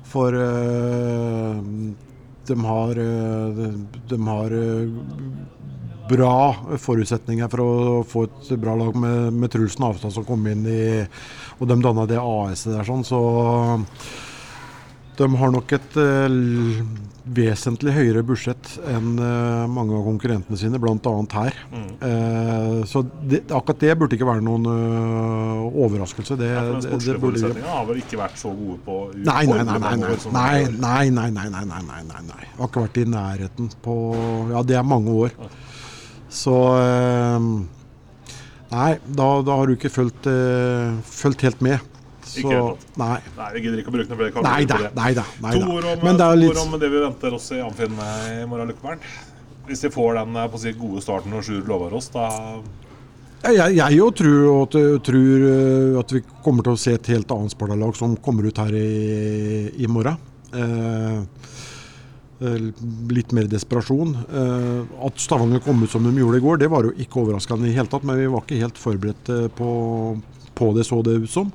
For 0.08 0.34
uh, 0.34 1.58
de 2.48 2.58
har, 2.64 3.02
eh, 3.04 3.64
de 4.08 4.20
har 4.30 4.56
bra 6.08 6.38
forutsetninger 6.80 7.50
for 7.52 7.64
å 7.64 8.04
få 8.08 8.24
et 8.30 8.54
bra 8.62 8.78
lag 8.80 8.96
med, 8.96 9.34
med 9.36 9.52
Trulsen 9.52 9.84
Navstad 9.84 10.16
som 10.16 10.26
kom 10.28 10.46
inn 10.48 10.64
i 10.72 10.86
Og 11.58 11.68
de 11.68 11.76
danna 11.84 12.06
det 12.08 12.22
AS-et 12.22 12.72
der, 12.72 12.86
sånn, 12.88 13.04
så 13.04 13.20
de 15.18 15.28
har 15.42 15.52
nok 15.54 15.72
et 15.74 15.96
uh, 15.98 16.82
vesentlig 17.38 17.94
høyere 17.96 18.22
budsjett 18.26 18.70
enn 18.88 19.16
uh, 19.18 19.66
mange 19.72 19.96
av 19.98 20.04
konkurrentene 20.06 20.60
sine, 20.60 20.80
bl.a. 20.82 21.14
her. 21.34 21.58
Mm. 21.72 21.88
Uh, 22.04 22.82
så 22.88 23.02
det, 23.02 23.42
akkurat 23.50 23.82
det 23.82 23.96
burde 23.98 24.18
ikke 24.18 24.28
være 24.30 24.46
noen 24.46 24.68
overraskelse. 25.68 26.38
Det, 26.40 26.52
ja, 26.54 26.62
for 26.62 26.78
den 26.78 26.86
sportslige 26.86 27.24
forutsetninga 27.24 27.78
har 27.80 27.88
vel 27.90 28.04
ikke 28.04 28.22
vært 28.22 28.42
så 28.42 28.54
gode 28.54 28.78
på 28.86 29.00
nei 29.18 29.44
nei 29.50 29.64
nei, 29.66 29.80
nei 29.80 29.96
nei 29.98 30.12
nei 30.78 31.10
nei, 31.10 31.32
nei, 31.34 31.66
nei, 31.66 32.04
nei, 32.12 32.22
nei, 32.30 32.44
Har 32.60 32.70
ikke 32.70 32.86
vært 32.86 33.02
i 33.02 33.08
nærheten 33.10 33.74
på 33.84 33.98
Ja, 34.54 34.62
det 34.68 34.78
er 34.78 34.86
mange 34.86 35.18
år. 35.26 35.36
Så 36.30 36.60
Nei, 38.68 38.98
da, 39.08 39.26
da 39.48 39.54
har 39.56 39.70
du 39.70 39.78
ikke 39.78 39.90
fulgt, 39.90 40.28
fulgt 41.08 41.46
helt 41.48 41.62
med. 41.64 41.80
Så 42.38 42.52
Ikke. 42.52 42.92
Nei. 43.02 43.18
Nei, 43.38 43.48
vi 43.56 43.64
gidder 43.66 43.82
ikke 43.82 43.92
å 43.92 43.96
bruke 43.98 44.12
noe 44.14 44.20
flere 44.22 44.46
Nei 44.48 44.68
da, 44.70 44.78
nei, 44.98 45.14
det. 45.18 45.26
nei 45.44 45.54
da. 45.54 45.60
To 45.60 45.64
da. 45.64 45.72
ord 45.78 45.90
om, 45.94 46.06
det 46.22 46.30
litt 46.44 46.62
om 46.62 46.78
det 46.80 46.92
vi 46.94 47.02
venter 47.04 47.38
oss 47.38 47.50
i 47.56 47.62
Amfinn 47.64 47.98
i 47.98 48.46
morgen, 48.50 48.72
Løkkeberg. 48.72 49.08
Hvis 49.68 49.84
de 49.84 49.92
får 49.92 50.20
den 50.22 50.38
eh, 50.40 50.50
på 50.52 50.62
si, 50.62 50.74
gode 50.80 51.04
starten 51.04 51.34
og 51.36 51.44
Sjur 51.44 51.66
lover 51.68 51.98
oss, 51.98 52.08
da 52.14 52.28
Jeg, 53.48 53.76
jeg 53.78 53.98
jo 54.00 54.08
tror, 54.16 54.46
at, 54.64 54.78
tror 55.06 55.44
eh, 55.52 56.00
at 56.00 56.14
vi 56.16 56.24
kommer 56.46 56.66
til 56.66 56.78
å 56.78 56.80
se 56.82 56.96
et 56.98 57.12
helt 57.14 57.32
annet 57.36 57.54
Sparta-lag 57.54 57.96
som 58.00 58.16
kommer 58.24 58.48
ut 58.48 58.62
her 58.64 58.74
i, 58.76 58.88
i 59.78 59.90
morgen. 59.92 60.18
Eh, 60.56 61.20
eh, 62.48 62.70
litt 63.14 63.36
mer 63.36 63.50
desperasjon. 63.52 64.16
Eh, 64.16 65.04
at 65.08 65.20
Stavanger 65.22 65.62
kom 65.66 65.84
ut 65.84 65.92
som 65.92 66.08
de 66.08 66.16
gjorde 66.16 66.42
i 66.42 66.46
går, 66.48 66.64
det 66.64 66.72
var 66.72 66.88
jo 66.88 66.96
ikke 66.96 67.22
overraskende 67.26 67.68
i 67.68 67.74
det 67.74 67.82
hele 67.82 67.92
tatt. 67.92 68.08
Men 68.08 68.20
vi 68.22 68.32
var 68.32 68.46
ikke 68.46 68.64
helt 68.64 68.82
forberedt 68.82 69.34
eh, 69.36 69.46
på, 69.60 69.70
på 70.58 70.72
det, 70.78 70.88
så 70.88 71.04
det 71.06 71.20
ut 71.28 71.34
som. 71.34 71.52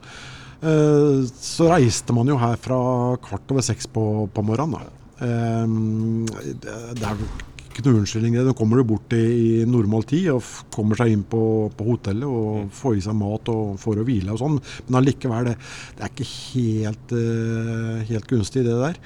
Eh, 0.63 1.23
så 1.43 1.67
reiste 1.73 2.15
man 2.15 2.29
jo 2.31 2.39
her 2.39 2.59
fra 2.63 2.77
kvart 3.23 3.51
over 3.51 3.65
seks 3.67 3.89
på, 3.91 4.05
på 4.31 4.45
morgenen. 4.47 4.79
Da. 4.79 5.01
Eh, 5.27 6.53
det, 6.63 7.09
er 7.09 7.25
ikke 7.73 7.85
noe 7.89 8.03
unnskyldning. 8.03 8.39
Nå 8.47 8.55
kommer 8.59 8.79
du 8.79 8.87
bort 8.93 9.17
i, 9.17 9.23
i 9.23 9.67
normal 9.67 10.07
tid 10.07 10.31
og 10.37 10.47
kommer 10.75 10.99
seg 10.99 11.17
inn 11.17 11.27
på, 11.27 11.43
på 11.75 11.89
hotellet 11.89 12.29
og 12.29 12.71
får 12.79 13.01
i 13.01 13.05
seg 13.09 13.19
mat 13.19 13.51
og 13.51 13.75
får 13.83 14.03
å 14.03 14.07
hvile 14.07 14.37
og 14.37 14.43
sånn. 14.45 14.63
Men 14.87 15.01
allikevel, 15.03 15.51
det, 15.51 15.59
det 15.99 16.07
er 16.07 16.15
ikke 16.15 16.31
helt, 16.31 17.19
eh, 17.19 18.09
helt 18.13 18.31
gunstig 18.31 18.67
det 18.69 18.79
der. 18.85 19.03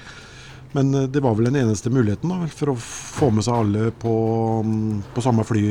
Men 0.75 0.91
det 1.09 1.23
var 1.23 1.33
vel 1.33 1.47
den 1.47 1.61
eneste 1.63 1.89
muligheten 1.89 2.29
da, 2.29 2.45
for 2.53 2.73
å 2.73 2.77
få 2.77 3.31
med 3.33 3.45
seg 3.47 3.55
alle 3.55 3.87
på, 3.97 4.13
mm, 4.67 4.97
på 5.15 5.23
samme 5.25 5.45
fly, 5.47 5.63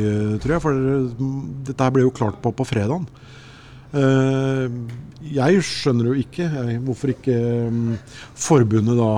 tror 0.42 0.56
jeg. 0.56 0.64
For 0.64 0.86
mm, 1.20 1.40
dette 1.68 1.90
ble 1.94 2.08
jo 2.08 2.14
klart 2.16 2.40
på, 2.42 2.50
på 2.56 2.66
fredagen. 2.66 3.06
Eh, 3.94 4.66
jeg 5.36 5.64
skjønner 5.66 6.10
jo 6.10 6.20
ikke 6.20 6.46
hvorfor 6.84 7.12
ikke 7.12 7.36
mm, 7.72 7.92
forbundet 8.46 8.98
da 8.98 9.10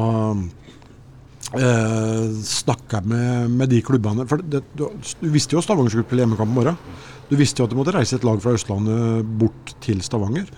eh, 1.58 2.24
snakka 2.48 3.02
med, 3.04 3.54
med 3.54 3.72
de 3.72 3.82
klubbene. 3.84 4.26
For 4.28 4.42
det, 4.42 4.64
du, 4.78 4.88
du 4.92 5.28
visste 5.32 5.56
jo 5.56 5.64
Stavanger 5.64 5.94
skulle 5.94 6.08
spille 6.08 6.26
hjemmekamp 6.26 6.52
i 6.52 6.58
morgen. 6.60 6.80
Du 7.28 7.36
visste 7.36 7.60
jo 7.60 7.68
at 7.68 7.72
du 7.74 7.78
måtte 7.78 7.92
reise 7.96 8.16
et 8.16 8.26
lag 8.26 8.40
fra 8.40 8.54
Østlandet 8.56 9.32
bort 9.40 9.74
til 9.84 10.00
Stavanger. 10.04 10.48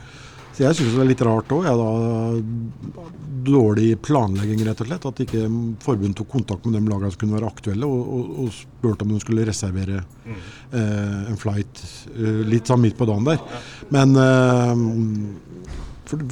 Så 0.60 0.66
jeg 0.66 0.76
syns 0.76 0.92
det 0.92 1.00
er 1.00 1.08
litt 1.08 1.22
rart 1.24 1.52
òg. 1.56 1.66
Dårlig 3.40 3.94
planlegging, 4.04 4.60
rett 4.66 4.82
og 4.84 4.90
slett. 4.90 5.06
At 5.08 5.22
ikke 5.24 5.46
forbundet 5.80 6.18
tok 6.18 6.28
kontakt 6.34 6.66
med 6.68 6.76
de 6.76 6.82
lagene 6.84 7.08
som 7.14 7.22
kunne 7.22 7.38
være 7.38 7.48
aktuelle, 7.48 7.88
og, 7.88 8.10
og, 8.12 8.34
og 8.42 8.50
spurte 8.52 9.06
om 9.06 9.14
de 9.14 9.22
skulle 9.24 9.46
reservere 9.48 10.02
eh, 10.28 11.30
en 11.32 11.40
flight 11.40 11.80
eh, 12.12 12.42
litt 12.50 12.68
sånn 12.68 12.84
midt 12.84 12.98
på 13.00 13.08
dagen 13.08 13.24
der. 13.30 13.40
Men 13.96 14.12
eh, 14.20 14.84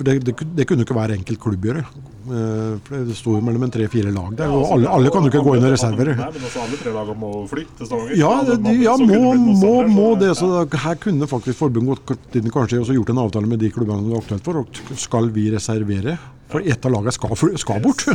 det, 0.05 0.18
det, 0.29 0.37
det 0.61 0.68
kunne 0.68 0.85
ikke 0.85 0.99
hver 1.01 1.16
enkelt 1.16 1.41
klubb 1.47 1.64
gjøre. 1.70 1.87
Eh, 2.29 2.95
det 3.09 3.16
sto 3.16 3.37
jo 3.37 3.43
mellom 3.45 3.66
en 3.66 3.72
tre-fire 3.72 4.12
lag 4.12 4.35
der, 4.37 4.53
og 4.53 4.62
altså, 4.62 4.74
alle, 4.76 4.95
alle 4.99 5.12
kan 5.14 5.26
jo 5.26 5.33
ikke 5.33 5.45
gå 5.47 5.57
inn 5.57 5.66
og 5.68 5.74
reserver. 5.74 6.12
Nei, 6.18 6.31
men 6.35 6.49
også 6.49 6.64
alle 6.64 6.81
tre 6.81 6.95
lagene 6.95 7.20
må 7.22 7.33
flytte 7.51 7.76
til 7.81 7.91
Stavanger. 7.91 8.16
Ja, 8.20 8.33
de, 8.49 8.74
ja 8.85 8.97
må, 9.01 9.20
må, 9.62 9.74
må 9.93 10.09
det. 10.20 10.33
Så 10.39 10.51
her 10.68 10.99
kunne 11.03 11.29
faktisk 11.31 11.61
forbundet 11.61 12.05
gått 12.09 12.41
inn 12.41 12.51
kanskje 12.53 12.83
også 12.83 12.97
gjort 12.97 13.14
en 13.14 13.22
avtale 13.24 13.51
med 13.51 13.62
de 13.62 13.72
klubbene 13.74 14.05
det 14.09 14.16
er 14.16 14.24
aktuelt 14.24 14.49
for. 14.49 14.64
Og 14.64 14.99
skal 15.01 15.31
vi 15.35 15.49
reservere? 15.55 16.18
For 16.49 16.64
ett 16.64 16.87
av 16.89 16.95
lagene 16.95 17.12
skal, 17.12 17.35
skal 17.61 17.83
bort. 17.85 18.05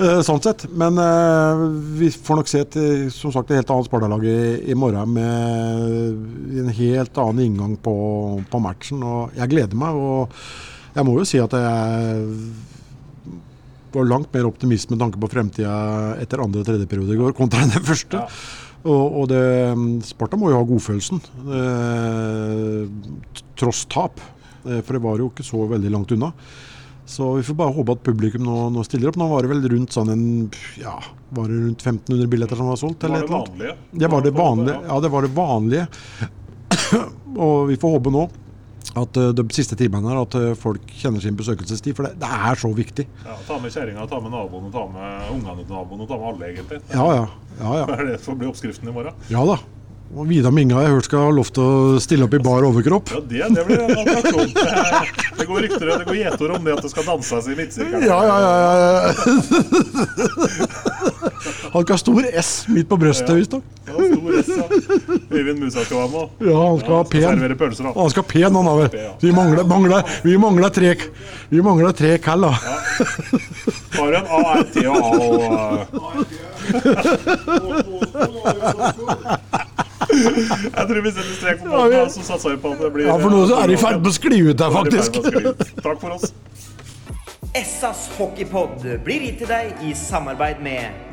Eh, 0.00 0.20
sånn 0.24 0.40
sett. 0.40 0.64
Men 0.80 0.96
uh, 0.96 1.66
vi 1.98 2.08
får 2.14 2.38
nok 2.38 2.48
se 2.48 2.62
et, 2.64 2.76
eh, 2.80 3.08
som 3.12 3.32
sagt, 3.34 3.50
et 3.50 3.60
helt 3.60 3.72
annet 3.74 3.88
Sparta-lag 3.90 4.22
i, 4.24 4.38
i 4.72 4.76
morgen 4.78 5.12
med 5.12 6.62
en 6.62 6.70
helt 6.72 7.20
annen 7.20 7.42
inngang 7.44 7.74
på, 7.84 7.94
på 8.48 8.60
matchen. 8.64 9.04
Og 9.04 9.36
jeg 9.36 9.52
gleder 9.52 9.76
meg. 9.76 9.98
Og 10.00 10.94
jeg 10.96 11.06
må 11.06 11.18
jo 11.18 11.26
si 11.28 11.42
at 11.42 11.52
jeg 11.52 12.24
var 13.94 14.08
langt 14.08 14.32
mer 14.34 14.48
optimist 14.48 14.90
med 14.92 15.00
tanke 15.02 15.20
på 15.20 15.30
fremtida 15.32 16.16
etter 16.22 16.42
andre 16.42 16.62
og 16.62 16.68
tredje 16.68 16.88
periode 16.90 17.16
i 17.16 17.20
går, 17.20 17.36
kontra 17.38 17.66
den 17.74 17.86
første. 17.86 18.24
Og, 18.80 19.20
og 19.20 19.28
det, 19.28 19.44
Sparta 20.08 20.38
må 20.40 20.48
jo 20.52 20.60
ha 20.60 20.66
godfølelsen, 20.68 21.20
eh, 21.58 23.40
tross 23.60 23.84
tap. 23.92 24.22
Eh, 24.64 24.80
for 24.80 24.96
det 24.96 25.04
var 25.04 25.20
jo 25.20 25.28
ikke 25.30 25.46
så 25.46 25.66
veldig 25.68 25.92
langt 25.92 26.12
unna. 26.16 26.32
Så 27.10 27.32
vi 27.34 27.42
får 27.42 27.56
bare 27.58 27.74
håpe 27.74 27.96
at 27.96 28.04
publikum 28.06 28.44
nå, 28.46 28.56
nå 28.70 28.84
stiller 28.86 29.10
opp. 29.10 29.18
Nå 29.18 29.26
var 29.32 29.42
det 29.42 29.50
vel 29.50 29.64
rundt 29.72 29.96
sånn 29.96 30.12
en 30.12 30.26
ja, 30.78 30.94
var 31.34 31.48
det 31.50 31.56
rundt 31.58 31.82
1500 31.82 32.28
billetter 32.30 32.60
som 32.60 32.70
var 32.70 32.78
solgt? 32.78 33.04
Eller 33.04 33.26
var 33.26 33.48
det 33.48 33.56
vanlige. 33.58 33.74
Det 33.90 34.10
var 34.12 34.22
det 34.26 34.32
vanlige. 34.36 34.76
Ja. 34.76 34.92
Ja, 34.92 35.00
det 35.02 35.10
var 35.10 35.26
det 35.26 35.32
vanlige. 35.34 35.86
og 37.48 37.56
vi 37.72 37.80
får 37.82 37.96
håpe 37.96 38.14
nå 38.14 38.28
at 38.98 39.16
eh, 39.20 39.32
de 39.36 39.44
siste 39.54 39.76
timene 39.78 40.10
her, 40.10 40.22
at 40.24 40.36
eh, 40.38 40.52
folk 40.58 40.94
kjenner 41.00 41.22
sin 41.22 41.36
besøkelsestid. 41.38 41.94
For 41.96 42.08
det, 42.08 42.16
det 42.22 42.30
er 42.50 42.60
så 42.60 42.70
viktig. 42.74 43.06
Ja, 43.24 43.36
ta 43.46 43.58
med 43.62 43.74
kjerringa, 43.74 44.06
ta 44.10 44.22
med 44.22 44.34
naboen, 44.34 44.70
ta 44.74 44.86
med 44.90 45.34
ungene 45.34 45.64
til 45.64 45.74
naboen, 45.74 46.00
og 46.04 46.08
ta 46.10 46.18
med 46.20 46.32
alle, 46.32 46.54
egentlig. 46.54 46.80
Ja, 46.94 47.10
ja. 47.14 47.26
ja, 47.60 47.76
ja. 47.82 47.90
Det 48.00 48.08
det 48.14 48.22
som 48.24 48.38
blir 48.40 48.50
oppskriften 48.50 48.88
i 48.90 48.94
morgen. 48.94 49.14
Ja 49.30 49.44
da. 49.46 49.60
Og 50.10 50.26
Vidar 50.26 50.50
Minga 50.50 50.80
jeg 50.82 50.90
hørt 50.90 51.06
skal 51.06 51.20
ha 51.22 51.30
lov 51.30 51.52
til 51.54 51.62
å 51.62 51.98
stille 52.02 52.26
opp 52.26 52.32
i 52.34 52.40
bar 52.42 52.64
overkropp. 52.66 53.12
Ja, 53.14 53.20
det, 53.30 53.44
det 53.54 53.62
blir 53.68 53.84
en 53.84 53.92
attraksjon. 53.94 54.50
Det, 54.56 54.64
det 55.38 55.46
går 55.46 55.62
rykter 55.66 55.92
det 55.92 56.06
går 56.08 56.18
gjetord 56.18 56.56
om 56.56 56.66
det 56.66 56.74
at 56.74 56.82
det 56.82 56.90
skal 56.90 57.06
danses 57.12 57.46
i 57.46 57.54
midtsirkelen. 57.60 58.08
Ja, 58.10 58.18
ja. 58.26 58.36
ja, 58.42 58.52
ja. 58.90 59.06
Han 61.72 61.82
skal 61.82 61.94
ha 61.94 61.98
stor 62.00 62.26
S 62.42 62.50
midt 62.68 62.88
på 62.90 62.96
brøstet, 63.00 63.30
visstnok. 63.36 63.62
Ja, 63.88 63.92
stor 63.94 64.32
S, 64.40 64.48
ja. 64.48 64.64
Øyvind 65.30 65.58
Musa 65.62 65.84
skal 65.84 65.96
være 65.96 66.08
med. 66.12 66.24
Ja, 66.50 66.56
han 66.68 66.78
skal 66.82 66.94
ha 66.94 67.02
pen. 67.02 67.20
servere. 67.20 67.92
Han 67.96 68.10
skal 68.12 68.22
ha 68.22 68.28
pen, 68.28 68.54
han 68.58 68.66
har 68.70 68.76
vel. 68.82 68.90
Vi 69.22 69.32
mangler, 69.32 69.64
mangler, 69.64 70.02
vi 70.24 70.36
mangler 70.36 70.68
tre, 70.68 70.94
vi 71.48 71.62
mangler 71.64 71.92
tre 71.96 72.18
kall, 72.18 72.40
da. 72.44 72.52
Har 73.96 74.12
en 74.20 74.26
A, 74.26 74.40
R, 74.58 74.62
T 74.74 74.86
og 74.86 74.96
A 74.96 75.08
og 75.16 76.26
Jeg 80.10 80.86
tror 80.88 81.00
vi 81.04 81.10
setter 81.10 81.34
strek 81.38 81.60
på 81.62 81.68
båten, 81.70 81.98
og 82.00 82.10
så 82.12 82.22
satser 82.26 82.54
vi 82.54 82.60
på 82.62 82.72
at 82.74 82.80
det 82.84 82.92
blir 82.94 83.08
Ja, 83.08 83.16
for 83.20 83.32
nå 83.32 83.44
så 83.48 83.60
er 83.62 83.70
de 83.70 83.76
i 83.76 83.80
ferd 83.80 84.00
med 84.00 84.10
å 84.10 84.14
skli 84.16 84.40
ut 84.48 84.58
der, 84.60 84.70
Nå 84.70 84.70
er 84.70 84.76
ferd 84.76 84.92
faktisk. 84.94 85.12
Takk 85.86 86.00
for 86.02 86.16
oss. 86.16 86.32
Essas 87.56 88.08
hockeypod 88.18 88.84
blir 89.04 89.24
gitt 89.26 89.40
til 89.42 89.48
deg 89.50 89.80
i 89.86 89.94
samarbeid 89.98 90.60
med 90.62 91.09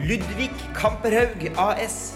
Ludvig 0.00 0.54
Kamperhaug 0.72 1.42
AS. 1.60 2.14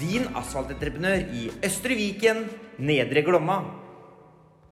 Din 0.00 0.30
asfaltentreprenør 0.38 1.26
i 1.34 1.48
Østre 1.66 1.96
Viken, 1.98 2.46
Nedre 2.80 3.20
Glomma. 3.26 3.58